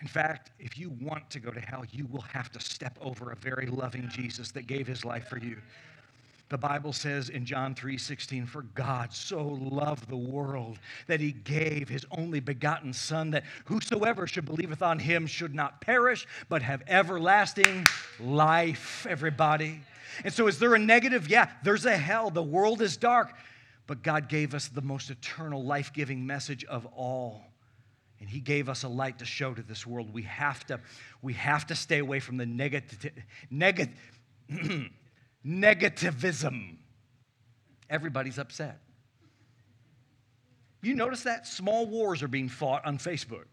In 0.00 0.08
fact, 0.08 0.50
if 0.58 0.76
you 0.76 0.90
want 1.00 1.30
to 1.30 1.38
go 1.38 1.52
to 1.52 1.60
hell, 1.60 1.84
you 1.92 2.06
will 2.06 2.22
have 2.22 2.50
to 2.52 2.60
step 2.60 2.98
over 3.00 3.30
a 3.30 3.36
very 3.36 3.66
loving 3.66 4.08
Jesus 4.08 4.50
that 4.50 4.66
gave 4.66 4.86
his 4.86 5.04
life 5.04 5.28
for 5.28 5.38
you. 5.38 5.58
The 6.48 6.58
Bible 6.58 6.92
says 6.92 7.30
in 7.30 7.46
John 7.46 7.74
3:16, 7.74 8.44
"For 8.44 8.62
God 8.62 9.14
so 9.14 9.42
loved 9.42 10.08
the 10.10 10.16
world 10.16 10.78
that 11.06 11.20
he 11.20 11.32
gave 11.32 11.88
his 11.88 12.04
only 12.10 12.40
begotten 12.40 12.92
son 12.92 13.30
that 13.30 13.44
whosoever 13.66 14.26
should 14.26 14.44
believeth 14.44 14.82
on 14.82 14.98
him 14.98 15.26
should 15.26 15.54
not 15.54 15.80
perish 15.80 16.26
but 16.50 16.60
have 16.60 16.82
everlasting 16.88 17.86
life." 18.20 19.06
Everybody. 19.06 19.82
And 20.24 20.34
so 20.34 20.46
is 20.46 20.58
there 20.58 20.74
a 20.74 20.78
negative? 20.78 21.28
Yeah, 21.28 21.50
there's 21.62 21.86
a 21.86 21.96
hell. 21.96 22.30
The 22.30 22.42
world 22.42 22.82
is 22.82 22.98
dark. 22.98 23.34
But 23.92 24.02
God 24.02 24.30
gave 24.30 24.54
us 24.54 24.68
the 24.68 24.80
most 24.80 25.10
eternal, 25.10 25.62
life-giving 25.62 26.26
message 26.26 26.64
of 26.64 26.86
all. 26.96 27.42
And 28.20 28.26
he 28.26 28.40
gave 28.40 28.70
us 28.70 28.84
a 28.84 28.88
light 28.88 29.18
to 29.18 29.26
show 29.26 29.52
to 29.52 29.60
this 29.60 29.86
world. 29.86 30.14
We 30.14 30.22
have 30.22 30.64
to, 30.68 30.80
we 31.20 31.34
have 31.34 31.66
to 31.66 31.74
stay 31.74 31.98
away 31.98 32.18
from 32.18 32.38
the 32.38 32.46
negative, 32.46 33.12
negative 33.50 33.94
negativism. 35.46 36.76
Everybody's 37.90 38.38
upset. 38.38 38.80
You 40.80 40.94
notice 40.94 41.24
that? 41.24 41.46
Small 41.46 41.84
wars 41.84 42.22
are 42.22 42.28
being 42.28 42.48
fought 42.48 42.86
on 42.86 42.96
Facebook. 42.96 43.44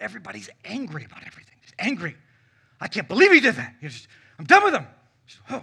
Everybody's 0.00 0.48
angry 0.64 1.04
about 1.04 1.26
everything. 1.26 1.56
Just 1.60 1.74
angry. 1.78 2.16
I 2.80 2.88
can't 2.88 3.06
believe 3.06 3.32
he 3.32 3.40
did 3.40 3.56
that. 3.56 3.74
Just, 3.82 4.08
I'm 4.38 4.46
done 4.46 4.64
with 4.64 4.72
him. 4.72 4.86
Just, 5.26 5.42
oh, 5.50 5.62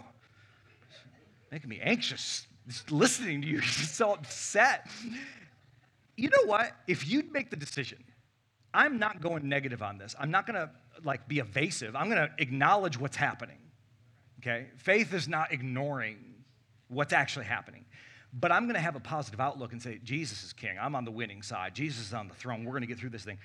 making 1.51 1.71
me 1.71 1.79
anxious 1.81 2.45
listening 2.89 3.41
to 3.41 3.47
you. 3.47 3.61
So 3.95 4.13
upset. 4.13 4.87
You 6.17 6.29
know 6.29 6.45
what? 6.45 6.71
If 6.87 7.07
you'd 7.07 7.31
make 7.31 7.49
the 7.49 7.55
decision, 7.55 8.03
I'm 8.73 8.99
not 8.99 9.21
going 9.21 9.47
negative 9.47 9.81
on 9.81 9.97
this. 9.97 10.15
I'm 10.19 10.31
not 10.31 10.45
going 10.45 10.55
to 10.55 10.69
like 11.03 11.27
be 11.27 11.39
evasive. 11.39 11.95
I'm 11.95 12.09
going 12.09 12.27
to 12.27 12.31
acknowledge 12.37 12.99
what's 12.99 13.15
happening. 13.15 13.57
Okay? 14.39 14.67
Faith 14.77 15.13
is 15.13 15.27
not 15.27 15.51
ignoring 15.51 16.17
what's 16.87 17.13
actually 17.13 17.45
happening. 17.45 17.85
But 18.37 18.51
I'm 18.51 18.63
going 18.63 18.75
to 18.75 18.81
have 18.81 18.95
a 18.95 18.99
positive 18.99 19.39
outlook 19.39 19.71
and 19.71 19.81
say, 19.81 19.99
Jesus 20.03 20.43
is 20.43 20.51
king. 20.51 20.77
I'm 20.79 20.93
on 20.95 21.05
the 21.05 21.11
winning 21.11 21.41
side. 21.41 21.73
Jesus 21.73 22.07
is 22.07 22.13
on 22.13 22.27
the 22.27 22.33
throne. 22.33 22.65
We're 22.65 22.71
going 22.71 22.81
to 22.81 22.87
get 22.87 22.99
through 22.99 23.11
this 23.11 23.23
thing. 23.23 23.37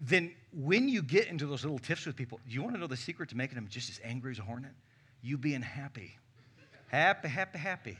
Then, 0.00 0.32
when 0.52 0.88
you 0.88 1.02
get 1.02 1.26
into 1.26 1.46
those 1.46 1.62
little 1.62 1.78
tiffs 1.78 2.06
with 2.06 2.16
people, 2.16 2.40
you 2.48 2.62
want 2.62 2.74
to 2.74 2.80
know 2.80 2.86
the 2.86 2.96
secret 2.96 3.28
to 3.30 3.36
making 3.36 3.56
them 3.56 3.66
just 3.68 3.90
as 3.90 4.00
angry 4.02 4.30
as 4.30 4.38
a 4.38 4.42
hornet? 4.42 4.70
You 5.20 5.36
being 5.36 5.62
happy. 5.62 6.16
Happy, 6.86 7.28
happy, 7.28 7.58
happy. 7.58 7.98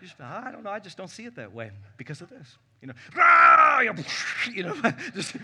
Just, 0.00 0.14
ah, 0.20 0.44
I 0.46 0.50
don't 0.50 0.64
know. 0.64 0.70
I 0.70 0.78
just 0.78 0.96
don't 0.96 1.10
see 1.10 1.24
it 1.24 1.34
that 1.36 1.52
way 1.52 1.70
because 1.96 2.20
of 2.20 2.30
this. 2.30 2.56
You 2.80 2.88
know, 2.88 2.94
you 4.52 4.62
know, 4.62 4.74
just 5.14 5.36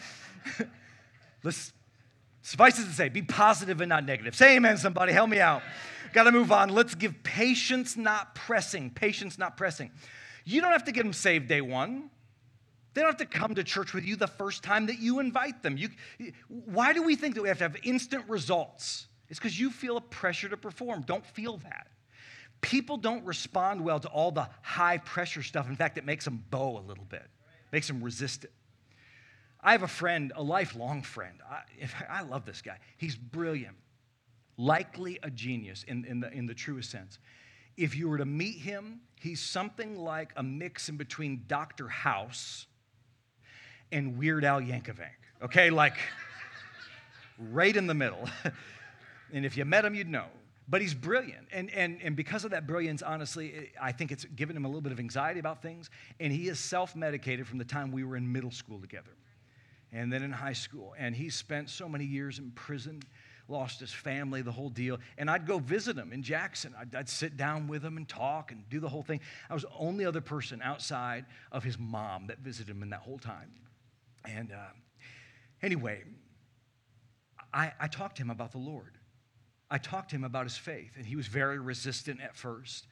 let's 1.42 1.72
suffice 2.42 2.78
it 2.78 2.84
to 2.84 2.92
say, 2.92 3.08
be 3.08 3.22
positive 3.22 3.80
and 3.80 3.88
not 3.88 4.04
negative. 4.04 4.34
Say 4.34 4.56
amen, 4.56 4.78
somebody. 4.78 5.12
Help 5.12 5.28
me 5.28 5.40
out. 5.40 5.62
Got 6.12 6.24
to 6.24 6.32
move 6.32 6.52
on. 6.52 6.70
Let's 6.70 6.94
give 6.94 7.22
patience, 7.22 7.96
not 7.96 8.34
pressing. 8.34 8.90
Patience, 8.90 9.38
not 9.38 9.56
pressing. 9.56 9.90
You 10.44 10.60
don't 10.60 10.72
have 10.72 10.84
to 10.84 10.92
get 10.92 11.02
them 11.02 11.12
saved 11.12 11.48
day 11.48 11.60
one. 11.60 12.10
They 12.94 13.02
don't 13.02 13.10
have 13.10 13.28
to 13.30 13.38
come 13.38 13.54
to 13.56 13.64
church 13.64 13.92
with 13.92 14.06
you 14.06 14.16
the 14.16 14.26
first 14.26 14.62
time 14.62 14.86
that 14.86 14.98
you 14.98 15.18
invite 15.20 15.62
them. 15.62 15.76
You, 15.76 15.90
why 16.48 16.94
do 16.94 17.02
we 17.02 17.14
think 17.14 17.34
that 17.34 17.42
we 17.42 17.48
have 17.48 17.58
to 17.58 17.64
have 17.64 17.76
instant 17.82 18.24
results? 18.26 19.08
It's 19.28 19.38
because 19.38 19.58
you 19.58 19.70
feel 19.70 19.98
a 19.98 20.00
pressure 20.00 20.48
to 20.48 20.56
perform. 20.56 21.02
Don't 21.02 21.26
feel 21.26 21.58
that. 21.58 21.88
People 22.60 22.96
don't 22.96 23.24
respond 23.24 23.82
well 23.82 24.00
to 24.00 24.08
all 24.08 24.30
the 24.30 24.48
high 24.62 24.98
pressure 24.98 25.42
stuff. 25.42 25.68
In 25.68 25.76
fact, 25.76 25.98
it 25.98 26.04
makes 26.04 26.24
them 26.24 26.44
bow 26.50 26.78
a 26.78 26.84
little 26.86 27.04
bit, 27.04 27.26
makes 27.72 27.86
them 27.86 28.02
resist 28.02 28.44
it. 28.44 28.52
I 29.60 29.72
have 29.72 29.82
a 29.82 29.88
friend, 29.88 30.32
a 30.36 30.42
lifelong 30.42 31.02
friend. 31.02 31.38
I, 31.48 32.20
I 32.20 32.22
love 32.22 32.44
this 32.46 32.62
guy. 32.62 32.78
He's 32.96 33.16
brilliant 33.16 33.76
likely 34.58 35.18
a 35.22 35.30
genius 35.30 35.84
in, 35.86 36.04
in, 36.04 36.20
the, 36.20 36.32
in 36.32 36.46
the 36.46 36.54
truest 36.54 36.90
sense. 36.90 37.18
If 37.76 37.94
you 37.94 38.08
were 38.08 38.18
to 38.18 38.24
meet 38.24 38.58
him, 38.58 39.00
he's 39.20 39.40
something 39.40 39.98
like 39.98 40.32
a 40.36 40.42
mix 40.42 40.88
in 40.88 40.96
between 40.96 41.44
Dr. 41.46 41.88
House 41.88 42.66
and 43.92 44.18
Weird 44.18 44.44
Al 44.44 44.60
Yankovic, 44.60 45.10
okay? 45.42 45.70
Like 45.70 45.96
right 47.38 47.76
in 47.76 47.86
the 47.86 47.94
middle. 47.94 48.28
and 49.32 49.44
if 49.44 49.56
you 49.56 49.64
met 49.64 49.84
him, 49.84 49.94
you'd 49.94 50.08
know. 50.08 50.26
But 50.68 50.80
he's 50.80 50.94
brilliant. 50.94 51.46
And, 51.52 51.70
and, 51.70 52.00
and 52.02 52.16
because 52.16 52.44
of 52.44 52.50
that 52.50 52.66
brilliance, 52.66 53.00
honestly, 53.00 53.70
I 53.80 53.92
think 53.92 54.10
it's 54.10 54.24
given 54.24 54.56
him 54.56 54.64
a 54.64 54.68
little 54.68 54.80
bit 54.80 54.92
of 54.92 54.98
anxiety 54.98 55.38
about 55.38 55.62
things. 55.62 55.90
And 56.18 56.32
he 56.32 56.48
is 56.48 56.58
self 56.58 56.96
medicated 56.96 57.46
from 57.46 57.58
the 57.58 57.64
time 57.64 57.92
we 57.92 58.02
were 58.02 58.16
in 58.16 58.30
middle 58.30 58.50
school 58.50 58.80
together 58.80 59.12
and 59.92 60.12
then 60.12 60.22
in 60.22 60.32
high 60.32 60.52
school. 60.52 60.94
And 60.98 61.14
he 61.14 61.30
spent 61.30 61.70
so 61.70 61.88
many 61.88 62.04
years 62.04 62.38
in 62.38 62.50
prison 62.52 63.00
lost 63.48 63.80
his 63.80 63.92
family, 63.92 64.42
the 64.42 64.52
whole 64.52 64.68
deal. 64.68 64.98
And 65.18 65.30
I'd 65.30 65.46
go 65.46 65.58
visit 65.58 65.96
him 65.96 66.12
in 66.12 66.22
Jackson. 66.22 66.74
I'd, 66.78 66.94
I'd, 66.94 67.08
sit 67.08 67.36
down 67.36 67.68
with 67.68 67.84
him 67.84 67.96
and 67.96 68.08
talk 68.08 68.50
and 68.50 68.68
do 68.68 68.80
the 68.80 68.88
whole 68.88 69.02
thing. 69.02 69.20
I 69.48 69.54
was 69.54 69.62
the 69.62 69.70
only 69.78 70.04
other 70.04 70.20
person 70.20 70.60
outside 70.62 71.26
of 71.52 71.62
his 71.62 71.78
mom 71.78 72.26
that 72.26 72.40
visited 72.40 72.74
him 72.74 72.82
in 72.82 72.90
that 72.90 73.00
whole 73.00 73.18
time. 73.18 73.52
And 74.24 74.52
uh, 74.52 74.72
anyway, 75.62 76.02
I, 77.52 77.72
I 77.78 77.86
talked 77.86 78.16
to 78.16 78.22
him 78.22 78.30
about 78.30 78.52
the 78.52 78.58
Lord. 78.58 78.95
I 79.70 79.78
talked 79.78 80.10
to 80.10 80.16
him 80.16 80.24
about 80.24 80.44
his 80.44 80.56
faith, 80.56 80.92
and 80.96 81.04
he 81.06 81.16
was 81.16 81.26
very 81.26 81.58
resistant 81.58 82.20
at 82.20 82.36
first 82.36 82.86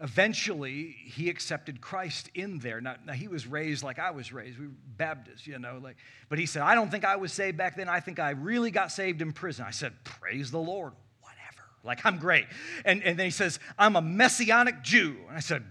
eventually 0.00 0.96
he 1.04 1.28
accepted 1.28 1.80
Christ 1.80 2.30
in 2.34 2.58
there. 2.58 2.80
Now, 2.80 2.96
now, 3.04 3.12
he 3.12 3.28
was 3.28 3.46
raised 3.46 3.82
like 3.82 3.98
I 3.98 4.10
was 4.10 4.32
raised. 4.32 4.58
We 4.58 4.66
were 4.66 4.72
Baptists, 4.96 5.46
you 5.46 5.58
know, 5.58 5.78
like, 5.82 5.96
but 6.28 6.38
he 6.38 6.46
said, 6.46 6.62
I 6.62 6.74
don't 6.74 6.90
think 6.90 7.04
I 7.04 7.16
was 7.16 7.32
saved 7.32 7.56
back 7.56 7.76
then. 7.76 7.88
I 7.88 8.00
think 8.00 8.18
I 8.18 8.30
really 8.30 8.70
got 8.70 8.90
saved 8.90 9.20
in 9.22 9.32
prison. 9.32 9.64
I 9.66 9.70
said, 9.70 9.92
Praise 10.04 10.50
the 10.50 10.58
Lord. 10.58 10.92
Whatever. 11.20 11.68
Like, 11.84 12.04
I'm 12.04 12.18
great. 12.18 12.46
And, 12.84 13.02
and 13.02 13.18
then 13.18 13.26
he 13.26 13.30
says, 13.30 13.58
I'm 13.78 13.96
a 13.96 14.02
messianic 14.02 14.82
Jew. 14.82 15.16
And 15.28 15.36
I 15.36 15.40
said, 15.40 15.64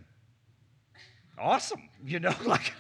Awesome. 1.37 1.89
You 2.05 2.19
know, 2.19 2.35
like 2.45 2.73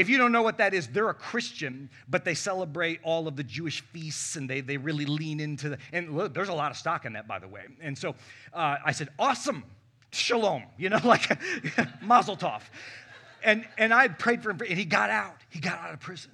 if 0.00 0.08
you 0.08 0.16
don't 0.16 0.32
know 0.32 0.40
what 0.40 0.56
that 0.58 0.72
is, 0.72 0.88
they're 0.88 1.10
a 1.10 1.14
Christian, 1.14 1.90
but 2.08 2.24
they 2.24 2.32
celebrate 2.32 3.00
all 3.02 3.28
of 3.28 3.36
the 3.36 3.44
Jewish 3.44 3.82
feasts 3.82 4.36
and 4.36 4.48
they, 4.48 4.62
they 4.62 4.78
really 4.78 5.04
lean 5.04 5.40
into 5.40 5.68
the, 5.68 5.78
and 5.92 6.16
look, 6.16 6.32
there's 6.32 6.48
a 6.48 6.54
lot 6.54 6.70
of 6.70 6.78
stock 6.78 7.04
in 7.04 7.12
that, 7.12 7.28
by 7.28 7.38
the 7.38 7.46
way. 7.46 7.64
And 7.82 7.96
so 7.96 8.14
uh, 8.54 8.76
I 8.82 8.92
said, 8.92 9.10
awesome 9.18 9.62
shalom, 10.10 10.64
you 10.78 10.88
know, 10.88 11.00
like 11.04 11.38
mazel 12.02 12.36
tov. 12.36 12.62
And, 13.44 13.66
and 13.76 13.92
I 13.92 14.08
prayed 14.08 14.42
for 14.42 14.50
him, 14.50 14.60
and 14.66 14.78
he 14.78 14.86
got 14.86 15.10
out. 15.10 15.36
He 15.50 15.60
got 15.60 15.78
out 15.78 15.92
of 15.92 16.00
prison. 16.00 16.32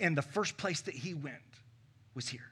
And 0.00 0.16
the 0.16 0.22
first 0.22 0.56
place 0.56 0.80
that 0.82 0.94
he 0.94 1.12
went 1.12 1.36
was 2.14 2.28
here 2.28 2.48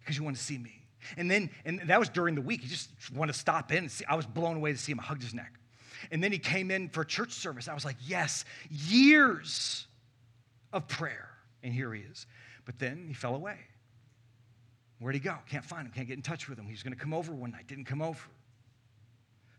because 0.00 0.16
he 0.16 0.22
wanted 0.22 0.38
to 0.38 0.44
see 0.44 0.58
me. 0.58 0.82
And 1.16 1.28
then, 1.28 1.50
and 1.64 1.80
that 1.86 1.98
was 1.98 2.08
during 2.08 2.36
the 2.36 2.40
week. 2.40 2.60
He 2.60 2.68
just 2.68 2.90
wanted 3.12 3.32
to 3.32 3.38
stop 3.38 3.72
in 3.72 3.78
and 3.78 3.90
see. 3.90 4.04
I 4.08 4.14
was 4.14 4.26
blown 4.26 4.56
away 4.56 4.72
to 4.72 4.78
see 4.78 4.92
him. 4.92 5.00
I 5.00 5.04
hugged 5.04 5.22
his 5.22 5.34
neck. 5.34 5.52
And 6.12 6.22
then 6.22 6.30
he 6.30 6.38
came 6.38 6.70
in 6.70 6.88
for 6.88 7.04
church 7.04 7.32
service. 7.32 7.68
I 7.68 7.74
was 7.74 7.84
like, 7.84 7.96
yes, 8.06 8.44
years 8.70 9.86
of 10.72 10.88
prayer. 10.88 11.28
And 11.62 11.72
here 11.72 11.92
he 11.92 12.02
is. 12.02 12.26
But 12.64 12.78
then 12.78 13.04
he 13.08 13.14
fell 13.14 13.34
away. 13.34 13.58
Where'd 14.98 15.14
he 15.14 15.20
go? 15.20 15.36
Can't 15.48 15.64
find 15.64 15.86
him. 15.86 15.92
Can't 15.92 16.08
get 16.08 16.16
in 16.16 16.22
touch 16.22 16.48
with 16.48 16.58
him. 16.58 16.66
He 16.66 16.72
was 16.72 16.82
going 16.82 16.94
to 16.94 16.98
come 16.98 17.12
over 17.12 17.34
one 17.34 17.50
night. 17.50 17.66
Didn't 17.66 17.84
come 17.84 18.02
over. 18.02 18.20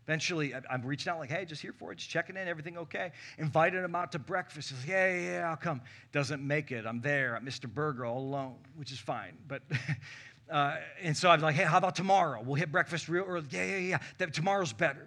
Eventually, 0.08 0.54
I'm 0.70 0.80
reaching 0.82 1.10
out 1.12 1.18
like, 1.18 1.30
hey, 1.30 1.44
just 1.44 1.60
here 1.60 1.74
for 1.74 1.92
it, 1.92 1.96
just 1.96 2.08
checking 2.08 2.34
in, 2.34 2.48
everything 2.48 2.78
okay? 2.78 3.12
Invited 3.36 3.84
him 3.84 3.94
out 3.94 4.10
to 4.12 4.18
breakfast. 4.18 4.70
He's 4.70 4.78
like, 4.78 4.88
yeah, 4.88 5.14
yeah, 5.14 5.30
yeah, 5.30 5.50
I'll 5.50 5.56
come. 5.56 5.82
Doesn't 6.12 6.42
make 6.42 6.72
it. 6.72 6.86
I'm 6.86 7.02
there 7.02 7.36
at 7.36 7.44
Mr. 7.44 7.72
Burger 7.72 8.06
all 8.06 8.20
alone, 8.20 8.56
which 8.74 8.90
is 8.90 8.98
fine. 8.98 9.36
But 9.46 9.60
uh, 10.50 10.76
and 11.02 11.14
so 11.14 11.28
I 11.28 11.34
was 11.34 11.42
like, 11.42 11.56
hey, 11.56 11.64
how 11.64 11.76
about 11.76 11.94
tomorrow? 11.94 12.42
We'll 12.42 12.54
hit 12.54 12.72
breakfast 12.72 13.10
real 13.10 13.24
early. 13.24 13.44
Yeah, 13.50 13.64
yeah, 13.64 13.76
yeah. 13.76 13.98
That, 14.16 14.32
tomorrow's 14.32 14.72
better. 14.72 15.06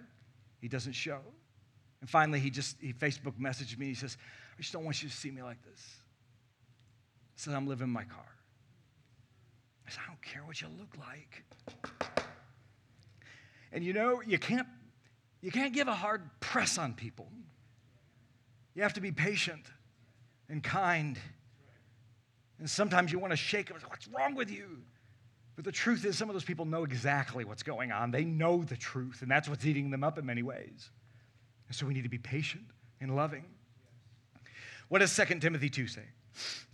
He 0.60 0.68
doesn't 0.68 0.92
show. 0.92 1.18
And 2.00 2.08
finally, 2.08 2.38
he 2.38 2.50
just 2.50 2.76
he 2.80 2.92
Facebook 2.92 3.34
messaged 3.40 3.76
me. 3.78 3.86
He 3.86 3.94
says, 3.94 4.16
I 4.62 4.64
just 4.64 4.74
don't 4.74 4.84
want 4.84 5.02
you 5.02 5.08
to 5.08 5.16
see 5.16 5.32
me 5.32 5.42
like 5.42 5.60
this. 5.64 5.96
Says, 7.34 7.52
I'm 7.52 7.66
living 7.66 7.88
in 7.88 7.92
my 7.92 8.04
car. 8.04 8.28
I 9.84 9.90
said, 9.90 10.02
I 10.06 10.08
don't 10.08 10.22
care 10.22 10.44
what 10.44 10.60
you 10.60 10.68
look 10.78 10.96
like. 11.00 11.42
And 13.72 13.82
you 13.82 13.92
know, 13.92 14.22
you 14.24 14.38
can't 14.38 14.68
you 15.40 15.50
can't 15.50 15.74
give 15.74 15.88
a 15.88 15.94
hard 15.94 16.22
press 16.38 16.78
on 16.78 16.94
people. 16.94 17.26
You 18.76 18.82
have 18.82 18.92
to 18.92 19.00
be 19.00 19.10
patient 19.10 19.66
and 20.48 20.62
kind. 20.62 21.18
And 22.60 22.70
sometimes 22.70 23.10
you 23.10 23.18
want 23.18 23.32
to 23.32 23.36
shake 23.36 23.66
them. 23.66 23.78
What's 23.88 24.06
wrong 24.06 24.36
with 24.36 24.48
you? 24.48 24.78
But 25.56 25.64
the 25.64 25.72
truth 25.72 26.04
is, 26.04 26.16
some 26.16 26.28
of 26.28 26.36
those 26.36 26.44
people 26.44 26.66
know 26.66 26.84
exactly 26.84 27.44
what's 27.44 27.64
going 27.64 27.90
on. 27.90 28.12
They 28.12 28.22
know 28.22 28.62
the 28.62 28.76
truth, 28.76 29.22
and 29.22 29.28
that's 29.30 29.48
what's 29.48 29.66
eating 29.66 29.90
them 29.90 30.04
up 30.04 30.18
in 30.18 30.24
many 30.24 30.44
ways. 30.44 30.90
And 31.66 31.74
so 31.74 31.84
we 31.84 31.94
need 31.94 32.04
to 32.04 32.08
be 32.08 32.18
patient 32.18 32.66
and 33.00 33.16
loving. 33.16 33.46
What 34.92 34.98
does 34.98 35.16
2 35.16 35.38
Timothy 35.38 35.70
2 35.70 35.86
say? 35.86 36.02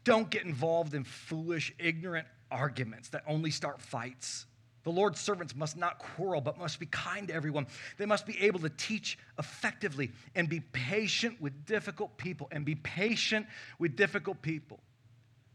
Don't 0.03 0.29
get 0.29 0.45
involved 0.45 0.93
in 0.93 1.05
foolish, 1.05 1.73
ignorant 1.79 2.27
arguments 2.51 3.11
that 3.11 3.23
only 3.29 3.53
start 3.53 3.81
fights. 3.81 4.45
The 4.83 4.91
Lord's 4.91 5.21
servants 5.21 5.55
must 5.55 5.77
not 5.77 6.01
quarrel, 6.01 6.41
but 6.41 6.59
must 6.59 6.81
be 6.81 6.87
kind 6.87 7.29
to 7.29 7.35
everyone. 7.35 7.69
They 7.97 8.07
must 8.07 8.27
be 8.27 8.37
able 8.41 8.59
to 8.59 8.71
teach 8.71 9.21
effectively 9.39 10.11
and 10.35 10.49
be 10.49 10.59
patient 10.59 11.41
with 11.41 11.65
difficult 11.65 12.19
people 12.19 12.49
and 12.51 12.65
be 12.65 12.75
patient 12.75 13.47
with 13.79 13.95
difficult 13.95 14.43
people. 14.43 14.81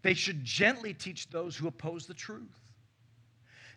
They 0.02 0.14
should 0.14 0.46
gently 0.46 0.94
teach 0.94 1.30
those 1.32 1.58
who 1.58 1.68
oppose 1.68 2.06
the 2.06 2.14
truth. 2.14 2.62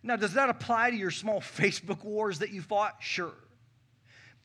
Now, 0.04 0.14
does 0.14 0.34
that 0.34 0.48
apply 0.48 0.90
to 0.90 0.96
your 0.96 1.10
small 1.10 1.40
Facebook 1.58 2.04
wars 2.04 2.38
that 2.38 2.50
you 2.50 2.62
fought? 2.62 2.98
Sure. 3.00 3.34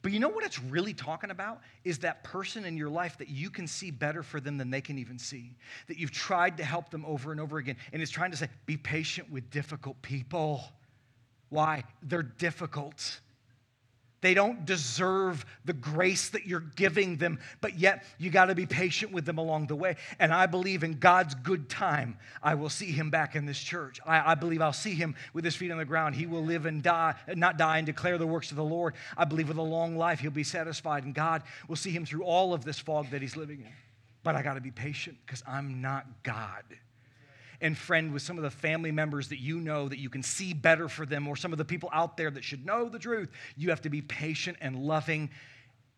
But 0.01 0.11
you 0.11 0.19
know 0.19 0.29
what 0.29 0.43
it's 0.43 0.59
really 0.61 0.93
talking 0.93 1.29
about? 1.29 1.61
Is 1.83 1.99
that 1.99 2.23
person 2.23 2.65
in 2.65 2.75
your 2.75 2.89
life 2.89 3.17
that 3.19 3.29
you 3.29 3.49
can 3.49 3.67
see 3.67 3.91
better 3.91 4.23
for 4.23 4.39
them 4.39 4.57
than 4.57 4.71
they 4.71 4.81
can 4.81 4.97
even 4.97 5.19
see. 5.19 5.51
That 5.87 5.97
you've 5.97 6.11
tried 6.11 6.57
to 6.57 6.63
help 6.63 6.89
them 6.89 7.05
over 7.05 7.31
and 7.31 7.39
over 7.39 7.57
again. 7.57 7.77
And 7.93 8.01
it's 8.01 8.11
trying 8.11 8.31
to 8.31 8.37
say, 8.37 8.49
be 8.65 8.77
patient 8.77 9.31
with 9.31 9.49
difficult 9.51 10.01
people. 10.01 10.63
Why? 11.49 11.83
They're 12.01 12.23
difficult. 12.23 13.19
They 14.21 14.35
don't 14.35 14.65
deserve 14.65 15.45
the 15.65 15.73
grace 15.73 16.29
that 16.29 16.45
you're 16.45 16.59
giving 16.59 17.17
them, 17.17 17.39
but 17.59 17.79
yet 17.79 18.03
you 18.19 18.29
got 18.29 18.45
to 18.45 18.55
be 18.55 18.67
patient 18.67 19.11
with 19.11 19.25
them 19.25 19.39
along 19.39 19.67
the 19.67 19.75
way. 19.75 19.95
And 20.19 20.31
I 20.31 20.45
believe 20.45 20.83
in 20.83 20.99
God's 20.99 21.33
good 21.33 21.69
time, 21.69 22.17
I 22.41 22.53
will 22.53 22.69
see 22.69 22.91
him 22.91 23.09
back 23.09 23.35
in 23.35 23.47
this 23.47 23.59
church. 23.59 23.99
I, 24.05 24.31
I, 24.31 24.35
believe 24.35 24.61
I'll 24.61 24.73
see 24.73 24.93
him 24.93 25.15
with 25.33 25.43
his 25.43 25.55
feet 25.55 25.71
on 25.71 25.79
the 25.79 25.85
ground. 25.85 26.13
He 26.15 26.27
will 26.27 26.45
live 26.45 26.67
and 26.67 26.83
die, 26.83 27.15
not 27.35 27.57
die 27.57 27.79
and 27.79 27.85
declare 27.85 28.19
the 28.19 28.27
works 28.27 28.51
of 28.51 28.57
the 28.57 28.63
Lord. 28.63 28.93
I 29.17 29.25
believe 29.25 29.47
with 29.47 29.57
a 29.57 29.61
long 29.61 29.97
life, 29.97 30.19
he'll 30.19 30.31
be 30.31 30.43
satisfied, 30.43 31.03
and 31.03 31.15
God 31.15 31.41
will 31.67 31.75
see 31.75 31.91
him 31.91 32.05
through 32.05 32.23
all 32.23 32.53
of 32.53 32.63
this 32.63 32.77
fog 32.77 33.09
that 33.09 33.21
he's 33.21 33.35
living 33.35 33.61
in. 33.61 33.73
But 34.23 34.35
I 34.35 34.43
got 34.43 34.53
to 34.53 34.61
be 34.61 34.71
patient 34.71 35.17
because 35.25 35.43
I'm 35.47 35.81
not 35.81 36.05
God 36.21 36.63
and 37.61 37.77
friend 37.77 38.11
with 38.11 38.21
some 38.21 38.37
of 38.37 38.43
the 38.43 38.49
family 38.49 38.91
members 38.91 39.29
that 39.29 39.39
you 39.39 39.59
know 39.59 39.87
that 39.87 39.99
you 39.99 40.09
can 40.09 40.23
see 40.23 40.53
better 40.53 40.89
for 40.89 41.05
them, 41.05 41.27
or 41.27 41.35
some 41.35 41.51
of 41.51 41.57
the 41.57 41.65
people 41.65 41.89
out 41.93 42.17
there 42.17 42.31
that 42.31 42.43
should 42.43 42.65
know 42.65 42.89
the 42.89 42.99
truth. 42.99 43.29
You 43.55 43.69
have 43.69 43.81
to 43.81 43.89
be 43.89 44.01
patient 44.01 44.57
and 44.61 44.75
loving 44.75 45.29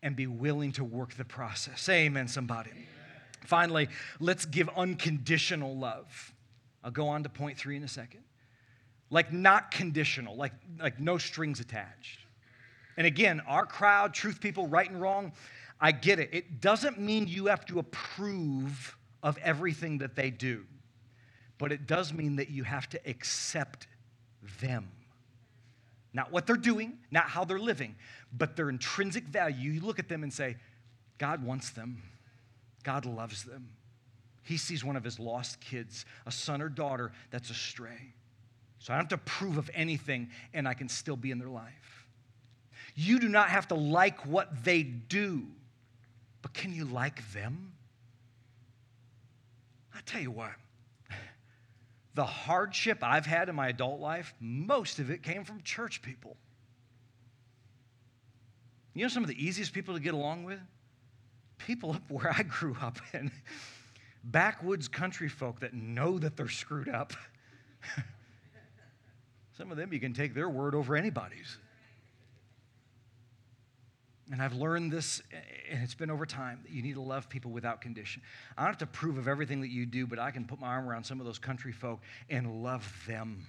and 0.02 0.14
be 0.14 0.26
willing 0.26 0.72
to 0.72 0.84
work 0.84 1.14
the 1.14 1.24
process. 1.24 1.88
Amen, 1.88 2.28
somebody. 2.28 2.70
Amen. 2.70 2.84
Finally, 3.44 3.88
let's 4.20 4.44
give 4.44 4.68
unconditional 4.76 5.76
love. 5.76 6.32
I'll 6.82 6.90
go 6.90 7.08
on 7.08 7.22
to 7.22 7.28
point 7.28 7.58
three 7.58 7.76
in 7.76 7.82
a 7.82 7.88
second. 7.88 8.24
Like 9.10 9.32
not 9.32 9.70
conditional, 9.70 10.36
like, 10.36 10.52
like 10.78 11.00
no 11.00 11.18
strings 11.18 11.60
attached. 11.60 12.20
And 12.96 13.06
again, 13.06 13.40
our 13.46 13.66
crowd, 13.66 14.12
truth 14.14 14.40
people, 14.40 14.66
right 14.66 14.88
and 14.88 15.00
wrong, 15.00 15.32
I 15.80 15.92
get 15.92 16.18
it. 16.18 16.30
It 16.32 16.60
doesn't 16.60 16.98
mean 16.98 17.26
you 17.26 17.46
have 17.46 17.64
to 17.66 17.78
approve 17.78 18.96
of 19.22 19.38
everything 19.38 19.98
that 19.98 20.14
they 20.16 20.30
do 20.30 20.64
but 21.58 21.72
it 21.72 21.86
does 21.86 22.12
mean 22.12 22.36
that 22.36 22.50
you 22.50 22.64
have 22.64 22.88
to 22.90 23.00
accept 23.08 23.86
them. 24.60 24.88
Not 26.12 26.30
what 26.30 26.46
they're 26.46 26.56
doing, 26.56 26.98
not 27.10 27.24
how 27.24 27.44
they're 27.44 27.58
living, 27.58 27.96
but 28.32 28.56
their 28.56 28.68
intrinsic 28.68 29.24
value. 29.24 29.72
You 29.72 29.80
look 29.80 29.98
at 29.98 30.08
them 30.08 30.22
and 30.22 30.32
say, 30.32 30.56
God 31.18 31.44
wants 31.44 31.70
them, 31.70 32.02
God 32.82 33.06
loves 33.06 33.44
them. 33.44 33.68
He 34.42 34.56
sees 34.56 34.84
one 34.84 34.96
of 34.96 35.02
his 35.02 35.18
lost 35.18 35.60
kids, 35.60 36.04
a 36.26 36.30
son 36.30 36.60
or 36.60 36.68
daughter 36.68 37.12
that's 37.30 37.50
astray. 37.50 38.12
So 38.78 38.92
I 38.92 38.96
don't 38.96 39.10
have 39.10 39.20
to 39.20 39.30
prove 39.30 39.56
of 39.56 39.70
anything, 39.72 40.28
and 40.52 40.68
I 40.68 40.74
can 40.74 40.88
still 40.88 41.16
be 41.16 41.30
in 41.30 41.38
their 41.38 41.48
life. 41.48 42.06
You 42.94 43.18
do 43.18 43.28
not 43.28 43.48
have 43.48 43.68
to 43.68 43.74
like 43.74 44.26
what 44.26 44.62
they 44.62 44.82
do, 44.82 45.46
but 46.42 46.52
can 46.52 46.74
you 46.74 46.84
like 46.84 47.32
them? 47.32 47.72
I 49.94 50.00
tell 50.04 50.20
you 50.20 50.30
what, 50.30 50.52
the 52.14 52.24
hardship 52.24 52.98
I've 53.02 53.26
had 53.26 53.48
in 53.48 53.54
my 53.54 53.68
adult 53.68 54.00
life, 54.00 54.34
most 54.40 54.98
of 54.98 55.10
it 55.10 55.22
came 55.22 55.44
from 55.44 55.60
church 55.62 56.00
people. 56.00 56.36
You 58.94 59.02
know 59.02 59.08
some 59.08 59.24
of 59.24 59.28
the 59.28 59.44
easiest 59.44 59.72
people 59.72 59.94
to 59.94 60.00
get 60.00 60.14
along 60.14 60.44
with? 60.44 60.60
People 61.58 61.92
up 61.92 62.08
where 62.10 62.32
I 62.32 62.42
grew 62.42 62.76
up 62.80 62.98
in. 63.12 63.32
Backwoods 64.22 64.88
country 64.88 65.28
folk 65.28 65.60
that 65.60 65.74
know 65.74 66.18
that 66.18 66.36
they're 66.36 66.48
screwed 66.48 66.88
up. 66.88 67.12
some 69.58 69.70
of 69.70 69.76
them 69.76 69.92
you 69.92 70.00
can 70.00 70.14
take 70.14 70.34
their 70.34 70.48
word 70.48 70.74
over 70.74 70.96
anybody's. 70.96 71.58
And 74.32 74.40
I've 74.40 74.54
learned 74.54 74.90
this, 74.90 75.22
and 75.70 75.82
it's 75.82 75.94
been 75.94 76.10
over 76.10 76.24
time, 76.24 76.60
that 76.62 76.72
you 76.72 76.82
need 76.82 76.94
to 76.94 77.02
love 77.02 77.28
people 77.28 77.50
without 77.50 77.82
condition. 77.82 78.22
I 78.56 78.62
don't 78.62 78.70
have 78.70 78.78
to 78.78 78.86
prove 78.86 79.18
of 79.18 79.28
everything 79.28 79.60
that 79.60 79.70
you 79.70 79.84
do, 79.84 80.06
but 80.06 80.18
I 80.18 80.30
can 80.30 80.46
put 80.46 80.58
my 80.58 80.68
arm 80.68 80.88
around 80.88 81.04
some 81.04 81.20
of 81.20 81.26
those 81.26 81.38
country 81.38 81.72
folk 81.72 82.00
and 82.30 82.62
love 82.62 82.90
them. 83.06 83.46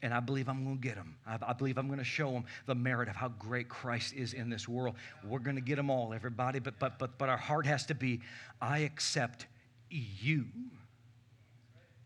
And 0.00 0.14
I 0.14 0.20
believe 0.20 0.48
I'm 0.48 0.64
going 0.64 0.76
to 0.76 0.82
get 0.82 0.94
them. 0.94 1.16
I, 1.26 1.38
I 1.42 1.52
believe 1.52 1.76
I'm 1.76 1.88
going 1.88 1.98
to 1.98 2.04
show 2.04 2.30
them 2.30 2.44
the 2.66 2.74
merit 2.74 3.08
of 3.08 3.16
how 3.16 3.28
great 3.28 3.68
Christ 3.68 4.14
is 4.14 4.32
in 4.32 4.48
this 4.48 4.66
world. 4.66 4.94
We're 5.24 5.40
going 5.40 5.56
to 5.56 5.62
get 5.62 5.76
them 5.76 5.90
all, 5.90 6.14
everybody, 6.14 6.58
but, 6.58 6.78
but, 6.78 6.98
but, 6.98 7.18
but 7.18 7.28
our 7.28 7.36
heart 7.36 7.66
has 7.66 7.84
to 7.86 7.94
be 7.94 8.20
I 8.62 8.78
accept 8.78 9.46
you. 9.90 10.46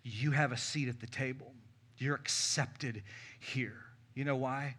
You 0.02 0.32
have 0.32 0.52
a 0.52 0.56
seat 0.56 0.88
at 0.88 1.00
the 1.00 1.06
table, 1.06 1.52
you're 1.98 2.16
accepted 2.16 3.02
here. 3.38 3.84
You 4.14 4.24
know 4.24 4.36
why? 4.36 4.76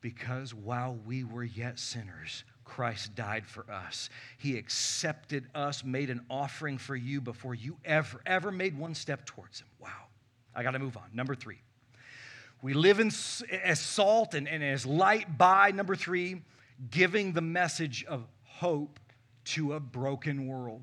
Because 0.00 0.54
while 0.54 0.98
we 1.06 1.22
were 1.22 1.44
yet 1.44 1.78
sinners, 1.78 2.44
Christ 2.72 3.14
died 3.14 3.46
for 3.46 3.70
us. 3.70 4.08
He 4.38 4.56
accepted 4.56 5.46
us, 5.54 5.84
made 5.84 6.08
an 6.08 6.24
offering 6.30 6.78
for 6.78 6.96
you 6.96 7.20
before 7.20 7.54
you 7.54 7.76
ever, 7.84 8.22
ever 8.24 8.50
made 8.50 8.78
one 8.78 8.94
step 8.94 9.26
towards 9.26 9.60
Him. 9.60 9.66
Wow. 9.78 9.90
I 10.54 10.62
got 10.62 10.70
to 10.70 10.78
move 10.78 10.96
on. 10.96 11.04
Number 11.12 11.34
three. 11.34 11.58
We 12.62 12.72
live 12.72 12.98
in, 12.98 13.10
as 13.62 13.78
salt 13.78 14.32
and, 14.32 14.48
and 14.48 14.64
as 14.64 14.86
light 14.86 15.36
by, 15.36 15.72
number 15.72 15.94
three, 15.94 16.40
giving 16.90 17.34
the 17.34 17.42
message 17.42 18.06
of 18.06 18.24
hope 18.44 18.98
to 19.44 19.74
a 19.74 19.80
broken 19.80 20.46
world. 20.46 20.80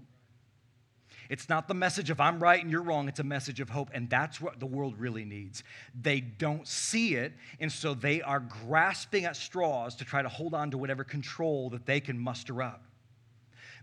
It's 1.29 1.47
not 1.47 1.67
the 1.67 1.75
message 1.75 2.09
of 2.09 2.19
I'm 2.19 2.41
right 2.41 2.59
and 2.59 2.71
you're 2.71 2.81
wrong, 2.81 3.07
it's 3.07 3.19
a 3.19 3.23
message 3.23 3.59
of 3.59 3.69
hope. 3.69 3.91
And 3.93 4.09
that's 4.09 4.41
what 4.41 4.59
the 4.59 4.65
world 4.65 4.95
really 4.97 5.25
needs. 5.25 5.63
They 5.99 6.19
don't 6.19 6.67
see 6.67 7.15
it, 7.15 7.33
and 7.59 7.71
so 7.71 7.93
they 7.93 8.21
are 8.23 8.39
grasping 8.39 9.25
at 9.25 9.35
straws 9.35 9.95
to 9.97 10.05
try 10.05 10.23
to 10.23 10.29
hold 10.29 10.55
on 10.55 10.71
to 10.71 10.77
whatever 10.77 11.03
control 11.03 11.69
that 11.69 11.85
they 11.85 11.99
can 11.99 12.17
muster 12.17 12.63
up. 12.63 12.83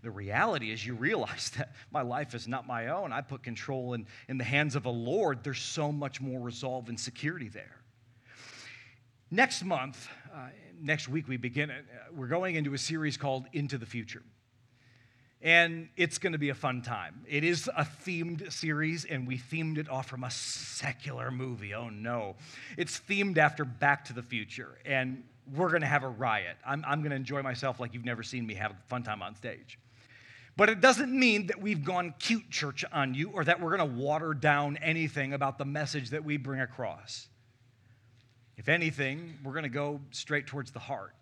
The 0.03 0.11
reality 0.11 0.71
is, 0.71 0.85
you 0.85 0.93
realize 0.93 1.51
that 1.57 1.73
my 1.89 2.01
life 2.01 2.35
is 2.35 2.49
not 2.49 2.67
my 2.67 2.89
own. 2.89 3.13
I 3.13 3.21
put 3.21 3.43
control 3.43 3.93
in, 3.93 4.05
in 4.27 4.37
the 4.37 4.43
hands 4.43 4.75
of 4.75 4.85
a 4.85 4.91
Lord. 4.91 5.43
There's 5.43 5.61
so 5.61 5.91
much 5.91 6.19
more 6.19 6.41
resolve 6.41 6.89
and 6.89 6.99
security 6.99 7.47
there. 7.47 7.77
Next 9.31 9.63
month, 9.63 10.07
uh, 10.33 10.49
next 10.81 11.07
week, 11.07 11.27
we 11.27 11.37
begin, 11.37 11.71
uh, 11.71 11.75
we're 12.13 12.27
going 12.27 12.55
into 12.55 12.73
a 12.73 12.77
series 12.77 13.17
called 13.17 13.45
Into 13.53 13.77
the 13.77 13.85
Future 13.85 14.23
and 15.41 15.89
it's 15.95 16.17
going 16.17 16.33
to 16.33 16.39
be 16.39 16.49
a 16.49 16.55
fun 16.55 16.81
time. 16.81 17.23
It 17.27 17.43
is 17.43 17.69
a 17.77 17.83
themed 17.83 18.51
series, 18.51 19.05
and 19.05 19.27
we 19.27 19.37
themed 19.37 19.77
it 19.77 19.89
off 19.89 20.07
from 20.07 20.23
a 20.23 20.31
secular 20.31 21.31
movie. 21.31 21.73
Oh 21.73 21.89
no. 21.89 22.35
It's 22.77 22.99
themed 22.99 23.37
after 23.37 23.63
Back 23.63 24.05
to 24.05 24.13
the 24.13 24.23
Future, 24.23 24.77
and 24.85 25.23
we're 25.55 25.69
going 25.69 25.81
to 25.81 25.87
have 25.87 26.03
a 26.03 26.09
riot. 26.09 26.57
I'm, 26.65 26.83
I'm 26.87 27.01
going 27.01 27.11
to 27.11 27.15
enjoy 27.15 27.41
myself 27.41 27.79
like 27.79 27.93
you've 27.93 28.05
never 28.05 28.23
seen 28.23 28.45
me 28.45 28.55
have 28.55 28.71
a 28.71 28.77
fun 28.87 29.03
time 29.03 29.21
on 29.21 29.35
stage. 29.35 29.79
But 30.57 30.69
it 30.69 30.81
doesn't 30.81 31.17
mean 31.17 31.47
that 31.47 31.61
we've 31.61 31.83
gone 31.83 32.15
cute 32.17 32.49
church 32.49 32.83
on 32.91 33.13
you 33.13 33.29
or 33.29 33.43
that 33.43 33.61
we're 33.61 33.77
going 33.77 33.91
to 33.91 33.95
water 33.95 34.33
down 34.33 34.77
anything 34.77 35.33
about 35.33 35.59
the 35.59 35.65
message 35.65 36.09
that 36.09 36.23
we 36.23 36.37
bring 36.37 36.61
across. 36.61 37.27
If 38.57 38.67
anything, 38.67 39.37
we're 39.43 39.53
going 39.53 39.63
to 39.63 39.69
go 39.69 40.01
straight 40.09 40.47
towards 40.47 40.71
the 40.71 40.79
heart. 40.79 41.13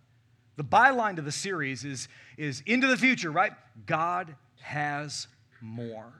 The 0.57 0.63
byline 0.63 1.17
to 1.17 1.21
the 1.21 1.31
series 1.31 1.83
is, 1.83 2.07
is 2.37 2.63
into 2.65 2.87
the 2.87 2.97
future, 2.97 3.31
right? 3.31 3.51
God 3.85 4.35
has 4.61 5.27
more. 5.61 6.13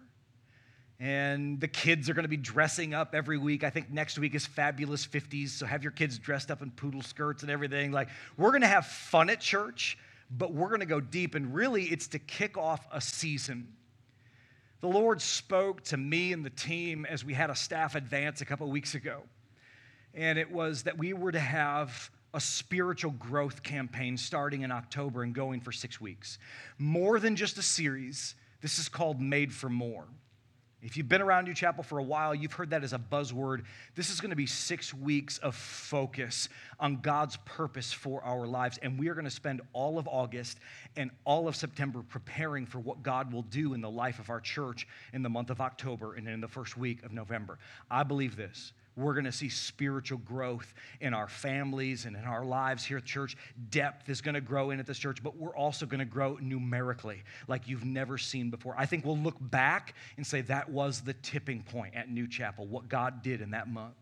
And 1.00 1.60
the 1.60 1.68
kids 1.68 2.10
are 2.10 2.14
going 2.14 2.24
to 2.24 2.30
be 2.30 2.38
dressing 2.38 2.94
up 2.94 3.16
every 3.16 3.38
week. 3.38 3.64
I 3.64 3.70
think 3.70 3.92
next 3.92 4.18
week 4.18 4.34
is 4.34 4.46
Fabulous 4.46 5.06
50s, 5.06 5.50
so 5.50 5.66
have 5.66 5.84
your 5.84 5.92
kids 5.92 6.18
dressed 6.18 6.52
up 6.52 6.62
in 6.62 6.72
poodle 6.72 7.02
skirts 7.02 7.44
and 7.44 7.52
everything. 7.52 7.92
Like, 7.92 8.10
we're 8.38 8.52
going 8.52 8.62
to 8.62 8.68
have 8.68 8.86
fun 8.86 9.30
at 9.30 9.42
church, 9.42 9.98
but 10.32 10.54
we're 10.54 10.70
going 10.70 10.80
to 10.80 10.86
go 10.86 11.02
deep, 11.02 11.36
and 11.36 11.54
really, 11.54 11.84
it's 11.84 12.08
to 12.10 12.20
kick 12.20 12.58
off 12.58 12.88
a 12.94 13.02
season. 13.02 13.68
The 14.80 14.88
Lord 14.88 15.22
spoke 15.22 15.82
to 15.86 15.98
me 15.98 16.32
and 16.32 16.46
the 16.46 16.50
team 16.50 17.06
as 17.06 17.26
we 17.26 17.34
had 17.34 17.50
a 17.50 17.56
staff 17.56 17.96
advance 17.96 18.40
a 18.42 18.46
couple 18.46 18.70
weeks 18.70 18.96
ago, 18.96 19.24
and 20.14 20.40
it 20.40 20.50
was 20.50 20.84
that 20.84 20.98
we 20.98 21.12
were 21.12 21.32
to 21.32 21.40
have 21.40 22.10
a 22.36 22.40
spiritual 22.40 23.12
growth 23.12 23.64
campaign 23.64 24.18
starting 24.18 24.62
in 24.64 24.72
October 24.72 25.24
and 25.24 25.34
going 25.34 25.62
for 25.62 25.72
six 25.72 26.02
weeks. 26.02 26.38
More 26.78 27.18
than 27.18 27.38
just 27.38 27.58
a 27.58 27.62
series, 27.62 28.36
this 28.62 28.78
is 28.78 28.90
called 28.90 29.22
Made 29.22 29.54
for 29.54 29.70
More. 29.70 30.06
If 30.82 30.98
you've 30.98 31.10
been 31.10 31.22
around 31.22 31.46
New 31.46 31.54
Chapel 31.54 31.84
for 31.84 31.98
a 31.98 32.04
while, 32.04 32.36
you've 32.36 32.54
heard 32.54 32.70
that 32.70 32.84
as 32.84 32.94
a 32.94 33.00
buzzword. 33.00 33.64
This 33.96 34.12
is 34.12 34.20
going 34.20 34.30
to 34.30 34.36
be 34.36 34.46
six 34.46 34.94
weeks 34.94 35.40
of 35.40 35.56
focus 35.56 36.50
on 36.80 36.98
God's 36.98 37.38
purpose 37.38 37.92
for 37.92 38.22
our 38.24 38.46
lives. 38.46 38.78
And 38.84 39.00
we 39.00 39.08
are 39.08 39.16
going 39.16 39.26
to 39.26 39.32
spend 39.32 39.62
all 39.74 39.98
of 39.98 40.08
August 40.08 40.60
and 40.96 41.10
all 41.24 41.48
of 41.48 41.56
September 41.56 42.04
preparing 42.08 42.68
for 42.68 42.80
what 42.80 43.02
God 43.02 43.34
will 43.34 43.44
do 43.44 43.74
in 43.74 43.82
the 43.82 43.90
life 43.90 44.20
of 44.20 44.30
our 44.30 44.42
church 44.42 44.88
in 45.14 45.24
the 45.24 45.30
month 45.30 45.50
of 45.50 45.62
October 45.62 46.16
and 46.16 46.28
in 46.28 46.42
the 46.42 46.48
first 46.48 46.78
week 46.78 47.02
of 47.04 47.14
November. 47.14 47.58
I 47.90 48.04
believe 48.04 48.36
this 48.36 48.74
we're 48.96 49.14
going 49.14 49.26
to 49.26 49.32
see 49.32 49.50
spiritual 49.50 50.20
growth 50.20 50.74
in 51.02 51.14
our 51.14 51.28
families 51.28 52.06
and 52.06 52.16
in 52.16 52.24
our 52.24 52.46
lives 52.46 52.86
here 52.86 52.98
at 52.98 53.06
church. 53.06 53.36
Depth 53.70 54.10
is 54.10 54.22
going 54.22 54.36
to 54.36 54.42
grow 54.42 54.72
in 54.72 54.80
at 54.80 54.86
this 54.86 54.98
church, 54.98 55.22
but 55.22 55.36
we're 55.36 55.56
also 55.56 55.86
going 55.86 56.00
to 56.00 56.06
grow 56.06 56.38
numerically 56.42 57.24
like 57.48 57.68
you've 57.68 57.86
never 57.86 58.18
seen 58.18 58.50
before. 58.50 58.76
I 58.78 58.86
think 58.86 59.06
we'll 59.06 59.18
look 59.18 59.38
back 59.40 59.96
and 60.18 60.26
say 60.26 60.42
that 60.42 60.70
was 60.70 61.02
the 61.02 61.14
tipping 61.14 61.64
point 61.64 61.96
at 61.96 62.10
New 62.10 62.28
Chapel, 62.28 62.66
what 62.68 62.88
God 62.88 63.22
did 63.22 63.42
in 63.42 63.52
that 63.52 63.68
month. 63.68 63.96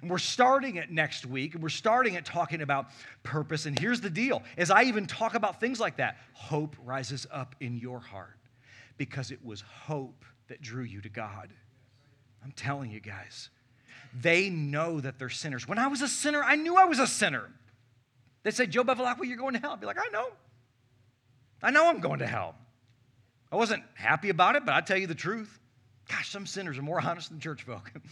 And 0.00 0.10
we're 0.10 0.18
starting 0.18 0.76
it 0.76 0.90
next 0.90 1.26
week, 1.26 1.54
and 1.54 1.62
we're 1.62 1.68
starting 1.68 2.14
it 2.14 2.24
talking 2.24 2.62
about 2.62 2.86
purpose. 3.22 3.66
And 3.66 3.78
here's 3.78 4.00
the 4.00 4.10
deal 4.10 4.42
as 4.56 4.70
I 4.70 4.84
even 4.84 5.06
talk 5.06 5.34
about 5.34 5.60
things 5.60 5.80
like 5.80 5.96
that, 5.96 6.18
hope 6.32 6.76
rises 6.84 7.26
up 7.30 7.54
in 7.60 7.76
your 7.76 8.00
heart 8.00 8.38
because 8.96 9.30
it 9.30 9.44
was 9.44 9.60
hope 9.60 10.24
that 10.48 10.60
drew 10.60 10.84
you 10.84 11.00
to 11.00 11.08
God. 11.08 11.50
I'm 12.44 12.52
telling 12.52 12.90
you 12.90 13.00
guys, 13.00 13.50
they 14.14 14.50
know 14.50 15.00
that 15.00 15.18
they're 15.18 15.28
sinners. 15.28 15.66
When 15.66 15.78
I 15.78 15.88
was 15.88 16.02
a 16.02 16.08
sinner, 16.08 16.42
I 16.42 16.56
knew 16.56 16.76
I 16.76 16.84
was 16.84 16.98
a 16.98 17.06
sinner. 17.06 17.50
They 18.42 18.50
say, 18.50 18.66
Joe 18.66 18.84
Bevilacqua, 18.84 19.26
you're 19.26 19.36
going 19.36 19.54
to 19.54 19.60
hell. 19.60 19.72
I'd 19.72 19.80
be 19.80 19.86
like, 19.86 19.98
I 19.98 20.08
know. 20.12 20.28
I 21.62 21.70
know 21.70 21.88
I'm 21.88 22.00
going 22.00 22.18
to 22.18 22.26
hell. 22.26 22.54
I 23.50 23.56
wasn't 23.56 23.82
happy 23.94 24.28
about 24.28 24.56
it, 24.56 24.64
but 24.66 24.74
I 24.74 24.80
tell 24.80 24.98
you 24.98 25.06
the 25.06 25.14
truth. 25.14 25.58
Gosh, 26.08 26.30
some 26.30 26.46
sinners 26.46 26.76
are 26.78 26.82
more 26.82 27.00
honest 27.00 27.30
than 27.30 27.40
church 27.40 27.62
folk. 27.62 27.90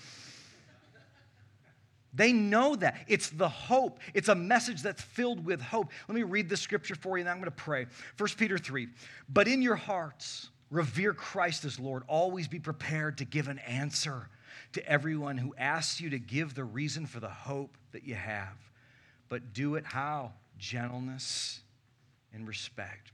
They 2.15 2.33
know 2.33 2.77
that. 2.77 3.05
It's 3.09 3.31
the 3.31 3.49
hope. 3.49 3.99
It's 4.13 4.29
a 4.29 4.35
message 4.35 4.83
that's 4.83 5.01
filled 5.01 5.45
with 5.45 5.61
hope. 5.61 5.91
Let 6.09 6.15
me 6.15 6.25
read 6.25 6.49
the 6.49 6.57
scripture 6.57 6.95
for 6.95 7.17
you 7.17 7.23
and 7.23 7.31
I'm 7.31 7.39
going 7.39 7.47
to 7.47 7.51
pray. 7.51 7.87
1 8.19 8.29
Peter 8.37 8.59
3. 8.59 8.89
But 9.31 9.49
in 9.49 9.63
your 9.63 9.77
hearts, 9.77 10.51
revere 10.71 11.15
Christ 11.15 11.65
as 11.65 11.81
Lord. 11.81 12.03
Always 12.09 12.49
be 12.49 12.59
prepared 12.59 13.19
to 13.19 13.25
give 13.25 13.49
an 13.49 13.61
answer 13.61 14.29
to 14.73 14.87
everyone 14.89 15.39
who 15.39 15.55
asks 15.57 16.01
you 16.01 16.11
to 16.11 16.19
give 16.19 16.55
the 16.55 16.65
reason 16.65 17.07
for 17.07 17.21
the 17.21 17.29
hope 17.29 17.77
that 17.93 18.05
you 18.05 18.15
have. 18.15 18.57
But 19.29 19.53
do 19.53 19.77
it 19.77 19.85
how? 19.85 20.33
Gentleness 20.59 21.61
and 22.33 22.47
respect. 22.47 23.13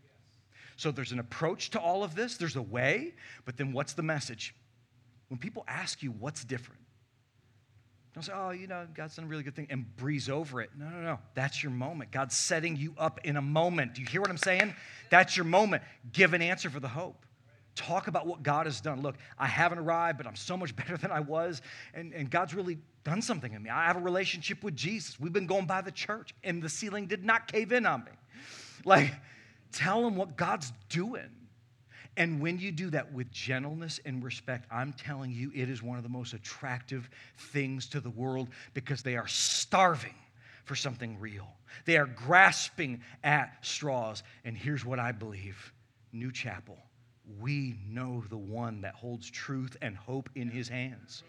So 0.76 0.90
there's 0.90 1.12
an 1.12 1.18
approach 1.18 1.70
to 1.70 1.80
all 1.80 2.04
of 2.04 2.14
this, 2.14 2.36
there's 2.36 2.56
a 2.56 2.62
way, 2.62 3.14
but 3.44 3.56
then 3.56 3.72
what's 3.72 3.94
the 3.94 4.02
message? 4.02 4.54
When 5.28 5.38
people 5.38 5.64
ask 5.66 6.02
you 6.02 6.12
what's 6.12 6.44
different, 6.44 6.80
don't 8.14 8.22
say, 8.22 8.32
oh, 8.34 8.50
you 8.50 8.66
know, 8.66 8.86
God's 8.94 9.16
done 9.16 9.26
a 9.26 9.28
really 9.28 9.42
good 9.42 9.54
thing 9.54 9.66
and 9.70 9.84
breeze 9.96 10.28
over 10.28 10.60
it. 10.60 10.70
No, 10.76 10.88
no, 10.88 11.00
no. 11.00 11.18
That's 11.34 11.62
your 11.62 11.70
moment. 11.70 12.10
God's 12.10 12.36
setting 12.36 12.76
you 12.76 12.94
up 12.98 13.20
in 13.24 13.36
a 13.36 13.42
moment. 13.42 13.94
Do 13.94 14.00
you 14.00 14.08
hear 14.08 14.20
what 14.20 14.30
I'm 14.30 14.36
saying? 14.36 14.74
That's 15.10 15.36
your 15.36 15.44
moment. 15.44 15.82
Give 16.12 16.32
an 16.32 16.42
answer 16.42 16.70
for 16.70 16.80
the 16.80 16.88
hope. 16.88 17.24
Talk 17.78 18.08
about 18.08 18.26
what 18.26 18.42
God 18.42 18.66
has 18.66 18.80
done. 18.80 19.02
Look, 19.02 19.14
I 19.38 19.46
haven't 19.46 19.78
arrived, 19.78 20.18
but 20.18 20.26
I'm 20.26 20.34
so 20.34 20.56
much 20.56 20.74
better 20.76 20.96
than 20.96 21.12
I 21.12 21.20
was. 21.20 21.62
And, 21.94 22.12
and 22.12 22.28
God's 22.28 22.52
really 22.52 22.78
done 23.04 23.22
something 23.22 23.52
in 23.52 23.62
me. 23.62 23.70
I 23.70 23.86
have 23.86 23.96
a 23.96 24.00
relationship 24.00 24.64
with 24.64 24.74
Jesus. 24.74 25.20
We've 25.20 25.32
been 25.32 25.46
going 25.46 25.66
by 25.66 25.80
the 25.80 25.92
church, 25.92 26.34
and 26.42 26.60
the 26.60 26.68
ceiling 26.68 27.06
did 27.06 27.24
not 27.24 27.46
cave 27.46 27.72
in 27.72 27.86
on 27.86 28.04
me. 28.04 28.12
Like, 28.84 29.12
tell 29.72 30.02
them 30.02 30.14
what 30.14 30.36
God's 30.36 30.72
doing. 30.88 31.28
And 32.16 32.40
when 32.40 32.60
you 32.60 32.70
do 32.70 32.90
that 32.90 33.12
with 33.12 33.30
gentleness 33.32 33.98
and 34.04 34.22
respect, 34.22 34.66
I'm 34.70 34.92
telling 34.92 35.32
you, 35.32 35.50
it 35.52 35.68
is 35.68 35.82
one 35.82 35.98
of 35.98 36.04
the 36.04 36.08
most 36.08 36.32
attractive 36.32 37.10
things 37.36 37.86
to 37.88 38.00
the 38.00 38.10
world 38.10 38.48
because 38.72 39.02
they 39.02 39.16
are 39.16 39.26
starving 39.26 40.14
for 40.64 40.76
something 40.76 41.18
real. 41.18 41.48
They 41.86 41.96
are 41.96 42.06
grasping 42.06 43.02
at 43.24 43.58
straws. 43.62 44.22
And 44.44 44.56
here's 44.56 44.84
what 44.84 45.00
I 45.00 45.10
believe 45.10 45.72
New 46.12 46.30
Chapel, 46.30 46.78
we 47.40 47.76
know 47.88 48.24
the 48.28 48.36
one 48.36 48.80
that 48.82 48.94
holds 48.94 49.30
truth 49.30 49.76
and 49.82 49.96
hope 49.96 50.30
in 50.34 50.48
his 50.48 50.68
hands. 50.68 51.22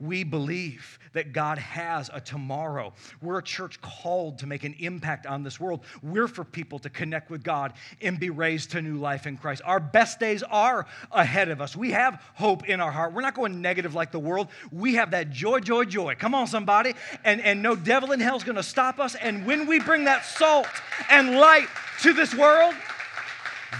We 0.00 0.24
believe 0.24 0.98
that 1.12 1.32
God 1.32 1.58
has 1.58 2.10
a 2.12 2.20
tomorrow. 2.20 2.92
We're 3.22 3.38
a 3.38 3.42
church 3.42 3.80
called 3.80 4.38
to 4.40 4.46
make 4.46 4.64
an 4.64 4.74
impact 4.78 5.26
on 5.26 5.42
this 5.42 5.60
world. 5.60 5.84
We're 6.02 6.26
for 6.26 6.44
people 6.44 6.78
to 6.80 6.90
connect 6.90 7.30
with 7.30 7.42
God 7.42 7.74
and 8.02 8.18
be 8.18 8.30
raised 8.30 8.72
to 8.72 8.82
new 8.82 8.96
life 8.96 9.26
in 9.26 9.36
Christ. 9.36 9.62
Our 9.64 9.80
best 9.80 10.18
days 10.18 10.42
are 10.42 10.86
ahead 11.12 11.48
of 11.48 11.60
us. 11.60 11.76
We 11.76 11.92
have 11.92 12.22
hope 12.34 12.68
in 12.68 12.80
our 12.80 12.90
heart. 12.90 13.12
We're 13.12 13.22
not 13.22 13.34
going 13.34 13.62
negative 13.62 13.94
like 13.94 14.10
the 14.10 14.18
world. 14.18 14.48
We 14.72 14.94
have 14.96 15.12
that 15.12 15.30
joy, 15.30 15.60
joy, 15.60 15.84
joy. 15.84 16.16
Come 16.16 16.34
on, 16.34 16.48
somebody. 16.48 16.94
And, 17.24 17.40
and 17.40 17.62
no 17.62 17.76
devil 17.76 18.12
in 18.12 18.20
hell 18.20 18.36
is 18.36 18.44
going 18.44 18.56
to 18.56 18.62
stop 18.62 18.98
us. 18.98 19.14
And 19.14 19.46
when 19.46 19.66
we 19.66 19.78
bring 19.80 20.04
that 20.04 20.24
salt 20.24 20.66
and 21.08 21.36
light 21.36 21.68
to 22.02 22.12
this 22.12 22.34
world, 22.34 22.74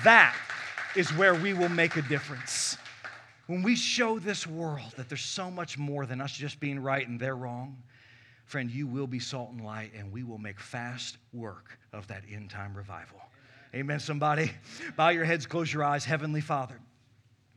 that 0.05 0.37
is 0.97 1.13
where 1.15 1.35
we 1.35 1.53
will 1.53 1.69
make 1.69 1.97
a 1.97 2.03
difference. 2.03 2.77
When 3.47 3.63
we 3.63 3.75
show 3.75 4.19
this 4.19 4.47
world 4.47 4.93
that 4.97 5.09
there's 5.09 5.25
so 5.25 5.51
much 5.51 5.77
more 5.77 6.07
than 6.07 6.21
us 6.21 6.33
just 6.33 6.61
being 6.61 6.79
right 6.79 7.07
and 7.07 7.19
they're 7.19 7.37
wrong, 7.37 7.83
friend, 8.47 8.71
you 8.71 8.87
will 8.87 9.09
be 9.09 9.19
salt 9.19 9.51
and 9.51 9.61
light, 9.61 9.93
and 9.97 10.13
we 10.13 10.23
will 10.23 10.39
make 10.39 10.61
fast 10.61 11.19
work 11.33 11.79
of 11.93 12.07
that 12.07 12.23
end 12.31 12.51
time 12.51 12.77
revival. 12.77 13.19
Amen, 13.75 13.99
somebody. 13.99 14.53
Bow 14.97 15.09
your 15.09 15.25
heads, 15.25 15.47
close 15.47 15.73
your 15.73 15.83
eyes. 15.83 16.05
Heavenly 16.05 16.41
Father, 16.41 16.79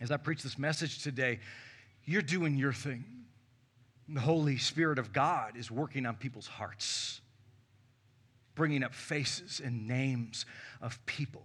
as 0.01 0.11
I 0.11 0.17
preach 0.17 0.41
this 0.41 0.57
message 0.57 1.03
today, 1.03 1.39
you're 2.05 2.23
doing 2.23 2.57
your 2.57 2.73
thing. 2.73 3.05
The 4.09 4.19
Holy 4.19 4.57
Spirit 4.57 4.97
of 4.97 5.13
God 5.13 5.57
is 5.57 5.69
working 5.69 6.07
on 6.07 6.15
people's 6.15 6.47
hearts, 6.47 7.21
bringing 8.55 8.81
up 8.81 8.95
faces 8.95 9.61
and 9.63 9.87
names 9.87 10.45
of 10.81 11.05
people 11.05 11.43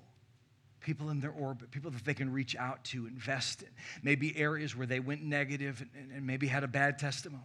people 0.82 1.10
in 1.10 1.20
their 1.20 1.30
orbit, 1.32 1.70
people 1.70 1.90
that 1.90 2.04
they 2.04 2.14
can 2.14 2.32
reach 2.32 2.56
out 2.56 2.84
to, 2.84 3.06
invest 3.06 3.62
in, 3.62 3.68
maybe 4.02 4.36
areas 4.36 4.76
where 4.76 4.86
they 4.86 5.00
went 5.00 5.22
negative 5.22 5.84
and, 5.94 6.12
and 6.12 6.26
maybe 6.26 6.46
had 6.46 6.64
a 6.64 6.68
bad 6.68 6.98
testimony. 6.98 7.42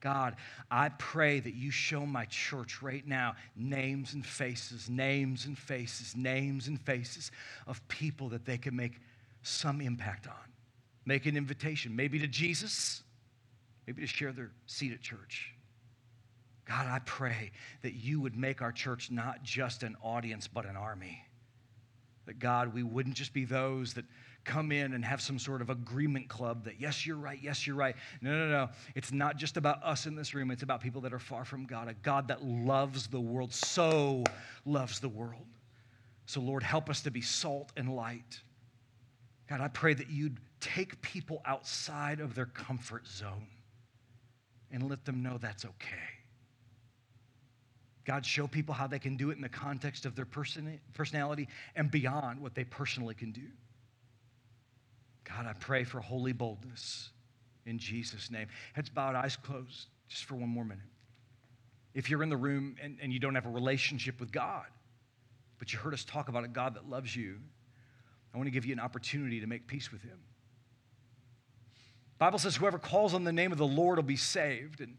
God, 0.00 0.36
I 0.70 0.88
pray 0.88 1.40
that 1.40 1.54
you 1.54 1.70
show 1.70 2.06
my 2.06 2.24
church 2.26 2.80
right 2.80 3.06
now 3.06 3.34
names 3.54 4.14
and 4.14 4.24
faces, 4.24 4.88
names 4.88 5.44
and 5.44 5.58
faces, 5.58 6.16
names 6.16 6.68
and 6.68 6.80
faces 6.80 7.30
of 7.66 7.86
people 7.88 8.30
that 8.30 8.46
they 8.46 8.56
can 8.56 8.74
make 8.74 8.98
some 9.42 9.80
impact 9.80 10.26
on. 10.26 10.34
Make 11.04 11.26
an 11.26 11.36
invitation, 11.36 11.94
maybe 11.94 12.18
to 12.18 12.26
Jesus, 12.26 13.02
maybe 13.86 14.00
to 14.00 14.06
share 14.06 14.32
their 14.32 14.52
seat 14.66 14.92
at 14.92 15.02
church. 15.02 15.54
God, 16.64 16.86
I 16.86 17.00
pray 17.00 17.50
that 17.82 17.94
you 17.94 18.20
would 18.20 18.36
make 18.36 18.62
our 18.62 18.72
church 18.72 19.10
not 19.10 19.42
just 19.42 19.82
an 19.82 19.96
audience, 20.02 20.46
but 20.46 20.64
an 20.64 20.76
army. 20.76 21.20
That 22.30 22.38
God, 22.38 22.72
we 22.72 22.84
wouldn't 22.84 23.16
just 23.16 23.32
be 23.32 23.44
those 23.44 23.94
that 23.94 24.04
come 24.44 24.70
in 24.70 24.92
and 24.92 25.04
have 25.04 25.20
some 25.20 25.36
sort 25.36 25.60
of 25.60 25.68
agreement 25.68 26.28
club 26.28 26.62
that, 26.62 26.80
yes, 26.80 27.04
you're 27.04 27.16
right, 27.16 27.40
yes, 27.42 27.66
you're 27.66 27.74
right. 27.74 27.96
No, 28.22 28.30
no, 28.30 28.48
no. 28.48 28.68
It's 28.94 29.10
not 29.10 29.36
just 29.36 29.56
about 29.56 29.82
us 29.82 30.06
in 30.06 30.14
this 30.14 30.32
room, 30.32 30.52
it's 30.52 30.62
about 30.62 30.80
people 30.80 31.00
that 31.00 31.12
are 31.12 31.18
far 31.18 31.44
from 31.44 31.66
God, 31.66 31.88
a 31.88 31.94
God 31.94 32.28
that 32.28 32.44
loves 32.44 33.08
the 33.08 33.18
world, 33.20 33.52
so 33.52 34.22
loves 34.64 35.00
the 35.00 35.08
world. 35.08 35.44
So, 36.26 36.40
Lord, 36.40 36.62
help 36.62 36.88
us 36.88 37.00
to 37.00 37.10
be 37.10 37.20
salt 37.20 37.72
and 37.76 37.96
light. 37.96 38.40
God, 39.48 39.60
I 39.60 39.66
pray 39.66 39.94
that 39.94 40.08
you'd 40.08 40.38
take 40.60 41.02
people 41.02 41.42
outside 41.44 42.20
of 42.20 42.36
their 42.36 42.46
comfort 42.46 43.08
zone 43.08 43.48
and 44.70 44.88
let 44.88 45.04
them 45.04 45.20
know 45.20 45.36
that's 45.36 45.64
okay. 45.64 46.19
God, 48.10 48.26
show 48.26 48.48
people 48.48 48.74
how 48.74 48.88
they 48.88 48.98
can 48.98 49.16
do 49.16 49.30
it 49.30 49.36
in 49.36 49.40
the 49.40 49.48
context 49.48 50.04
of 50.04 50.16
their 50.16 50.24
person, 50.24 50.80
personality 50.94 51.46
and 51.76 51.92
beyond 51.92 52.42
what 52.42 52.56
they 52.56 52.64
personally 52.64 53.14
can 53.14 53.30
do. 53.30 53.46
God, 55.22 55.46
I 55.46 55.52
pray 55.52 55.84
for 55.84 56.00
holy 56.00 56.32
boldness 56.32 57.10
in 57.66 57.78
Jesus' 57.78 58.28
name. 58.28 58.48
Heads 58.72 58.88
bowed, 58.88 59.14
eyes 59.14 59.36
closed, 59.36 59.86
just 60.08 60.24
for 60.24 60.34
one 60.34 60.48
more 60.48 60.64
minute. 60.64 60.82
If 61.94 62.10
you're 62.10 62.24
in 62.24 62.30
the 62.30 62.36
room 62.36 62.74
and, 62.82 62.98
and 63.00 63.12
you 63.12 63.20
don't 63.20 63.36
have 63.36 63.46
a 63.46 63.50
relationship 63.50 64.18
with 64.18 64.32
God, 64.32 64.66
but 65.60 65.72
you 65.72 65.78
heard 65.78 65.94
us 65.94 66.02
talk 66.02 66.28
about 66.28 66.42
a 66.42 66.48
God 66.48 66.74
that 66.74 66.90
loves 66.90 67.14
you, 67.14 67.36
I 68.34 68.38
want 68.38 68.48
to 68.48 68.50
give 68.50 68.66
you 68.66 68.72
an 68.72 68.80
opportunity 68.80 69.38
to 69.38 69.46
make 69.46 69.68
peace 69.68 69.92
with 69.92 70.02
Him. 70.02 70.18
Bible 72.18 72.40
says, 72.40 72.56
whoever 72.56 72.80
calls 72.80 73.14
on 73.14 73.22
the 73.22 73.32
name 73.32 73.52
of 73.52 73.58
the 73.58 73.66
Lord 73.68 73.98
will 73.98 74.02
be 74.02 74.16
saved. 74.16 74.80
And 74.80 74.96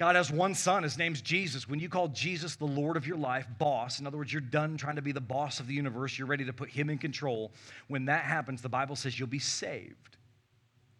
God 0.00 0.16
has 0.16 0.32
one 0.32 0.54
son, 0.54 0.82
his 0.82 0.96
name's 0.96 1.20
Jesus. 1.20 1.68
When 1.68 1.78
you 1.78 1.90
call 1.90 2.08
Jesus 2.08 2.56
the 2.56 2.64
Lord 2.64 2.96
of 2.96 3.06
your 3.06 3.18
life, 3.18 3.46
boss, 3.58 4.00
in 4.00 4.06
other 4.06 4.16
words, 4.16 4.32
you're 4.32 4.40
done 4.40 4.78
trying 4.78 4.96
to 4.96 5.02
be 5.02 5.12
the 5.12 5.20
boss 5.20 5.60
of 5.60 5.66
the 5.66 5.74
universe, 5.74 6.18
you're 6.18 6.26
ready 6.26 6.46
to 6.46 6.54
put 6.54 6.70
him 6.70 6.88
in 6.88 6.96
control. 6.96 7.52
When 7.86 8.06
that 8.06 8.24
happens, 8.24 8.62
the 8.62 8.70
Bible 8.70 8.96
says 8.96 9.18
you'll 9.18 9.28
be 9.28 9.38
saved. 9.38 10.16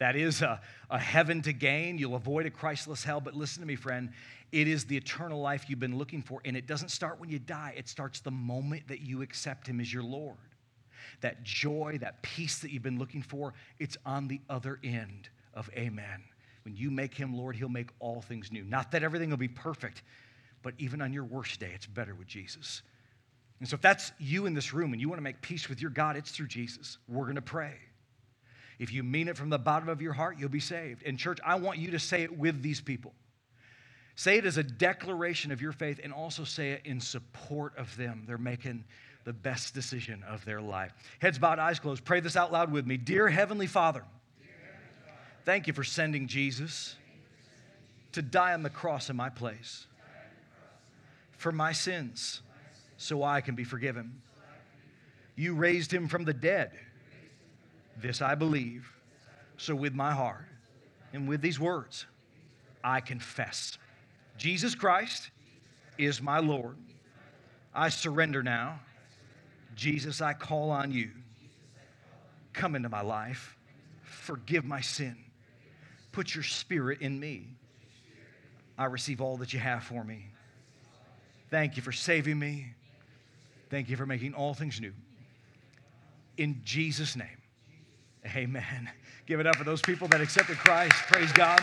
That 0.00 0.16
is 0.16 0.42
a, 0.42 0.60
a 0.90 0.98
heaven 0.98 1.40
to 1.42 1.54
gain. 1.54 1.96
You'll 1.96 2.14
avoid 2.14 2.44
a 2.44 2.50
Christless 2.50 3.02
hell. 3.02 3.22
But 3.22 3.34
listen 3.34 3.62
to 3.62 3.66
me, 3.66 3.74
friend. 3.74 4.10
It 4.52 4.68
is 4.68 4.84
the 4.84 4.98
eternal 4.98 5.40
life 5.40 5.70
you've 5.70 5.80
been 5.80 5.96
looking 5.96 6.20
for. 6.20 6.42
And 6.44 6.54
it 6.54 6.66
doesn't 6.66 6.90
start 6.90 7.18
when 7.18 7.30
you 7.30 7.38
die, 7.38 7.72
it 7.78 7.88
starts 7.88 8.20
the 8.20 8.30
moment 8.30 8.88
that 8.88 9.00
you 9.00 9.22
accept 9.22 9.66
Him 9.66 9.80
as 9.80 9.90
your 9.90 10.02
Lord. 10.02 10.36
That 11.22 11.42
joy, 11.42 11.96
that 12.02 12.20
peace 12.20 12.58
that 12.58 12.70
you've 12.70 12.82
been 12.82 12.98
looking 12.98 13.22
for, 13.22 13.54
it's 13.78 13.96
on 14.04 14.28
the 14.28 14.42
other 14.50 14.78
end 14.84 15.30
of 15.54 15.70
Amen. 15.74 16.22
When 16.70 16.76
you 16.76 16.92
make 16.92 17.14
him 17.14 17.36
Lord, 17.36 17.56
he'll 17.56 17.68
make 17.68 17.88
all 17.98 18.22
things 18.22 18.52
new. 18.52 18.62
Not 18.62 18.92
that 18.92 19.02
everything 19.02 19.30
will 19.30 19.36
be 19.36 19.48
perfect, 19.48 20.04
but 20.62 20.72
even 20.78 21.02
on 21.02 21.12
your 21.12 21.24
worst 21.24 21.58
day, 21.58 21.72
it's 21.74 21.86
better 21.86 22.14
with 22.14 22.28
Jesus. 22.28 22.82
And 23.58 23.68
so 23.68 23.74
if 23.74 23.80
that's 23.80 24.12
you 24.20 24.46
in 24.46 24.54
this 24.54 24.72
room 24.72 24.92
and 24.92 25.00
you 25.00 25.08
want 25.08 25.18
to 25.18 25.22
make 25.22 25.42
peace 25.42 25.68
with 25.68 25.82
your 25.82 25.90
God, 25.90 26.16
it's 26.16 26.30
through 26.30 26.46
Jesus. 26.46 26.98
We're 27.08 27.24
going 27.24 27.34
to 27.34 27.42
pray. 27.42 27.74
If 28.78 28.92
you 28.92 29.02
mean 29.02 29.26
it 29.26 29.36
from 29.36 29.50
the 29.50 29.58
bottom 29.58 29.88
of 29.88 30.00
your 30.00 30.12
heart, 30.12 30.38
you'll 30.38 30.48
be 30.48 30.60
saved. 30.60 31.02
And, 31.04 31.18
church, 31.18 31.40
I 31.44 31.56
want 31.56 31.78
you 31.78 31.90
to 31.90 31.98
say 31.98 32.22
it 32.22 32.38
with 32.38 32.62
these 32.62 32.80
people. 32.80 33.14
Say 34.14 34.38
it 34.38 34.46
as 34.46 34.56
a 34.56 34.62
declaration 34.62 35.50
of 35.50 35.60
your 35.60 35.72
faith 35.72 35.98
and 36.04 36.12
also 36.12 36.44
say 36.44 36.70
it 36.70 36.82
in 36.84 37.00
support 37.00 37.76
of 37.76 37.96
them. 37.96 38.22
They're 38.28 38.38
making 38.38 38.84
the 39.24 39.32
best 39.32 39.74
decision 39.74 40.22
of 40.22 40.44
their 40.44 40.60
life. 40.60 40.92
Heads 41.18 41.36
bowed, 41.40 41.58
eyes 41.58 41.80
closed. 41.80 42.04
Pray 42.04 42.20
this 42.20 42.36
out 42.36 42.52
loud 42.52 42.70
with 42.70 42.86
me. 42.86 42.96
Dear 42.96 43.28
Heavenly 43.28 43.66
Father, 43.66 44.04
thank 45.44 45.66
you 45.66 45.72
for 45.72 45.84
sending 45.84 46.26
Jesus 46.26 46.96
to 48.12 48.22
die 48.22 48.52
on 48.52 48.62
the 48.62 48.70
cross 48.70 49.10
in 49.10 49.16
my 49.16 49.28
place 49.28 49.86
for 51.40 51.52
my 51.52 51.72
sins 51.72 52.42
so 52.98 53.22
I 53.22 53.40
can 53.40 53.54
be 53.54 53.64
forgiven. 53.64 54.20
You 55.36 55.54
raised 55.54 55.90
him 55.90 56.06
from 56.06 56.24
the 56.24 56.34
dead. 56.34 56.70
This 57.96 58.20
I 58.20 58.34
believe. 58.34 58.92
So, 59.56 59.74
with 59.74 59.94
my 59.94 60.12
heart 60.12 60.44
and 61.14 61.26
with 61.26 61.40
these 61.40 61.58
words, 61.58 62.04
I 62.84 63.00
confess 63.00 63.78
Jesus 64.36 64.74
Christ 64.74 65.30
is 65.96 66.20
my 66.20 66.40
Lord. 66.40 66.76
I 67.74 67.88
surrender 67.88 68.42
now. 68.42 68.80
Jesus, 69.74 70.20
I 70.20 70.34
call 70.34 70.70
on 70.70 70.92
you. 70.92 71.10
Come 72.52 72.74
into 72.74 72.90
my 72.90 73.02
life. 73.02 73.56
Forgive 74.02 74.64
my 74.64 74.82
sin. 74.82 75.16
Put 76.12 76.34
your 76.34 76.44
spirit 76.44 77.00
in 77.00 77.18
me. 77.18 77.48
I 78.76 78.86
receive 78.86 79.20
all 79.20 79.36
that 79.38 79.52
you 79.52 79.58
have 79.60 79.84
for 79.84 80.02
me. 80.02 80.26
Thank 81.50 81.76
you 81.76 81.82
for 81.82 81.92
saving 81.92 82.38
me. 82.38 82.74
Thank 83.68 83.88
you 83.88 83.96
for 83.96 84.06
making 84.06 84.34
all 84.34 84.54
things 84.54 84.80
new. 84.80 84.92
In 86.36 86.60
Jesus' 86.64 87.16
name, 87.16 87.26
amen. 88.26 88.90
Give 89.26 89.38
it 89.38 89.46
up 89.46 89.56
for 89.56 89.64
those 89.64 89.82
people 89.82 90.08
that 90.08 90.20
accepted 90.20 90.58
Christ. 90.58 90.94
Praise 91.08 91.30
God. 91.32 91.60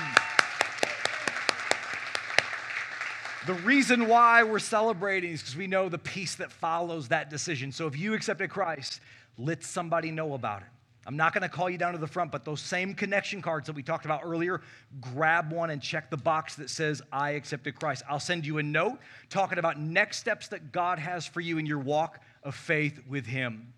The 3.46 3.54
reason 3.54 4.08
why 4.08 4.44
we're 4.44 4.60
celebrating 4.60 5.32
is 5.32 5.42
because 5.42 5.56
we 5.56 5.68
know 5.68 5.90
the 5.90 5.98
peace 5.98 6.36
that 6.36 6.52
follows 6.52 7.08
that 7.08 7.30
decision. 7.30 7.72
So 7.72 7.88
if 7.88 7.98
you 7.98 8.14
accepted 8.14 8.50
Christ, 8.50 9.00
let 9.38 9.64
somebody 9.64 10.12
know 10.12 10.34
about 10.34 10.62
it. 10.62 10.68
I'm 11.08 11.16
not 11.16 11.34
going 11.34 11.44
to 11.44 11.50
call 11.50 11.70
you 11.70 11.78
down 11.78 11.94
to 11.94 12.00
the 12.00 12.08
front, 12.08 12.34
but 12.34 12.44
those 12.44 12.60
same 12.60 12.94
connection 12.94 13.42
cards 13.42 13.68
that 13.68 13.74
we 13.74 13.82
talked 13.82 14.04
about 14.04 14.22
earlier, 14.26 14.60
grab 15.00 15.54
one 15.54 15.70
and 15.70 15.82
check 15.82 16.10
the 16.10 16.18
box 16.18 16.56
that 16.56 16.70
says, 16.70 17.02
I 17.14 17.32
accepted 17.32 17.80
Christ. 17.80 18.04
I'll 18.10 18.20
send 18.20 18.46
you 18.46 18.58
a 18.58 18.64
note 18.64 19.00
talking 19.30 19.58
about 19.58 19.80
next 19.80 20.18
steps 20.18 20.50
that 20.50 20.74
God 20.74 21.00
has 21.00 21.26
for 21.26 21.40
you 21.40 21.60
in 21.60 21.66
your 21.66 21.80
walk 21.80 22.20
of 22.44 22.56
faith 22.56 23.00
with 23.08 23.26
Him. 23.26 23.74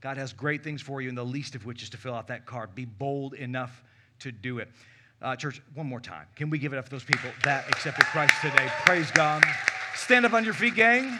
God 0.00 0.16
has 0.16 0.32
great 0.32 0.64
things 0.64 0.82
for 0.82 1.00
you, 1.00 1.08
and 1.08 1.16
the 1.16 1.24
least 1.24 1.54
of 1.54 1.64
which 1.64 1.84
is 1.84 1.90
to 1.90 1.96
fill 1.96 2.14
out 2.14 2.26
that 2.26 2.46
card. 2.46 2.74
Be 2.74 2.84
bold 2.84 3.34
enough 3.34 3.84
to 4.18 4.32
do 4.32 4.58
it. 4.58 4.68
Uh, 5.22 5.36
church, 5.36 5.62
one 5.74 5.86
more 5.86 6.00
time. 6.00 6.26
Can 6.34 6.50
we 6.50 6.58
give 6.58 6.72
it 6.72 6.78
up 6.78 6.86
for 6.86 6.90
those 6.90 7.04
people 7.04 7.30
that 7.44 7.68
accepted 7.68 8.06
Christ 8.06 8.34
today? 8.42 8.68
Praise 8.84 9.08
God. 9.12 9.44
Stand 9.94 10.26
up 10.26 10.32
on 10.32 10.44
your 10.44 10.54
feet, 10.54 10.74
gang. 10.74 11.16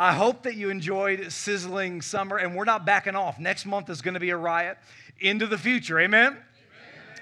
I 0.00 0.14
hope 0.14 0.44
that 0.44 0.56
you 0.56 0.70
enjoyed 0.70 1.30
Sizzling 1.30 2.00
Summer, 2.00 2.38
and 2.38 2.56
we're 2.56 2.64
not 2.64 2.86
backing 2.86 3.14
off. 3.14 3.38
Next 3.38 3.66
month 3.66 3.90
is 3.90 4.00
going 4.00 4.14
to 4.14 4.20
be 4.20 4.30
a 4.30 4.36
riot 4.36 4.78
into 5.18 5.46
the 5.46 5.58
future. 5.58 6.00
Amen? 6.00 6.38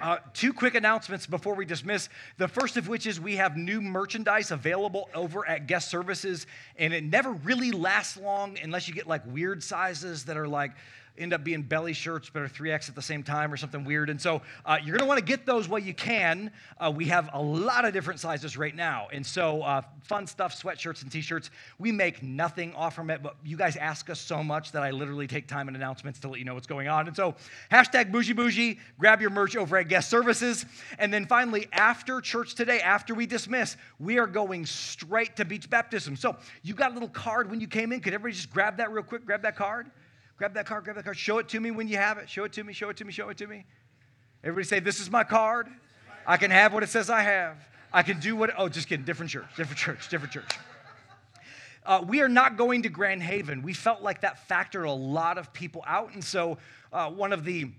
Uh, 0.00 0.18
two 0.32 0.52
quick 0.52 0.76
announcements 0.76 1.26
before 1.26 1.56
we 1.56 1.64
dismiss. 1.64 2.08
The 2.36 2.46
first 2.46 2.76
of 2.76 2.86
which 2.86 3.04
is 3.08 3.20
we 3.20 3.34
have 3.34 3.56
new 3.56 3.80
merchandise 3.80 4.52
available 4.52 5.10
over 5.12 5.44
at 5.44 5.66
guest 5.66 5.90
services, 5.90 6.46
and 6.76 6.94
it 6.94 7.02
never 7.02 7.32
really 7.32 7.72
lasts 7.72 8.16
long 8.16 8.56
unless 8.62 8.86
you 8.86 8.94
get 8.94 9.08
like 9.08 9.22
weird 9.26 9.60
sizes 9.64 10.26
that 10.26 10.36
are 10.36 10.46
like 10.46 10.70
end 11.18 11.32
up 11.32 11.44
being 11.44 11.62
belly 11.62 11.92
shirts 11.92 12.30
but 12.32 12.42
are 12.42 12.48
3X 12.48 12.88
at 12.88 12.94
the 12.94 13.02
same 13.02 13.22
time 13.22 13.52
or 13.52 13.56
something 13.56 13.84
weird. 13.84 14.10
And 14.10 14.20
so 14.20 14.42
uh, 14.64 14.78
you're 14.82 14.96
going 14.96 15.00
to 15.00 15.06
want 15.06 15.18
to 15.18 15.24
get 15.24 15.46
those 15.46 15.68
while 15.68 15.80
you 15.80 15.94
can. 15.94 16.50
Uh, 16.78 16.92
we 16.94 17.06
have 17.06 17.30
a 17.32 17.42
lot 17.42 17.84
of 17.84 17.92
different 17.92 18.20
sizes 18.20 18.56
right 18.56 18.74
now. 18.74 19.08
And 19.12 19.24
so 19.24 19.62
uh, 19.62 19.82
fun 20.02 20.26
stuff, 20.26 20.60
sweatshirts 20.60 21.02
and 21.02 21.12
t 21.12 21.20
shirts. 21.20 21.50
We 21.78 21.92
make 21.92 22.22
nothing 22.22 22.74
off 22.74 22.94
from 22.94 23.10
it, 23.10 23.22
but 23.22 23.36
you 23.44 23.56
guys 23.56 23.76
ask 23.76 24.08
us 24.10 24.20
so 24.20 24.42
much 24.42 24.72
that 24.72 24.82
I 24.82 24.90
literally 24.90 25.26
take 25.26 25.46
time 25.46 25.68
in 25.68 25.76
announcements 25.76 26.20
to 26.20 26.28
let 26.28 26.38
you 26.38 26.44
know 26.44 26.54
what's 26.54 26.66
going 26.66 26.88
on. 26.88 27.06
And 27.06 27.16
so 27.16 27.34
hashtag 27.70 28.10
bougie 28.12 28.32
bougie, 28.32 28.78
grab 28.98 29.20
your 29.20 29.30
merch 29.30 29.56
over 29.56 29.76
at 29.76 29.88
guest 29.88 30.08
services. 30.08 30.64
And 30.98 31.12
then 31.12 31.26
finally, 31.26 31.68
after 31.72 32.20
church 32.20 32.54
today, 32.54 32.80
after 32.80 33.14
we 33.14 33.26
dismiss, 33.26 33.76
we 33.98 34.18
are 34.18 34.26
going 34.26 34.66
straight 34.66 35.36
to 35.36 35.44
beach 35.44 35.68
baptism. 35.68 36.16
So 36.16 36.36
you 36.62 36.74
got 36.74 36.90
a 36.90 36.94
little 36.94 37.08
card 37.08 37.50
when 37.50 37.60
you 37.60 37.66
came 37.66 37.92
in. 37.92 38.00
Could 38.00 38.14
everybody 38.14 38.34
just 38.34 38.50
grab 38.50 38.76
that 38.78 38.92
real 38.92 39.02
quick? 39.02 39.24
Grab 39.24 39.42
that 39.42 39.56
card. 39.56 39.90
Grab 40.38 40.54
that 40.54 40.66
card, 40.66 40.84
grab 40.84 40.96
that 40.96 41.04
card. 41.04 41.18
Show 41.18 41.38
it 41.38 41.48
to 41.48 41.60
me 41.60 41.72
when 41.72 41.88
you 41.88 41.96
have 41.96 42.16
it. 42.16 42.30
Show 42.30 42.44
it 42.44 42.52
to 42.52 42.64
me, 42.64 42.72
show 42.72 42.88
it 42.88 42.96
to 42.98 43.04
me, 43.04 43.12
show 43.12 43.28
it 43.28 43.36
to 43.38 43.46
me. 43.46 43.64
Everybody 44.44 44.66
say, 44.66 44.78
This 44.80 45.00
is 45.00 45.10
my 45.10 45.24
card. 45.24 45.68
I 46.26 46.36
can 46.36 46.52
have 46.52 46.72
what 46.72 46.82
it 46.84 46.88
says 46.88 47.10
I 47.10 47.22
have. 47.22 47.56
I 47.92 48.02
can 48.02 48.20
do 48.20 48.36
what, 48.36 48.50
oh, 48.56 48.68
just 48.68 48.88
kidding. 48.88 49.04
Different 49.04 49.32
church, 49.32 49.46
different 49.56 49.78
church, 49.78 50.08
different 50.08 50.32
church. 50.32 50.58
Uh, 51.84 52.04
we 52.06 52.20
are 52.20 52.28
not 52.28 52.56
going 52.56 52.82
to 52.82 52.88
Grand 52.88 53.22
Haven. 53.22 53.62
We 53.62 53.72
felt 53.72 54.02
like 54.02 54.20
that 54.20 54.46
factored 54.48 54.86
a 54.86 54.90
lot 54.90 55.38
of 55.38 55.52
people 55.52 55.82
out. 55.86 56.12
And 56.12 56.22
so, 56.22 56.58
uh, 56.92 57.10
one 57.10 57.32
of 57.32 57.44
the 57.44 57.70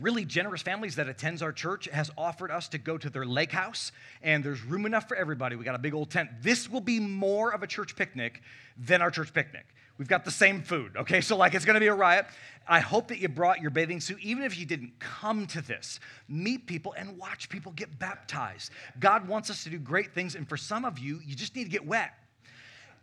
really 0.00 0.24
generous 0.24 0.62
families 0.62 0.96
that 0.96 1.08
attends 1.08 1.42
our 1.42 1.52
church 1.52 1.86
has 1.86 2.10
offered 2.18 2.50
us 2.50 2.68
to 2.68 2.78
go 2.78 2.98
to 2.98 3.08
their 3.08 3.24
lake 3.24 3.52
house 3.52 3.92
and 4.22 4.44
there's 4.44 4.62
room 4.62 4.84
enough 4.84 5.08
for 5.08 5.16
everybody 5.16 5.56
we 5.56 5.64
got 5.64 5.74
a 5.74 5.78
big 5.78 5.94
old 5.94 6.10
tent 6.10 6.28
this 6.42 6.68
will 6.68 6.80
be 6.82 7.00
more 7.00 7.54
of 7.54 7.62
a 7.62 7.66
church 7.66 7.96
picnic 7.96 8.42
than 8.76 9.00
our 9.00 9.10
church 9.10 9.32
picnic 9.32 9.64
We've 9.98 10.08
got 10.08 10.24
the 10.24 10.30
same 10.30 10.62
food, 10.62 10.96
okay? 10.96 11.20
So, 11.20 11.36
like, 11.36 11.54
it's 11.54 11.64
gonna 11.64 11.80
be 11.80 11.86
a 11.86 11.94
riot. 11.94 12.26
I 12.68 12.80
hope 12.80 13.08
that 13.08 13.18
you 13.18 13.28
brought 13.28 13.60
your 13.60 13.70
bathing 13.70 14.00
suit, 14.00 14.18
even 14.20 14.42
if 14.42 14.58
you 14.58 14.66
didn't 14.66 14.98
come 14.98 15.46
to 15.48 15.62
this. 15.62 16.00
Meet 16.28 16.66
people 16.66 16.94
and 16.98 17.16
watch 17.16 17.48
people 17.48 17.72
get 17.72 17.98
baptized. 17.98 18.72
God 18.98 19.28
wants 19.28 19.50
us 19.50 19.64
to 19.64 19.70
do 19.70 19.78
great 19.78 20.12
things, 20.14 20.34
and 20.34 20.48
for 20.48 20.56
some 20.56 20.84
of 20.84 20.98
you, 20.98 21.20
you 21.24 21.34
just 21.34 21.54
need 21.56 21.64
to 21.64 21.70
get 21.70 21.86
wet. 21.86 22.12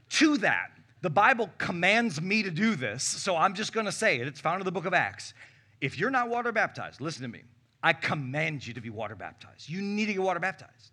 To 0.10 0.38
that, 0.40 0.72
the 1.02 1.10
Bible 1.10 1.50
commands 1.58 2.22
me 2.22 2.44
to 2.44 2.52
do 2.52 2.76
this, 2.76 3.04
so 3.04 3.36
I'm 3.36 3.56
just 3.56 3.74
gonna 3.74 3.92
say 3.92 4.20
it. 4.20 4.28
It's 4.28 4.40
found 4.40 4.62
in 4.62 4.66
the 4.66 4.72
book 4.72 4.86
of 4.86 4.94
Acts. 4.94 5.34
If 5.82 5.98
you're 5.98 6.12
not 6.12 6.30
water 6.30 6.52
baptized, 6.52 7.02
listen 7.02 7.24
to 7.24 7.28
me. 7.28 7.42
I 7.82 7.94
command 7.94 8.66
you 8.66 8.74
to 8.76 8.82
be 8.82 8.90
water 8.90 9.16
baptized. 9.16 9.70
You 9.70 9.82
need 9.82 10.06
to 10.06 10.14
get 10.14 10.22
water 10.22 10.40
baptized. 10.40 10.92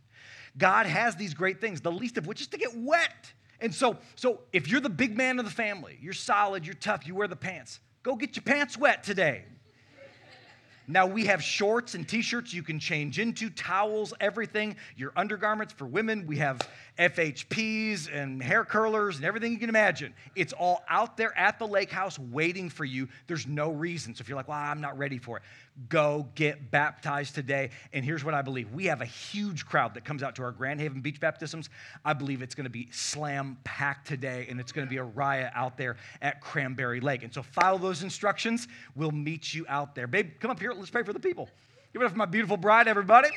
God 0.58 0.86
has 0.86 1.14
these 1.14 1.34
great 1.34 1.60
things, 1.60 1.80
the 1.80 1.92
least 1.92 2.18
of 2.18 2.26
which 2.26 2.40
is 2.40 2.48
to 2.48 2.58
get 2.58 2.76
wet. 2.76 3.32
And 3.60 3.74
so, 3.74 3.98
so 4.16 4.40
if 4.52 4.68
you're 4.68 4.80
the 4.80 4.88
big 4.88 5.16
man 5.16 5.38
of 5.38 5.44
the 5.44 5.50
family, 5.50 5.98
you're 6.00 6.12
solid, 6.12 6.64
you're 6.64 6.74
tough, 6.74 7.06
you 7.06 7.14
wear 7.14 7.28
the 7.28 7.36
pants, 7.36 7.80
go 8.02 8.16
get 8.16 8.36
your 8.36 8.42
pants 8.42 8.78
wet 8.78 9.04
today. 9.04 9.44
Now 10.90 11.06
we 11.06 11.26
have 11.26 11.40
shorts 11.40 11.94
and 11.94 12.08
t-shirts 12.08 12.52
you 12.52 12.64
can 12.64 12.80
change 12.80 13.20
into, 13.20 13.48
towels, 13.48 14.12
everything, 14.18 14.74
your 14.96 15.12
undergarments 15.14 15.72
for 15.72 15.86
women. 15.86 16.26
We 16.26 16.38
have 16.38 16.58
FHPs 16.98 18.12
and 18.12 18.42
hair 18.42 18.64
curlers 18.64 19.14
and 19.14 19.24
everything 19.24 19.52
you 19.52 19.58
can 19.58 19.68
imagine. 19.68 20.12
It's 20.34 20.52
all 20.52 20.82
out 20.88 21.16
there 21.16 21.36
at 21.38 21.60
the 21.60 21.66
lake 21.68 21.92
house 21.92 22.18
waiting 22.18 22.68
for 22.68 22.84
you. 22.84 23.08
There's 23.28 23.46
no 23.46 23.70
reason. 23.70 24.16
So 24.16 24.22
if 24.22 24.28
you're 24.28 24.36
like, 24.36 24.48
well, 24.48 24.58
I'm 24.58 24.80
not 24.80 24.98
ready 24.98 25.18
for 25.18 25.36
it, 25.36 25.44
go 25.88 26.28
get 26.34 26.70
baptized 26.70 27.34
today. 27.34 27.70
And 27.92 28.04
here's 28.04 28.24
what 28.24 28.34
I 28.34 28.42
believe 28.42 28.70
we 28.72 28.86
have 28.86 29.00
a 29.00 29.06
huge 29.06 29.66
crowd 29.66 29.94
that 29.94 30.04
comes 30.04 30.22
out 30.22 30.36
to 30.36 30.42
our 30.42 30.52
Grand 30.52 30.80
Haven 30.80 31.00
Beach 31.00 31.20
baptisms. 31.20 31.70
I 32.04 32.12
believe 32.12 32.42
it's 32.42 32.54
going 32.54 32.64
to 32.64 32.70
be 32.70 32.88
slam 32.90 33.58
packed 33.64 34.06
today, 34.06 34.46
and 34.48 34.60
it's 34.60 34.72
going 34.72 34.86
to 34.86 34.90
be 34.90 34.98
a 34.98 35.04
riot 35.04 35.52
out 35.54 35.76
there 35.76 35.96
at 36.22 36.40
Cranberry 36.40 37.00
Lake. 37.00 37.22
And 37.22 37.32
so 37.32 37.42
follow 37.42 37.78
those 37.78 38.02
instructions. 38.02 38.68
We'll 38.94 39.12
meet 39.12 39.54
you 39.54 39.64
out 39.68 39.94
there. 39.94 40.06
Babe, 40.06 40.32
come 40.40 40.50
up 40.50 40.60
here. 40.60 40.72
Let's 40.72 40.90
pray 40.90 41.02
for 41.02 41.12
the 41.12 41.20
people. 41.20 41.48
Give 41.92 42.02
it 42.02 42.04
up 42.04 42.12
for 42.12 42.18
my 42.18 42.26
beautiful 42.26 42.56
bride, 42.56 42.86
everybody. 42.86 43.28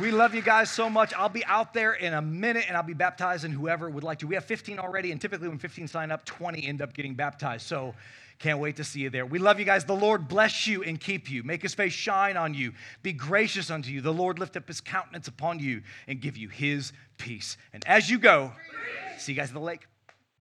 We 0.00 0.10
love 0.10 0.34
you 0.34 0.42
guys 0.42 0.70
so 0.70 0.90
much. 0.90 1.14
I'll 1.14 1.28
be 1.28 1.44
out 1.44 1.72
there 1.72 1.92
in 1.92 2.14
a 2.14 2.22
minute 2.22 2.64
and 2.66 2.76
I'll 2.76 2.82
be 2.82 2.94
baptizing 2.94 3.52
whoever 3.52 3.88
would 3.88 4.02
like 4.02 4.18
to. 4.18 4.26
We 4.26 4.34
have 4.34 4.44
15 4.44 4.80
already, 4.80 5.12
and 5.12 5.20
typically 5.20 5.46
when 5.46 5.58
15 5.58 5.86
sign 5.86 6.10
up, 6.10 6.24
20 6.24 6.66
end 6.66 6.82
up 6.82 6.94
getting 6.94 7.14
baptized. 7.14 7.64
So 7.64 7.94
can't 8.44 8.58
wait 8.58 8.76
to 8.76 8.84
see 8.84 9.00
you 9.00 9.08
there. 9.08 9.24
We 9.24 9.38
love 9.38 9.58
you 9.58 9.64
guys. 9.64 9.86
The 9.86 9.96
Lord 9.96 10.28
bless 10.28 10.66
you 10.66 10.82
and 10.82 11.00
keep 11.00 11.30
you, 11.30 11.42
make 11.42 11.62
his 11.62 11.72
face 11.72 11.94
shine 11.94 12.36
on 12.36 12.52
you, 12.52 12.74
be 13.02 13.14
gracious 13.14 13.70
unto 13.70 13.90
you. 13.90 14.02
The 14.02 14.12
Lord 14.12 14.38
lift 14.38 14.54
up 14.54 14.68
his 14.68 14.82
countenance 14.82 15.28
upon 15.28 15.60
you 15.60 15.80
and 16.06 16.20
give 16.20 16.36
you 16.36 16.50
his 16.50 16.92
peace. 17.16 17.56
And 17.72 17.82
as 17.86 18.10
you 18.10 18.18
go, 18.18 18.52
see 19.16 19.32
you 19.32 19.36
guys 19.36 19.48
at 19.48 19.54
the 19.54 19.60
lake. 19.60 19.86